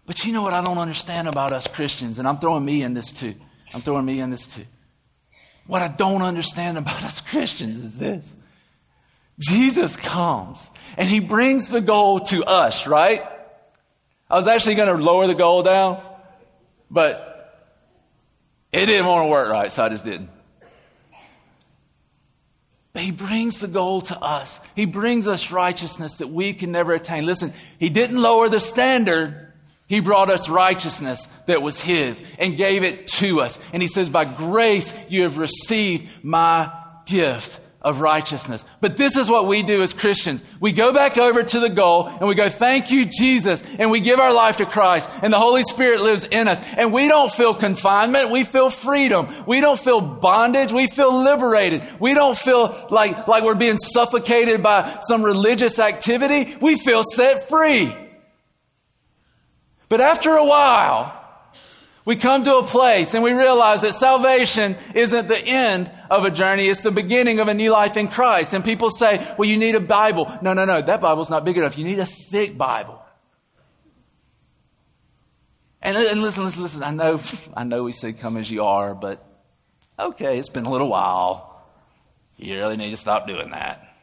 But 0.07 0.25
you 0.25 0.33
know 0.33 0.43
what 0.43 0.53
I 0.53 0.63
don't 0.63 0.79
understand 0.79 1.29
about 1.29 1.53
us 1.53 1.67
Christians, 1.67 2.19
and 2.19 2.29
I'm 2.29 2.39
throwing 2.39 2.65
me 2.65 2.83
in 2.83 2.95
this 2.95 3.11
too. 3.11 3.35
I'm 3.75 3.81
throwing 3.81 4.05
me 4.05 4.21
in 4.21 4.31
this 4.31 4.47
too. 4.47 4.67
What 5.67 5.83
I 5.83 5.89
don't 5.89 6.23
understand 6.23 6.79
about 6.79 7.03
us 7.05 7.21
Christians 7.21 7.83
is 7.83 7.99
this 7.99 8.37
Jesus 9.39 9.97
comes 9.97 10.71
and 10.97 11.09
he 11.09 11.21
brings 11.21 11.69
the 11.69 11.81
goal 11.81 12.21
to 12.21 12.45
us, 12.45 12.87
right? 12.87 13.23
I 14.31 14.37
was 14.37 14.47
actually 14.47 14.77
going 14.77 14.97
to 14.97 15.03
lower 15.03 15.27
the 15.27 15.35
goal 15.35 15.63
down, 15.63 16.03
but 16.91 17.71
it 18.73 18.87
didn't 18.87 19.07
want 19.07 19.27
to 19.27 19.31
work 19.31 19.49
right, 19.49 19.71
so 19.71 19.85
I 19.85 19.89
just 19.89 20.05
didn't. 20.05 20.31
But 22.93 23.03
he 23.03 23.11
brings 23.11 23.59
the 23.59 23.69
goal 23.69 24.03
to 24.03 24.19
us. 24.19 24.61
He 24.77 24.87
brings 24.87 25.27
us 25.27 25.51
righteousness 25.51 26.19
that 26.19 26.29
we 26.29 26.53
can 26.53 26.71
never 26.71 26.95
attain. 26.95 27.27
Listen, 27.27 27.53
he 27.79 27.89
didn't 27.89 28.17
lower 28.17 28.49
the 28.49 28.61
standard. 28.61 29.53
He 29.87 30.01
brought 30.01 30.31
us 30.31 30.49
righteousness 30.49 31.29
that 31.47 31.63
was 31.63 31.81
His 31.81 32.23
and 32.39 32.57
gave 32.57 32.85
it 32.85 33.07
to 33.19 33.41
us. 33.41 33.59
And 33.73 33.83
He 33.83 33.89
says, 33.89 34.09
By 34.09 34.25
grace 34.25 34.95
you 35.09 35.23
have 35.23 35.39
received 35.39 36.09
my 36.23 36.73
gift 37.07 37.61
of 37.85 38.01
righteousness. 38.01 38.65
But 38.81 38.97
this 38.97 39.15
is 39.19 39.29
what 39.29 39.47
we 39.47 39.63
do 39.63 39.83
as 39.83 39.93
Christians. 39.93 40.43
We 40.59 40.73
go 40.73 40.95
back 40.95 41.19
over 41.19 41.43
to 41.43 41.61
the 41.61 41.69
goal 41.69 42.07
and 42.07 42.27
we 42.27 42.35
go, 42.35 42.49
Thank 42.49 42.91
you, 42.91 43.05
Jesus. 43.05 43.63
And 43.79 43.91
we 43.91 44.01
give 44.01 44.19
our 44.19 44.33
life 44.33 44.57
to 44.57 44.67
Christ 44.67 45.11
and 45.21 45.31
the 45.31 45.39
Holy 45.39 45.63
Spirit 45.65 46.01
lives 46.01 46.27
in 46.27 46.49
us. 46.49 46.63
And 46.79 46.91
we 46.91 47.07
don't 47.09 47.31
feel 47.31 47.55
confinement. 47.55 48.31
We 48.31 48.45
feel 48.45 48.71
freedom. 48.71 49.29
We 49.47 49.61
don't 49.61 49.79
feel 49.79 50.01
bondage. 50.01 50.73
We 50.73 50.87
feel 50.87 51.23
liberated. 51.23 51.87
We 52.01 52.15
don't 52.15 52.39
feel 52.39 52.75
like, 52.89 53.29
like 53.29 53.45
we're 53.45 53.55
being 53.55 53.77
suffocated 53.77 54.63
by 54.63 55.01
some 55.03 55.23
religious 55.23 55.79
activity. 55.79 56.57
We 56.63 56.77
feel 56.77 57.03
set 57.05 57.51
free. 57.51 57.95
But 59.95 60.01
after 60.01 60.33
a 60.33 60.45
while, 60.45 61.15
we 62.05 62.17
come 62.17 62.43
to 62.43 62.57
a 62.57 62.65
place 62.65 63.15
and 63.15 63.23
we 63.23 63.31
realize 63.31 63.83
that 63.83 63.95
salvation 63.95 64.75
isn't 64.93 65.29
the 65.29 65.41
end 65.47 65.89
of 66.11 66.25
a 66.25 66.33
journey, 66.33 66.67
it's 66.67 66.81
the 66.81 66.91
beginning 66.91 67.39
of 67.39 67.47
a 67.47 67.55
new 67.55 67.71
life 67.71 67.97
in 67.97 68.09
Christ. 68.09 68.55
And 68.55 68.65
people 68.65 68.91
say, 68.91 69.25
well, 69.39 69.49
you 69.49 69.57
need 69.57 69.77
a 69.77 69.81
Bible. 69.81 70.37
No, 70.43 70.53
no, 70.53 70.65
no, 70.65 70.83
that 70.83 71.01
Bible's 71.01 71.31
not 71.31 71.45
big 71.45 71.59
enough. 71.59 71.79
You 71.79 71.85
need 71.85 72.01
a 72.01 72.07
thick 72.07 72.59
Bible. 72.59 73.01
And, 75.81 75.97
and 75.97 76.21
listen, 76.21 76.43
listen, 76.43 76.65
listen. 76.65 76.83
I 76.83 76.91
know, 76.91 77.21
I 77.57 77.63
know 77.63 77.85
we 77.85 77.93
say 77.93 78.15
come 78.15 78.37
as 78.37 78.51
you 78.51 78.65
are, 78.65 78.97
but 78.97 79.25
okay, 79.97 80.41
it's 80.41 80.49
been 80.49 80.67
a 80.67 80.73
little 80.73 80.89
while. 80.89 81.65
You 82.37 82.57
really 82.57 82.77
need 82.77 82.91
to 82.91 82.97
stop 82.97 83.29
doing 83.29 83.51
that. 83.51 83.94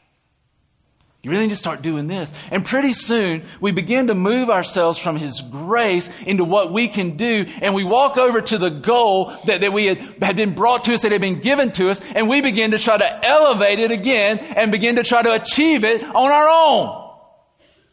You 1.23 1.29
really 1.29 1.43
need 1.43 1.51
to 1.51 1.55
start 1.55 1.83
doing 1.83 2.07
this. 2.07 2.33
And 2.49 2.65
pretty 2.65 2.93
soon, 2.93 3.43
we 3.59 3.71
begin 3.71 4.07
to 4.07 4.15
move 4.15 4.49
ourselves 4.49 4.97
from 4.97 5.17
His 5.17 5.39
grace 5.41 6.09
into 6.21 6.43
what 6.43 6.73
we 6.73 6.87
can 6.87 7.15
do, 7.15 7.45
and 7.61 7.75
we 7.75 7.83
walk 7.83 8.17
over 8.17 8.41
to 8.41 8.57
the 8.57 8.69
goal 8.69 9.31
that, 9.45 9.61
that 9.61 9.71
we 9.71 9.85
had, 9.85 9.99
had 10.19 10.35
been 10.35 10.55
brought 10.55 10.85
to 10.85 10.95
us, 10.95 11.03
that 11.03 11.11
had 11.11 11.21
been 11.21 11.39
given 11.39 11.71
to 11.73 11.91
us, 11.91 12.01
and 12.15 12.27
we 12.27 12.41
begin 12.41 12.71
to 12.71 12.79
try 12.79 12.97
to 12.97 13.25
elevate 13.25 13.77
it 13.77 13.91
again 13.91 14.39
and 14.39 14.71
begin 14.71 14.95
to 14.95 15.03
try 15.03 15.21
to 15.21 15.33
achieve 15.33 15.83
it 15.83 16.03
on 16.03 16.31
our 16.31 16.49
own. 16.49 17.09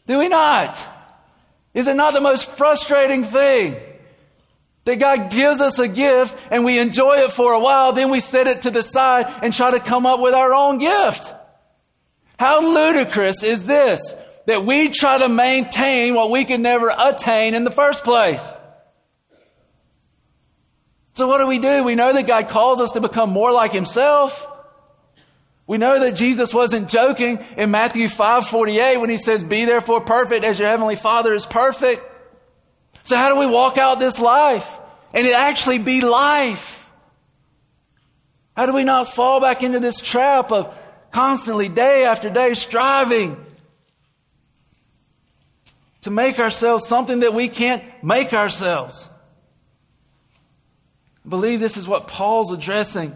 Do 0.07 0.17
we 0.17 0.27
not? 0.27 0.83
Is 1.75 1.85
it 1.85 1.95
not 1.95 2.13
the 2.13 2.21
most 2.21 2.49
frustrating 2.49 3.23
thing? 3.23 3.75
That 4.85 4.95
God 4.95 5.29
gives 5.29 5.61
us 5.61 5.77
a 5.77 5.87
gift 5.87 6.35
and 6.49 6.65
we 6.65 6.79
enjoy 6.79 7.17
it 7.17 7.31
for 7.31 7.53
a 7.53 7.59
while, 7.59 7.93
then 7.93 8.09
we 8.09 8.21
set 8.21 8.47
it 8.47 8.63
to 8.63 8.71
the 8.71 8.81
side 8.81 9.31
and 9.43 9.53
try 9.53 9.69
to 9.69 9.79
come 9.79 10.07
up 10.07 10.19
with 10.19 10.33
our 10.33 10.51
own 10.51 10.79
gift. 10.79 11.35
How 12.39 12.61
ludicrous 12.61 13.43
is 13.43 13.65
this 13.65 14.15
that 14.45 14.65
we 14.65 14.87
try 14.87 15.17
to 15.17 15.27
maintain 15.27 16.15
what 16.15 16.31
we 16.31 16.45
could 16.45 16.61
never 16.61 16.89
attain 16.97 17.53
in 17.53 17.65
the 17.65 17.71
first 17.71 18.05
place? 18.05 18.41
So, 21.15 21.27
what 21.27 21.39
do 21.39 21.47
we 21.47 21.59
do? 21.59 21.83
We 21.83 21.95
know 21.95 22.13
that 22.13 22.25
God 22.25 22.47
calls 22.47 22.79
us 22.79 22.93
to 22.93 23.01
become 23.01 23.29
more 23.29 23.51
like 23.51 23.73
Himself. 23.73 24.47
We 25.67 25.77
know 25.77 25.99
that 25.99 26.15
Jesus 26.15 26.53
wasn't 26.53 26.87
joking 26.87 27.45
in 27.57 27.71
Matthew 27.71 28.07
5 28.07 28.47
48 28.47 28.97
when 29.01 29.09
He 29.09 29.17
says, 29.17 29.43
Be 29.43 29.65
therefore 29.65 29.99
perfect 29.99 30.45
as 30.45 30.59
your 30.59 30.69
Heavenly 30.69 30.95
Father 30.95 31.33
is 31.33 31.45
perfect. 31.45 32.01
So, 33.03 33.17
how 33.17 33.27
do 33.33 33.37
we 33.37 33.47
walk 33.47 33.77
out 33.77 33.99
this 33.99 34.17
life 34.17 34.79
and 35.13 35.27
it 35.27 35.33
actually 35.33 35.79
be 35.79 35.99
life? 35.99 36.89
How 38.55 38.65
do 38.65 38.71
we 38.71 38.85
not 38.85 39.09
fall 39.09 39.41
back 39.41 39.61
into 39.61 39.81
this 39.81 39.99
trap 39.99 40.53
of 40.53 40.73
constantly, 41.11 41.69
day 41.69 42.05
after 42.05 42.29
day, 42.29 42.53
striving 42.53 43.45
to 46.01 46.11
make 46.11 46.39
ourselves 46.39 46.87
something 46.87 47.19
that 47.19 47.33
we 47.33 47.49
can't 47.49 47.83
make 48.03 48.33
ourselves. 48.33 49.09
I 51.25 51.29
believe 51.29 51.59
this 51.59 51.77
is 51.77 51.87
what 51.87 52.07
Paul's 52.07 52.51
addressing 52.51 53.13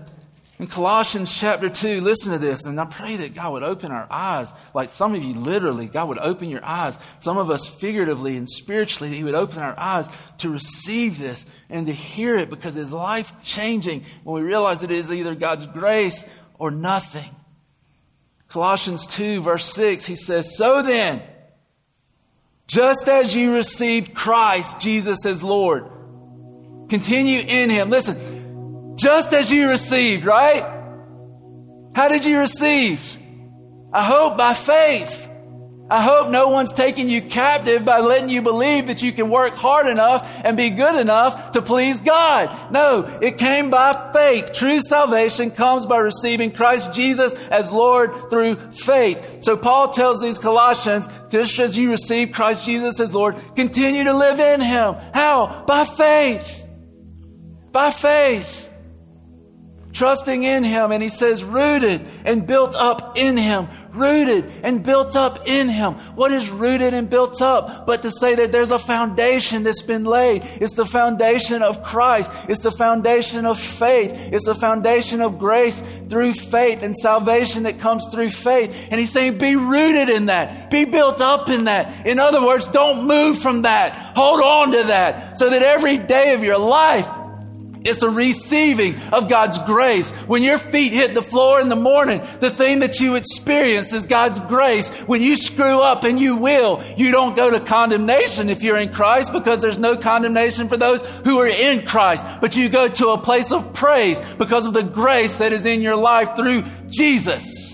in 0.60 0.68
Colossians 0.68 1.36
chapter 1.36 1.70
2. 1.70 2.02
Listen 2.02 2.34
to 2.34 2.38
this, 2.38 2.66
and 2.66 2.80
I 2.80 2.86
pray 2.86 3.16
that 3.18 3.34
God 3.34 3.54
would 3.54 3.64
open 3.64 3.92
our 3.92 4.08
eyes. 4.10 4.54
Like 4.74 4.90
some 4.90 5.16
of 5.16 5.24
you, 5.24 5.34
literally, 5.34 5.88
God 5.88 6.10
would 6.10 6.20
open 6.20 6.50
your 6.50 6.64
eyes. 6.64 6.98
Some 7.20 7.38
of 7.38 7.50
us, 7.50 7.66
figuratively 7.66 8.38
and 8.38 8.50
spiritually, 8.50 9.16
He 9.16 9.24
would 9.24 9.36
open 9.36 9.60
our 9.60 9.78
eyes 9.80 10.10
to 10.40 10.50
receive 10.50 11.18
this 11.18 11.46
and 11.70 11.88
to 11.88 11.94
hear 11.94 12.38
it 12.38 12.50
because 12.50 12.78
it's 12.78 12.92
life 12.92 13.34
changing 13.44 14.04
when 14.24 14.42
we 14.42 14.48
realize 14.48 14.84
it 14.84 14.92
is 14.92 15.12
either 15.12 15.34
God's 15.36 15.66
grace 15.66 16.26
or 16.60 16.70
nothing. 16.70 17.30
Colossians 18.54 19.08
2, 19.08 19.42
verse 19.42 19.66
6, 19.74 20.06
he 20.06 20.16
says, 20.16 20.56
So 20.56 20.84
then, 20.84 21.24
just 22.68 23.08
as 23.08 23.36
you 23.36 23.56
received 23.56 24.14
Christ, 24.14 24.80
Jesus 24.80 25.26
as 25.26 25.44
Lord, 25.44 25.90
continue 26.88 27.40
in 27.48 27.72
him. 27.72 27.90
Listen, 27.90 28.96
just 28.96 29.34
as 29.34 29.52
you 29.52 29.70
received, 29.70 30.24
right? 30.26 30.62
How 31.96 32.10
did 32.10 32.26
you 32.26 32.38
receive? 32.38 33.18
I 33.92 34.04
hope 34.04 34.38
by 34.38 34.54
faith. 34.54 35.32
I 35.94 36.02
hope 36.02 36.32
no 36.32 36.50
one's 36.50 36.72
taking 36.72 37.08
you 37.08 37.22
captive 37.22 37.86
by 37.86 38.00
letting 38.00 38.28
you 38.28 38.42
believe 38.42 38.88
that 38.88 39.04
you 39.04 39.12
can 39.12 39.30
work 39.30 39.54
hard 39.54 39.86
enough 39.86 40.28
and 40.44 40.58
be 40.58 40.72
good 40.72 41.00
enough 41.00 41.52
to 41.52 41.62
please 41.62 42.02
God. 42.02 42.72
No, 42.72 43.04
it 43.22 43.38
came 43.38 43.70
by 43.70 44.12
faith. 44.12 44.54
True 44.54 44.82
salvation 44.82 45.52
comes 45.52 45.86
by 45.86 45.98
receiving 45.98 46.50
Christ 46.50 46.96
Jesus 46.96 47.36
as 47.50 47.72
Lord 47.72 48.32
through 48.32 48.56
faith. 48.72 49.44
So 49.44 49.56
Paul 49.56 49.90
tells 49.90 50.20
these 50.20 50.40
Colossians, 50.40 51.08
just 51.30 51.60
as 51.60 51.78
you 51.78 51.92
receive 51.92 52.32
Christ 52.32 52.66
Jesus 52.66 53.00
as 53.00 53.14
Lord, 53.14 53.36
continue 53.56 54.06
to 54.06 54.18
live 54.18 54.40
in 54.40 54.62
Him. 54.62 54.96
How? 55.14 55.64
By 55.68 55.86
faith. 55.86 56.68
By 57.72 57.92
faith 57.92 58.72
trusting 59.94 60.42
in 60.42 60.64
Him. 60.64 60.92
And 60.92 61.04
He 61.04 61.10
says, 61.10 61.44
rooted 61.44 62.02
and 62.26 62.48
built 62.48 62.76
up 62.76 63.16
in 63.16 63.38
Him 63.38 63.68
rooted 63.94 64.52
and 64.64 64.84
built 64.84 65.16
up 65.16 65.48
in 65.48 65.70
Him. 65.70 65.94
What 66.16 66.32
is 66.32 66.50
rooted 66.50 66.94
and 66.94 67.10
built 67.10 67.42
up? 67.42 67.86
But 67.86 68.02
to 68.04 68.12
say 68.12 68.36
that 68.36 68.52
there's 68.52 68.72
a 68.72 68.80
foundation 68.80 69.64
that's 69.64 69.82
been 69.82 70.04
laid. 70.04 70.44
It's 70.60 70.76
the 70.76 70.86
foundation 70.86 71.62
of 71.62 71.84
Christ. 71.84 72.32
It's 72.48 72.62
the 72.62 72.72
foundation 72.72 73.46
of 73.46 73.60
faith. 73.60 74.12
It's 74.14 74.46
the 74.46 74.56
foundation 74.56 75.22
of 75.22 75.40
grace 75.40 75.82
through 76.10 76.34
faith 76.34 76.84
and 76.84 76.96
salvation 76.96 77.64
that 77.64 77.80
comes 77.80 78.08
through 78.12 78.30
faith. 78.30 78.76
And 78.92 79.00
He's 79.00 79.12
saying, 79.12 79.38
be 79.38 79.56
rooted 79.56 80.10
in 80.10 80.28
that. 80.28 80.70
Be 80.70 80.86
built 80.86 81.22
up 81.22 81.50
in 81.50 81.66
that. 81.66 82.06
In 82.06 82.20
other 82.20 82.46
words, 82.46 82.68
don't 82.68 83.08
move 83.08 83.40
from 83.40 83.64
that. 83.64 83.94
Hold 84.16 84.42
on 84.42 84.72
to 84.72 84.84
that 84.84 85.38
so 85.38 85.50
that 85.50 85.62
every 85.62 85.98
day 85.98 86.34
of 86.34 86.44
your 86.44 86.58
life, 86.58 87.08
it's 87.86 88.02
a 88.02 88.10
receiving 88.10 89.00
of 89.12 89.30
God's 89.30 89.58
grace. 89.60 90.12
When 90.28 90.44
your 90.44 90.58
feet 90.58 90.94
hit 90.94 91.14
the 91.14 91.22
floor 91.22 91.60
in 91.60 91.70
the 91.70 91.76
morning, 91.76 92.22
the 92.40 92.50
thing 92.50 92.80
that 92.80 93.00
you 93.00 93.16
experience 93.16 93.94
is 93.94 94.06
God's 94.06 94.40
grace. 94.40 94.90
When 95.08 95.22
you 95.22 95.36
screw 95.36 95.80
up, 95.80 96.04
and 96.04 96.20
you 96.20 96.36
will, 96.36 96.84
you 96.98 97.12
don't 97.12 97.36
go 97.36 97.50
to 97.50 97.60
condemnation 97.60 98.50
if 98.50 98.64
you're 98.64 98.78
in 98.78 98.92
Christ 98.92 99.32
because 99.32 99.62
there's 99.62 99.78
no 99.78 99.98
condemnation 99.98 100.68
for 100.68 100.78
those 100.78 101.02
who 101.26 101.40
are 101.40 101.48
in 101.48 101.86
Christ. 101.86 102.26
But 102.42 102.56
you 102.56 102.70
go 102.70 102.88
to 102.88 103.10
a 103.10 103.18
place 103.18 103.52
of 103.52 103.74
praise 103.74 104.22
because 104.38 104.66
of 104.66 104.74
the 104.74 104.84
grace 104.84 105.38
that 105.38 105.54
is 105.54 105.66
in 105.66 105.82
your 105.82 105.96
life 105.96 106.36
through 106.36 106.64
Jesus. 106.88 107.73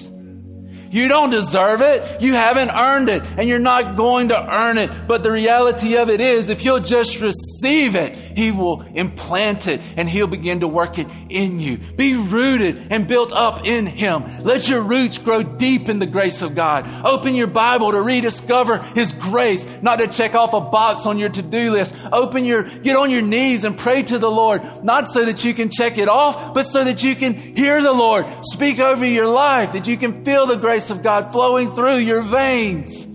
You 0.91 1.07
don't 1.07 1.29
deserve 1.29 1.81
it. 1.81 2.21
You 2.21 2.33
haven't 2.33 2.71
earned 2.71 3.09
it, 3.09 3.23
and 3.37 3.47
you're 3.47 3.59
not 3.59 3.95
going 3.95 4.29
to 4.29 4.57
earn 4.57 4.77
it. 4.77 4.89
But 5.07 5.23
the 5.23 5.31
reality 5.31 5.97
of 5.97 6.09
it 6.09 6.21
is, 6.21 6.49
if 6.49 6.63
you'll 6.63 6.79
just 6.79 7.21
receive 7.21 7.95
it, 7.95 8.15
He 8.15 8.51
will 8.51 8.81
implant 8.93 9.67
it 9.67 9.81
and 9.97 10.09
He'll 10.09 10.27
begin 10.27 10.61
to 10.61 10.67
work 10.67 10.97
it 10.97 11.07
in 11.29 11.59
you. 11.59 11.77
Be 11.77 12.15
rooted 12.15 12.87
and 12.89 13.07
built 13.07 13.31
up 13.31 13.67
in 13.67 13.85
Him. 13.85 14.23
Let 14.43 14.69
your 14.69 14.81
roots 14.81 15.17
grow 15.17 15.43
deep 15.43 15.89
in 15.89 15.99
the 15.99 16.05
grace 16.05 16.41
of 16.41 16.55
God. 16.55 16.87
Open 17.05 17.35
your 17.35 17.47
Bible 17.47 17.91
to 17.91 18.01
rediscover 18.01 18.79
His 18.95 19.11
grace, 19.13 19.67
not 19.81 19.99
to 19.99 20.07
check 20.07 20.35
off 20.35 20.53
a 20.53 20.61
box 20.61 21.05
on 21.05 21.17
your 21.17 21.29
to 21.29 21.41
do 21.41 21.71
list. 21.71 21.95
Open 22.11 22.45
your, 22.45 22.63
get 22.63 22.95
on 22.95 23.11
your 23.11 23.21
knees 23.21 23.63
and 23.63 23.77
pray 23.77 24.03
to 24.03 24.17
the 24.17 24.31
Lord, 24.31 24.83
not 24.83 25.09
so 25.09 25.25
that 25.25 25.43
you 25.43 25.53
can 25.53 25.69
check 25.69 25.97
it 25.97 26.09
off, 26.09 26.53
but 26.53 26.63
so 26.63 26.83
that 26.83 27.03
you 27.03 27.15
can 27.15 27.33
hear 27.33 27.81
the 27.81 27.91
Lord 27.91 28.25
speak 28.41 28.79
over 28.79 29.05
your 29.05 29.27
life, 29.27 29.73
that 29.73 29.87
you 29.87 29.97
can 29.97 30.23
feel 30.23 30.45
the 30.45 30.55
grace 30.55 30.78
grace 30.79 30.91
of 30.91 31.03
God 31.03 31.33
flowing 31.33 31.69
through 31.71 31.97
your 31.97 32.21
veins. 32.21 33.05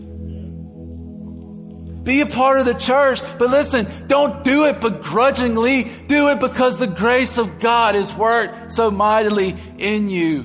Be 2.03 2.21
a 2.21 2.27
part 2.27 2.61
of 2.61 2.67
the 2.67 2.75
church, 2.75 3.23
but 3.39 3.49
listen, 3.49 3.87
don't 4.07 4.45
do 4.45 4.67
it 4.67 4.83
begrudgingly. 4.83 5.85
Do 6.07 6.29
it 6.29 6.41
because 6.41 6.77
the 6.77 6.87
grace 6.87 7.39
of 7.39 7.61
God 7.61 7.95
has 7.95 8.15
worked 8.15 8.71
so 8.71 8.91
mightily 8.91 9.57
in 9.79 10.11
you. 10.11 10.43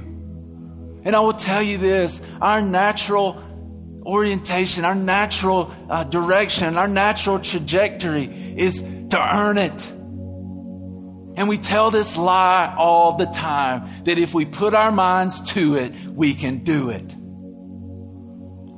And 1.03 1.13
I 1.13 1.19
will 1.19 1.33
tell 1.33 1.61
you 1.61 1.77
this 1.77 2.21
our 2.41 2.61
natural 2.61 3.43
orientation, 4.05 4.85
our 4.85 4.95
natural 4.95 5.75
uh, 5.89 6.05
direction, 6.05 6.77
our 6.77 6.87
natural 6.87 7.39
trajectory 7.39 8.27
is 8.55 8.79
to 9.09 9.19
earn 9.19 9.57
it. 9.57 9.93
And 11.39 11.47
we 11.47 11.57
tell 11.57 11.89
this 11.89 12.17
lie 12.17 12.75
all 12.77 13.13
the 13.13 13.25
time 13.25 13.89
that 14.03 14.17
if 14.17 14.33
we 14.33 14.43
put 14.43 14.73
our 14.73 14.91
minds 14.91 15.39
to 15.53 15.77
it, 15.77 15.95
we 16.05 16.33
can 16.33 16.65
do 16.65 16.89
it. 16.89 17.15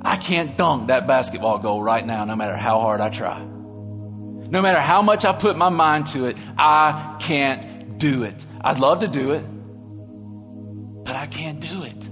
I 0.00 0.14
can't 0.16 0.56
dunk 0.56 0.86
that 0.86 1.08
basketball 1.08 1.58
goal 1.58 1.82
right 1.82 2.06
now, 2.06 2.24
no 2.24 2.36
matter 2.36 2.54
how 2.56 2.78
hard 2.78 3.00
I 3.00 3.10
try. 3.10 3.42
No 3.42 4.62
matter 4.62 4.78
how 4.78 5.02
much 5.02 5.24
I 5.24 5.32
put 5.32 5.58
my 5.58 5.70
mind 5.70 6.06
to 6.08 6.26
it, 6.26 6.36
I 6.56 7.16
can't 7.18 7.98
do 7.98 8.22
it. 8.22 8.46
I'd 8.60 8.78
love 8.78 9.00
to 9.00 9.08
do 9.08 9.32
it, 9.32 9.44
but 11.04 11.16
I 11.16 11.26
can't 11.26 11.58
do 11.58 11.82
it. 11.82 12.04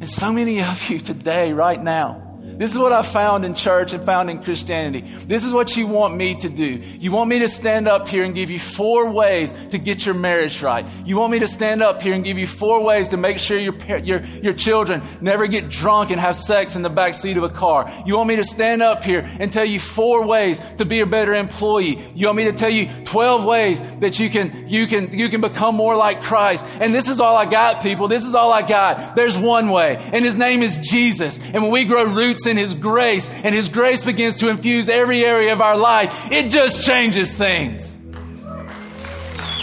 And 0.00 0.08
so 0.08 0.32
many 0.32 0.62
of 0.62 0.88
you 0.88 1.00
today, 1.00 1.52
right 1.52 1.82
now, 1.82 2.27
this 2.58 2.72
is 2.72 2.78
what 2.78 2.92
I 2.92 3.02
found 3.02 3.44
in 3.44 3.54
church 3.54 3.92
and 3.92 4.02
found 4.02 4.28
in 4.28 4.42
Christianity. 4.42 5.02
This 5.26 5.44
is 5.44 5.52
what 5.52 5.76
you 5.76 5.86
want 5.86 6.16
me 6.16 6.34
to 6.34 6.48
do. 6.48 6.82
You 6.98 7.12
want 7.12 7.30
me 7.30 7.38
to 7.38 7.48
stand 7.48 7.86
up 7.86 8.08
here 8.08 8.24
and 8.24 8.34
give 8.34 8.50
you 8.50 8.58
four 8.58 9.08
ways 9.12 9.52
to 9.70 9.78
get 9.78 10.04
your 10.04 10.16
marriage 10.16 10.60
right. 10.60 10.84
You 11.04 11.16
want 11.16 11.30
me 11.30 11.38
to 11.38 11.46
stand 11.46 11.84
up 11.84 12.02
here 12.02 12.14
and 12.14 12.24
give 12.24 12.36
you 12.36 12.48
four 12.48 12.82
ways 12.82 13.10
to 13.10 13.16
make 13.16 13.38
sure 13.38 13.56
your, 13.56 13.76
your, 13.98 14.24
your 14.42 14.54
children 14.54 15.02
never 15.20 15.46
get 15.46 15.68
drunk 15.68 16.10
and 16.10 16.20
have 16.20 16.36
sex 16.36 16.74
in 16.74 16.82
the 16.82 16.90
back 16.90 17.14
seat 17.14 17.36
of 17.36 17.44
a 17.44 17.48
car. 17.48 17.92
You 18.04 18.16
want 18.16 18.28
me 18.28 18.36
to 18.36 18.44
stand 18.44 18.82
up 18.82 19.04
here 19.04 19.24
and 19.38 19.52
tell 19.52 19.64
you 19.64 19.78
four 19.78 20.26
ways 20.26 20.60
to 20.78 20.84
be 20.84 20.98
a 20.98 21.06
better 21.06 21.34
employee. 21.34 22.02
You 22.16 22.26
want 22.26 22.38
me 22.38 22.44
to 22.46 22.52
tell 22.52 22.70
you 22.70 22.88
12 23.04 23.44
ways 23.44 23.80
that 24.00 24.18
you 24.18 24.30
can, 24.30 24.66
you 24.66 24.88
can, 24.88 25.16
you 25.16 25.28
can 25.28 25.40
become 25.40 25.76
more 25.76 25.94
like 25.94 26.24
Christ. 26.24 26.66
And 26.80 26.92
this 26.92 27.08
is 27.08 27.20
all 27.20 27.36
I 27.36 27.46
got, 27.46 27.84
people. 27.84 28.08
This 28.08 28.24
is 28.24 28.34
all 28.34 28.52
I 28.52 28.62
got. 28.62 29.14
There's 29.14 29.38
one 29.38 29.68
way, 29.68 29.96
and 29.96 30.24
his 30.24 30.36
name 30.36 30.64
is 30.64 30.78
Jesus. 30.78 31.38
And 31.38 31.62
when 31.62 31.70
we 31.70 31.84
grow 31.84 32.02
roots 32.02 32.47
in 32.48 32.56
His 32.56 32.74
grace 32.74 33.28
and 33.30 33.54
His 33.54 33.68
grace 33.68 34.04
begins 34.04 34.38
to 34.38 34.48
infuse 34.48 34.88
every 34.88 35.24
area 35.24 35.52
of 35.52 35.60
our 35.60 35.76
life, 35.76 36.12
it 36.32 36.50
just 36.50 36.84
changes 36.84 37.34
things. 37.34 37.96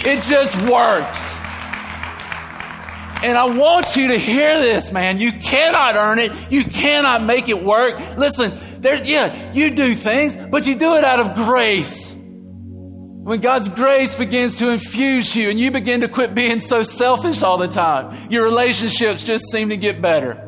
It 0.06 0.22
just 0.24 0.56
works. 0.62 1.36
And 3.24 3.38
I 3.38 3.46
want 3.46 3.96
you 3.96 4.10
to 4.10 4.20
hear 4.20 4.62
this, 4.62 4.92
man. 4.92 5.18
You 5.18 5.32
cannot 5.32 5.96
earn 5.96 6.20
it. 6.20 6.32
You 6.52 6.64
cannot 6.64 7.24
make 7.24 7.50
it 7.50 7.64
work. 7.64 8.00
Listen, 8.16 8.54
there, 8.82 9.04
yeah, 9.04 9.52
you 9.52 9.72
do 9.72 9.96
things, 9.96 10.38
but 10.38 10.68
you 10.68 10.76
do 10.76 10.96
it 10.96 11.04
out 11.04 11.20
of 11.20 11.34
grace. 11.34 12.14
When 12.14 13.42
God's 13.42 13.68
grace 13.68 14.14
begins 14.14 14.58
to 14.58 14.70
infuse 14.70 15.36
you 15.36 15.50
and 15.50 15.60
you 15.60 15.72
begin 15.72 16.02
to 16.02 16.08
quit 16.08 16.36
being 16.36 16.60
so 16.60 16.84
selfish 16.84 17.42
all 17.42 17.58
the 17.58 17.68
time, 17.68 18.30
your 18.30 18.44
relationships 18.44 19.24
just 19.24 19.46
seem 19.50 19.70
to 19.70 19.78
get 19.78 20.00
better 20.00 20.45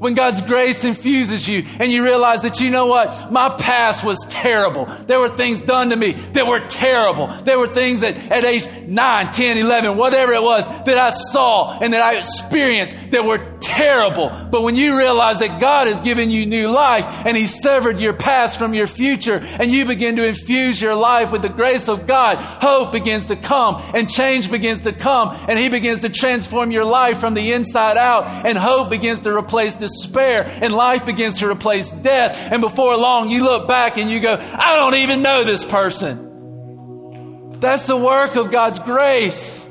when 0.00 0.14
God's 0.14 0.40
grace 0.40 0.82
infuses 0.82 1.46
you 1.46 1.62
and 1.78 1.92
you 1.92 2.02
realize 2.02 2.40
that, 2.40 2.58
you 2.58 2.70
know 2.70 2.86
what? 2.86 3.30
My 3.30 3.50
past 3.50 4.02
was 4.02 4.18
terrible. 4.30 4.86
There 4.86 5.20
were 5.20 5.28
things 5.28 5.60
done 5.60 5.90
to 5.90 5.96
me 5.96 6.12
that 6.32 6.46
were 6.46 6.66
terrible. 6.68 7.26
There 7.44 7.58
were 7.58 7.66
things 7.66 8.00
that 8.00 8.16
at 8.32 8.46
age 8.46 8.66
9, 8.88 9.30
10, 9.30 9.58
11, 9.58 9.98
whatever 9.98 10.32
it 10.32 10.42
was, 10.42 10.66
that 10.86 10.96
I 10.96 11.10
saw 11.10 11.78
and 11.78 11.92
that 11.92 12.02
I 12.02 12.18
experienced 12.18 12.96
that 13.10 13.26
were 13.26 13.58
terrible. 13.60 14.30
But 14.50 14.62
when 14.62 14.74
you 14.74 14.96
realize 14.96 15.38
that 15.40 15.60
God 15.60 15.86
has 15.86 16.00
given 16.00 16.30
you 16.30 16.46
new 16.46 16.70
life 16.70 17.06
and 17.26 17.36
He 17.36 17.46
severed 17.46 18.00
your 18.00 18.14
past 18.14 18.58
from 18.58 18.72
your 18.72 18.86
future 18.86 19.36
and 19.42 19.70
you 19.70 19.84
begin 19.84 20.16
to 20.16 20.26
infuse 20.26 20.80
your 20.80 20.94
life 20.94 21.30
with 21.30 21.42
the 21.42 21.50
grace 21.50 21.90
of 21.90 22.06
God, 22.06 22.38
hope 22.38 22.92
begins 22.92 23.26
to 23.26 23.36
come 23.36 23.82
and 23.94 24.08
change 24.08 24.50
begins 24.50 24.82
to 24.82 24.94
come 24.94 25.36
and 25.46 25.58
He 25.58 25.68
begins 25.68 26.00
to 26.00 26.08
transform 26.08 26.70
your 26.70 26.86
life 26.86 27.20
from 27.20 27.34
the 27.34 27.52
inside 27.52 27.98
out 27.98 28.46
and 28.46 28.56
hope 28.56 28.88
begins 28.88 29.20
to 29.20 29.36
replace 29.36 29.76
and 30.16 30.72
life 30.72 31.04
begins 31.06 31.38
to 31.38 31.50
replace 31.50 31.90
death. 31.90 32.36
And 32.50 32.60
before 32.60 32.96
long, 32.96 33.30
you 33.30 33.44
look 33.44 33.68
back 33.68 33.98
and 33.98 34.10
you 34.10 34.20
go, 34.20 34.34
I 34.34 34.76
don't 34.76 34.96
even 34.96 35.22
know 35.22 35.44
this 35.44 35.64
person. 35.64 37.58
That's 37.60 37.86
the 37.86 37.96
work 37.96 38.36
of 38.36 38.50
God's 38.50 38.78
grace. 38.78 39.66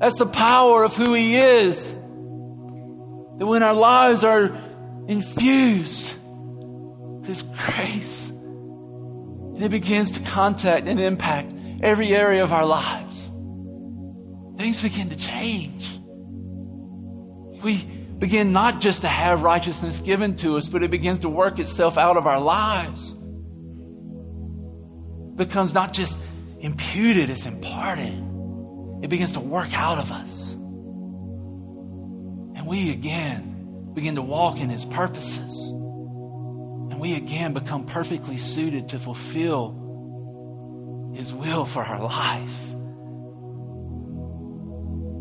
That's 0.00 0.18
the 0.18 0.26
power 0.26 0.82
of 0.82 0.96
who 0.96 1.14
He 1.14 1.36
is. 1.36 1.92
That 1.92 3.46
when 3.46 3.62
our 3.62 3.74
lives 3.74 4.24
are 4.24 4.52
infused 5.06 6.14
with 6.24 7.28
His 7.28 7.42
grace, 7.42 8.28
and 8.28 9.62
it 9.62 9.70
begins 9.70 10.12
to 10.12 10.20
contact 10.20 10.88
and 10.88 11.00
impact 11.00 11.52
every 11.80 12.12
area 12.12 12.42
of 12.42 12.52
our 12.52 12.66
lives, 12.66 13.30
things 14.58 14.82
begin 14.82 15.08
to 15.10 15.16
change. 15.16 15.98
We 17.62 17.86
begin 18.24 18.52
not 18.52 18.80
just 18.80 19.02
to 19.02 19.06
have 19.06 19.42
righteousness 19.42 19.98
given 19.98 20.34
to 20.34 20.56
us, 20.56 20.66
but 20.66 20.82
it 20.82 20.90
begins 20.90 21.20
to 21.20 21.28
work 21.28 21.58
itself 21.58 21.98
out 21.98 22.16
of 22.16 22.26
our 22.26 22.40
lives. 22.40 23.12
It 25.32 25.36
becomes 25.36 25.74
not 25.74 25.92
just 25.92 26.18
imputed, 26.58 27.28
it's 27.28 27.44
imparted. 27.44 28.14
It 29.02 29.10
begins 29.10 29.32
to 29.32 29.40
work 29.40 29.78
out 29.78 29.98
of 29.98 30.10
us. 30.10 30.52
And 32.54 32.66
we 32.66 32.92
again 32.92 33.90
begin 33.92 34.14
to 34.14 34.22
walk 34.22 34.58
in 34.58 34.70
His 34.70 34.86
purposes. 34.86 35.68
And 35.68 36.98
we 36.98 37.16
again 37.16 37.52
become 37.52 37.84
perfectly 37.84 38.38
suited 38.38 38.88
to 38.88 38.98
fulfill 38.98 41.12
His 41.14 41.30
will 41.30 41.66
for 41.66 41.82
our 41.82 42.00
life. 42.00 42.73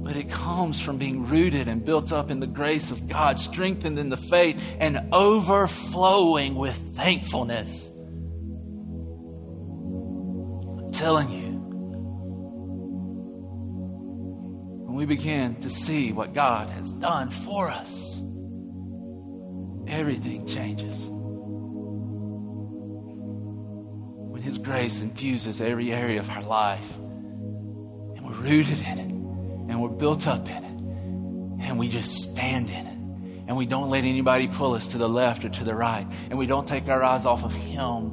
But 0.03 0.17
it 0.17 0.29
comes 0.29 0.81
from 0.81 0.97
being 0.97 1.27
rooted 1.27 1.69
and 1.69 1.85
built 1.85 2.11
up 2.11 2.29
in 2.29 2.41
the 2.41 2.47
grace 2.47 2.91
of 2.91 3.07
God, 3.07 3.39
strengthened 3.39 3.97
in 3.97 4.09
the 4.09 4.17
faith, 4.17 4.61
and 4.79 4.99
overflowing 5.13 6.55
with 6.55 6.75
thankfulness. 6.95 7.89
I'm 10.79 10.91
telling 10.91 11.31
you, 11.31 11.53
when 14.85 14.95
we 14.97 15.05
begin 15.05 15.55
to 15.61 15.69
see 15.69 16.11
what 16.11 16.33
God 16.33 16.69
has 16.69 16.91
done 16.91 17.29
for 17.29 17.69
us, 17.69 18.21
everything 19.87 20.45
changes. 20.47 21.07
When 24.29 24.41
His 24.41 24.57
grace 24.57 24.99
infuses 24.99 25.61
every 25.61 25.93
area 25.93 26.19
of 26.19 26.29
our 26.29 26.43
life, 26.43 26.97
and 26.97 28.25
we're 28.25 28.33
rooted 28.33 28.79
in 28.85 28.99
it, 28.99 29.12
and 29.73 29.81
we're 29.81 29.89
built 29.89 30.27
up 30.27 30.47
in 30.47 30.63
it, 30.63 31.63
and 31.65 31.79
we 31.79 31.89
just 31.89 32.13
stand 32.13 32.69
in 32.69 32.85
it. 32.85 32.97
And 33.47 33.57
we 33.57 33.65
don't 33.65 33.89
let 33.89 34.03
anybody 34.03 34.47
pull 34.47 34.75
us 34.75 34.85
to 34.89 34.99
the 34.99 35.09
left 35.09 35.43
or 35.43 35.49
to 35.49 35.63
the 35.63 35.73
right. 35.73 36.05
And 36.29 36.37
we 36.37 36.45
don't 36.45 36.67
take 36.67 36.87
our 36.89 37.01
eyes 37.01 37.25
off 37.25 37.43
of 37.43 37.55
Him. 37.55 38.11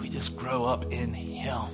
We 0.00 0.08
just 0.08 0.36
grow 0.36 0.64
up 0.64 0.90
in 0.90 1.12
Him. 1.12 1.66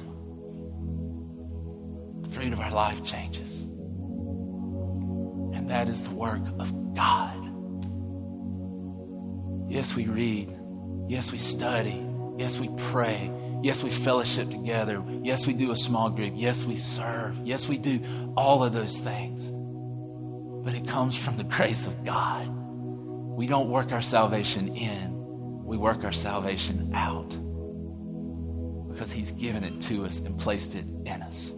The 2.23 2.31
fruit 2.31 2.53
of 2.53 2.59
our 2.59 2.73
life 2.73 3.05
changes. 3.05 3.63
And 5.55 5.71
that 5.71 5.89
is 5.89 6.03
the 6.03 6.15
work 6.15 6.43
of 6.59 6.95
God. 6.95 7.39
Yes, 9.71 9.95
we 9.95 10.09
read. 10.09 10.53
Yes, 11.09 11.31
we 11.31 11.39
study. 11.39 12.05
Yes, 12.39 12.59
we 12.59 12.69
pray. 12.91 13.31
Yes, 13.65 13.83
we 13.83 13.89
fellowship 13.89 14.51
together. 14.51 15.03
Yes, 15.23 15.47
we 15.47 15.55
do 15.55 15.73
a 15.73 15.77
small 15.77 16.11
group. 16.11 16.35
Yes, 16.37 16.65
we 16.65 16.77
serve. 16.77 17.41
Yes, 17.47 17.67
we 17.67 17.79
do 17.79 17.99
all 18.37 18.63
of 18.63 18.75
those 18.75 18.99
things. 18.99 19.51
But 20.63 20.75
it 20.75 20.87
comes 20.87 21.17
from 21.17 21.39
the 21.39 21.45
grace 21.45 21.87
of 21.87 22.05
God. 22.05 22.47
We 22.47 23.47
don't 23.47 23.71
work 23.71 23.91
our 23.91 24.03
salvation 24.03 24.77
in, 24.77 25.65
we 25.65 25.79
work 25.79 26.05
our 26.05 26.13
salvation 26.13 26.91
out 26.93 27.31
because 28.93 29.11
He's 29.11 29.31
given 29.31 29.65
it 29.65 29.81
to 29.85 30.05
us 30.05 30.19
and 30.19 30.39
placed 30.39 30.75
it 30.75 30.85
in 31.07 31.23
us. 31.23 31.51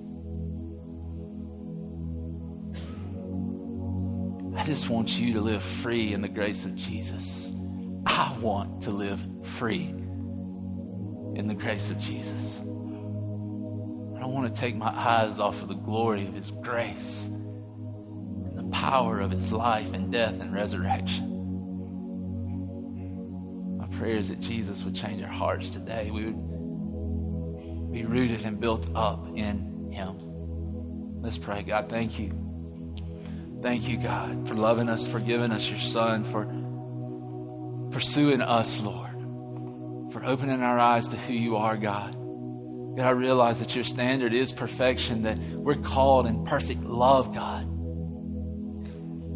I 4.56 4.64
just 4.64 4.88
want 4.88 5.18
you 5.18 5.32
to 5.32 5.40
live 5.40 5.60
free 5.60 6.12
in 6.12 6.22
the 6.22 6.28
grace 6.28 6.64
of 6.64 6.76
Jesus. 6.76 7.50
I 8.06 8.32
want 8.40 8.82
to 8.82 8.92
live 8.92 9.26
free 9.42 9.92
in 11.36 11.46
the 11.46 11.54
grace 11.54 11.90
of 11.90 11.98
Jesus. 11.98 12.60
I 12.60 14.20
don't 14.20 14.32
want 14.32 14.52
to 14.52 14.60
take 14.60 14.74
my 14.74 14.88
eyes 14.88 15.38
off 15.38 15.62
of 15.62 15.68
the 15.68 15.74
glory 15.74 16.26
of 16.26 16.34
His 16.34 16.50
grace 16.50 17.24
and 17.26 18.58
the 18.58 18.70
power 18.70 19.20
of 19.20 19.30
His 19.30 19.52
life 19.52 19.92
and 19.92 20.10
death 20.10 20.40
and 20.40 20.54
resurrection. 20.54 21.34
My 23.78 23.86
prayer 23.98 24.16
is 24.16 24.30
that 24.30 24.40
Jesus 24.40 24.82
would 24.82 24.94
change 24.94 25.22
our 25.22 25.28
hearts 25.28 25.68
today. 25.70 26.10
We 26.10 26.24
would 26.24 27.92
be 27.92 28.04
rooted 28.06 28.44
and 28.44 28.58
built 28.58 28.88
up 28.94 29.28
in 29.36 29.90
Him. 29.92 31.20
Let's 31.20 31.38
pray. 31.38 31.62
God, 31.62 31.90
thank 31.90 32.18
you. 32.18 32.32
Thank 33.60 33.88
you, 33.88 33.98
God, 33.98 34.48
for 34.48 34.54
loving 34.54 34.88
us, 34.88 35.06
for 35.06 35.20
giving 35.20 35.52
us 35.52 35.68
your 35.68 35.78
Son, 35.78 36.24
for 36.24 36.46
pursuing 37.90 38.40
us, 38.40 38.80
Lord, 38.82 39.05
for 40.16 40.24
opening 40.24 40.62
our 40.62 40.78
eyes 40.78 41.08
to 41.08 41.16
who 41.18 41.34
you 41.34 41.56
are, 41.56 41.76
God. 41.76 42.14
God, 42.96 43.06
I 43.06 43.10
realize 43.10 43.58
that 43.58 43.74
your 43.74 43.84
standard 43.84 44.32
is 44.32 44.50
perfection, 44.50 45.24
that 45.24 45.38
we're 45.38 45.74
called 45.74 46.26
in 46.26 46.46
perfect 46.46 46.82
love, 46.84 47.34
God, 47.34 47.64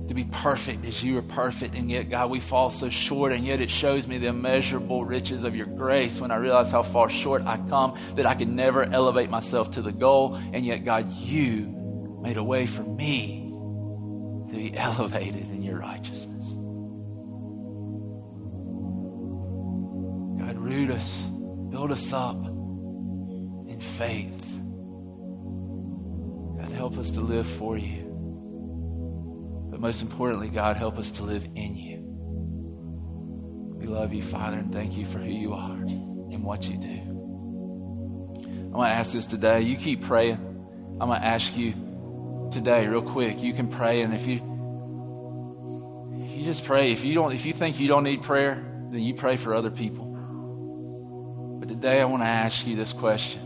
to 0.09 0.15
be 0.15 0.25
perfect 0.25 0.87
as 0.87 1.05
you 1.05 1.19
are 1.19 1.23
perfect. 1.23 1.75
And 1.75 1.91
yet, 1.91 2.09
God, 2.09 2.31
we 2.31 2.41
fall 2.41 2.71
so 2.71 2.89
short, 2.89 3.33
and 3.33 3.45
yet 3.45 3.61
it 3.61 3.69
shows 3.69 4.07
me 4.07 4.17
the 4.17 4.29
immeasurable 4.29 5.05
riches 5.05 5.45
of 5.45 5.55
your 5.55 5.67
grace 5.67 6.19
when 6.19 6.31
I 6.31 6.37
realize 6.37 6.71
how 6.71 6.83
far 6.83 7.11
short 7.11 7.43
I 7.45 7.59
come, 7.69 7.99
that 8.15 8.25
I 8.25 8.35
can 8.35 8.57
never 8.57 8.83
elevate 8.83 9.29
myself 9.29 9.73
to 9.73 9.83
the 9.83 9.93
goal. 9.93 10.37
And 10.37 10.65
yet, 10.65 10.87
God, 10.87 11.13
you 11.13 11.67
made 12.23 12.39
a 12.39 12.43
way 12.43 12.65
for 12.65 12.85
me 12.85 13.53
to 14.49 14.55
be 14.55 14.75
elevated 14.75 15.51
in 15.51 15.63
your 15.63 15.79
righteousness. 15.79 16.57
God, 20.51 20.59
root 20.59 20.91
us, 20.91 21.17
build 21.71 21.93
us 21.93 22.13
up 22.13 22.45
in 22.45 23.79
faith. 23.81 24.59
God, 26.59 26.73
help 26.73 26.99
us 26.99 27.13
to 27.13 27.21
live 27.21 27.47
for 27.47 27.79
you. 27.79 28.03
But 29.71 29.79
most 29.79 30.03
importantly, 30.03 30.49
God, 30.49 30.77
help 30.77 30.99
us 30.99 31.13
to 31.13 31.23
live 31.23 31.45
in 31.55 31.77
you. 31.77 31.99
We 33.79 33.87
love 33.87 34.13
you, 34.13 34.25
Father, 34.25 34.59
and 34.59 34.73
thank 34.73 34.97
you 34.97 35.07
for 35.07 35.21
who 35.21 35.31
you 35.31 35.53
are 35.53 35.77
and 35.77 36.43
what 36.43 36.69
you 36.69 36.79
do. 36.79 36.89
I 36.89 38.77
want 38.77 38.89
to 38.89 38.95
ask 38.95 39.13
this 39.13 39.27
today. 39.27 39.61
You 39.61 39.77
keep 39.77 40.03
praying. 40.03 40.39
I'm 41.01 41.07
going 41.07 41.21
to 41.21 41.27
ask 41.27 41.57
you 41.57 42.51
today, 42.51 42.89
real 42.89 43.03
quick. 43.03 43.41
You 43.41 43.53
can 43.53 43.69
pray, 43.69 44.03
and 44.03 44.13
if 44.13 44.27
you 44.27 44.41
you 46.29 46.45
just 46.45 46.65
pray. 46.65 46.91
If 46.91 47.05
you 47.05 47.15
don't, 47.15 47.35
if 47.35 47.47
you 47.47 47.53
think 47.53 47.79
you 47.79 47.87
don't 47.87 48.03
need 48.03 48.23
prayer, 48.23 48.67
then 48.91 49.01
you 49.01 49.15
pray 49.15 49.37
for 49.37 49.55
other 49.55 49.71
people. 49.71 50.10
Today, 51.71 52.01
I 52.01 52.05
want 52.05 52.25
to 52.25 52.27
ask 52.27 52.67
you 52.67 52.75
this 52.75 52.93
question: 52.93 53.41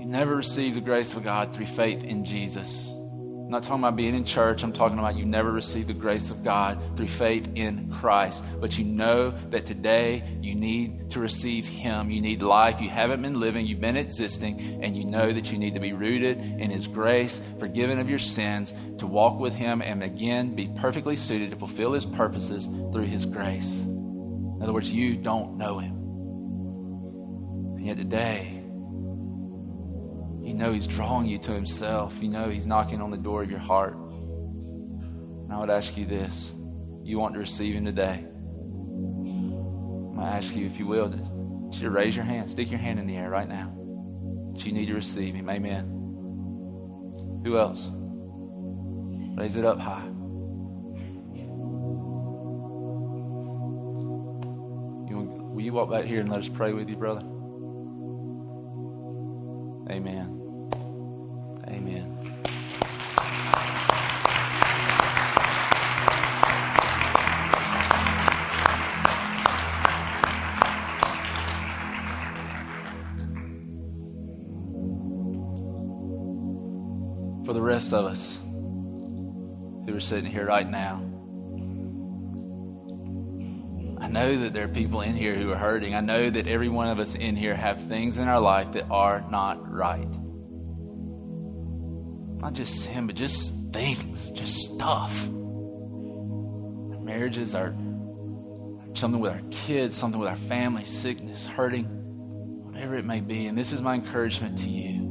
You 0.00 0.04
never 0.04 0.34
received 0.34 0.76
the 0.76 0.80
grace 0.80 1.14
of 1.14 1.22
God 1.22 1.54
through 1.54 1.66
faith 1.66 2.02
in 2.02 2.24
Jesus. 2.24 2.88
I'm 2.90 3.50
not 3.50 3.62
talking 3.62 3.84
about 3.84 3.94
being 3.94 4.16
in 4.16 4.24
church. 4.24 4.64
I'm 4.64 4.72
talking 4.72 4.98
about 4.98 5.14
you 5.14 5.24
never 5.24 5.52
received 5.52 5.86
the 5.86 5.94
grace 5.94 6.28
of 6.28 6.42
God 6.42 6.96
through 6.96 7.06
faith 7.06 7.48
in 7.54 7.92
Christ. 7.92 8.42
But 8.60 8.76
you 8.76 8.84
know 8.84 9.30
that 9.50 9.64
today 9.64 10.24
you 10.42 10.56
need 10.56 11.12
to 11.12 11.20
receive 11.20 11.68
Him. 11.68 12.10
You 12.10 12.20
need 12.20 12.42
life. 12.42 12.80
You 12.80 12.90
haven't 12.90 13.22
been 13.22 13.38
living, 13.38 13.64
you've 13.64 13.80
been 13.80 13.96
existing, 13.96 14.82
and 14.82 14.96
you 14.96 15.04
know 15.04 15.32
that 15.32 15.52
you 15.52 15.58
need 15.58 15.74
to 15.74 15.80
be 15.80 15.92
rooted 15.92 16.38
in 16.40 16.68
His 16.68 16.88
grace, 16.88 17.40
forgiven 17.60 18.00
of 18.00 18.10
your 18.10 18.18
sins, 18.18 18.74
to 18.98 19.06
walk 19.06 19.38
with 19.38 19.54
Him, 19.54 19.82
and 19.82 20.02
again 20.02 20.56
be 20.56 20.68
perfectly 20.78 21.14
suited 21.14 21.52
to 21.52 21.56
fulfill 21.56 21.92
His 21.92 22.06
purposes 22.06 22.66
through 22.92 23.06
His 23.06 23.24
grace. 23.24 23.72
In 23.72 24.58
other 24.60 24.72
words, 24.72 24.90
you 24.90 25.14
don't 25.14 25.56
know 25.56 25.78
Him. 25.78 25.99
And 27.80 27.86
yet 27.86 27.96
today, 27.96 28.60
you 30.46 30.52
know 30.52 30.70
He's 30.70 30.86
drawing 30.86 31.26
you 31.26 31.38
to 31.38 31.52
Himself. 31.52 32.22
You 32.22 32.28
know 32.28 32.50
He's 32.50 32.66
knocking 32.66 33.00
on 33.00 33.10
the 33.10 33.16
door 33.16 33.42
of 33.42 33.50
your 33.50 33.58
heart. 33.58 33.94
And 33.94 35.50
I 35.50 35.58
would 35.58 35.70
ask 35.70 35.96
you 35.96 36.04
this 36.04 36.52
you 37.02 37.18
want 37.18 37.32
to 37.32 37.40
receive 37.40 37.74
Him 37.74 37.86
today? 37.86 38.26
To 40.14 40.20
ask 40.20 40.54
you, 40.54 40.66
if 40.66 40.78
you 40.78 40.86
will, 40.86 41.08
just 41.70 41.80
to 41.80 41.88
raise 41.88 42.14
your 42.14 42.26
hand, 42.26 42.50
stick 42.50 42.70
your 42.70 42.80
hand 42.80 42.98
in 42.98 43.06
the 43.06 43.16
air 43.16 43.30
right 43.30 43.48
now. 43.48 43.74
That 44.52 44.66
you 44.66 44.72
need 44.72 44.88
to 44.88 44.94
receive 44.94 45.34
Him. 45.34 45.48
Amen. 45.48 45.86
Who 47.46 47.56
else? 47.56 47.88
Raise 49.38 49.56
it 49.56 49.64
up 49.64 49.80
high. 49.80 50.04
You 55.08 55.16
will 55.54 55.62
you 55.62 55.72
walk 55.72 55.90
back 55.90 56.04
here 56.04 56.20
and 56.20 56.28
let 56.28 56.40
us 56.40 56.48
pray 56.50 56.74
with 56.74 56.90
you, 56.90 56.96
brother? 56.96 57.22
Amen. 59.90 60.70
Amen. 61.66 62.16
For 77.44 77.52
the 77.52 77.60
rest 77.60 77.92
of 77.92 78.04
us 78.04 78.38
who 78.44 79.96
are 79.96 80.00
sitting 80.00 80.30
here 80.30 80.46
right 80.46 80.68
now, 80.68 81.19
know 84.10 84.40
that 84.40 84.52
there 84.52 84.64
are 84.64 84.68
people 84.68 85.00
in 85.00 85.14
here 85.14 85.34
who 85.34 85.50
are 85.52 85.56
hurting. 85.56 85.94
I 85.94 86.00
know 86.00 86.28
that 86.28 86.46
every 86.46 86.68
one 86.68 86.88
of 86.88 86.98
us 86.98 87.14
in 87.14 87.36
here 87.36 87.54
have 87.54 87.80
things 87.80 88.18
in 88.18 88.28
our 88.28 88.40
life 88.40 88.72
that 88.72 88.90
are 88.90 89.24
not 89.30 89.72
right. 89.72 90.08
Not 92.40 92.52
just 92.54 92.82
sin, 92.84 93.06
but 93.06 93.16
just 93.16 93.54
things, 93.72 94.30
just 94.30 94.54
stuff. 94.54 95.28
Our 95.28 97.00
marriages, 97.00 97.54
our 97.54 97.74
something 98.94 99.20
with 99.20 99.32
our 99.32 99.42
kids, 99.50 99.96
something 99.96 100.20
with 100.20 100.28
our 100.28 100.36
family, 100.36 100.84
sickness, 100.84 101.46
hurting, 101.46 101.84
whatever 101.84 102.96
it 102.96 103.04
may 103.04 103.20
be. 103.20 103.46
And 103.46 103.56
this 103.56 103.72
is 103.72 103.80
my 103.80 103.94
encouragement 103.94 104.58
to 104.58 104.68
you. 104.68 105.06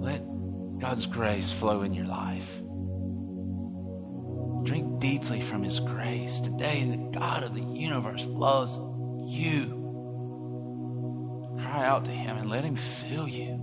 Let 0.00 0.22
God's 0.78 1.06
grace 1.06 1.50
flow 1.50 1.82
in 1.82 1.94
your 1.94 2.06
life. 2.06 2.60
Drink 4.64 4.98
deeply 4.98 5.40
from 5.40 5.62
His 5.62 5.78
grace. 5.78 6.40
Today, 6.40 6.84
the 6.84 6.96
God 7.18 7.42
of 7.44 7.54
the 7.54 7.62
universe 7.62 8.26
loves 8.26 8.78
you. 9.30 9.82
Cry 11.60 11.86
out 11.86 12.04
to 12.06 12.10
Him 12.10 12.36
and 12.36 12.48
let 12.50 12.64
Him 12.64 12.76
fill 12.76 13.28
you 13.28 13.56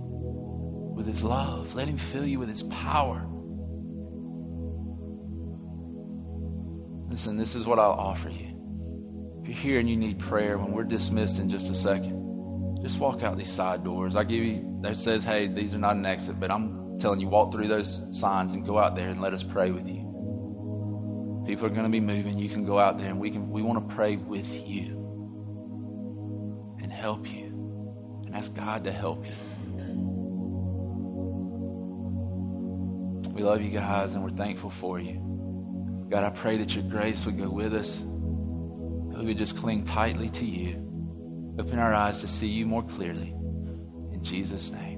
with 0.94 1.06
His 1.06 1.24
love. 1.24 1.74
Let 1.74 1.88
Him 1.88 1.96
fill 1.96 2.24
you 2.24 2.38
with 2.38 2.48
His 2.48 2.62
power. 2.64 3.26
Listen, 7.10 7.36
this 7.36 7.54
is 7.54 7.66
what 7.66 7.78
I'll 7.78 7.90
offer 7.90 8.30
you. 8.30 8.48
If 9.42 9.48
you're 9.48 9.56
here 9.56 9.80
and 9.80 9.90
you 9.90 9.96
need 9.96 10.18
prayer, 10.18 10.56
when 10.56 10.72
we're 10.72 10.84
dismissed 10.84 11.38
in 11.40 11.48
just 11.48 11.68
a 11.68 11.74
second, 11.74 12.80
just 12.80 12.98
walk 13.00 13.22
out 13.22 13.36
these 13.36 13.50
side 13.50 13.84
doors. 13.84 14.14
I 14.16 14.24
give 14.24 14.44
you, 14.44 14.78
that 14.82 14.96
says, 14.96 15.24
hey, 15.24 15.48
these 15.48 15.74
are 15.74 15.78
not 15.78 15.96
an 15.96 16.06
exit, 16.06 16.38
but 16.38 16.50
I'm 16.50 16.98
telling 16.98 17.20
you, 17.20 17.28
walk 17.28 17.52
through 17.52 17.68
those 17.68 18.06
signs 18.12 18.52
and 18.52 18.64
go 18.64 18.78
out 18.78 18.94
there 18.94 19.08
and 19.08 19.20
let 19.20 19.34
us 19.34 19.42
pray 19.42 19.72
with 19.72 19.88
you. 19.88 20.11
People 21.46 21.66
are 21.66 21.70
going 21.70 21.82
to 21.82 21.88
be 21.88 22.00
moving. 22.00 22.38
You 22.38 22.48
can 22.48 22.64
go 22.64 22.78
out 22.78 22.98
there 22.98 23.08
and 23.08 23.18
we 23.18 23.30
can, 23.30 23.50
we 23.50 23.62
want 23.62 23.88
to 23.88 23.94
pray 23.94 24.16
with 24.16 24.52
you 24.68 24.98
and 26.80 26.92
help 26.92 27.32
you 27.32 27.46
and 28.26 28.34
ask 28.34 28.54
God 28.54 28.84
to 28.84 28.92
help 28.92 29.26
you. 29.26 29.32
We 33.32 33.42
love 33.42 33.62
you 33.62 33.70
guys 33.70 34.14
and 34.14 34.22
we're 34.22 34.30
thankful 34.30 34.70
for 34.70 35.00
you. 35.00 35.20
God, 36.10 36.24
I 36.24 36.30
pray 36.30 36.58
that 36.58 36.74
your 36.74 36.84
grace 36.84 37.24
would 37.24 37.38
go 37.38 37.48
with 37.48 37.74
us, 37.74 37.98
that 37.98 39.18
we 39.18 39.24
would 39.26 39.38
just 39.38 39.56
cling 39.56 39.84
tightly 39.84 40.28
to 40.28 40.44
you, 40.44 41.56
open 41.58 41.78
our 41.78 41.94
eyes 41.94 42.18
to 42.18 42.28
see 42.28 42.48
you 42.48 42.66
more 42.66 42.82
clearly. 42.82 43.34
In 44.12 44.20
Jesus' 44.22 44.70
name. 44.70 44.91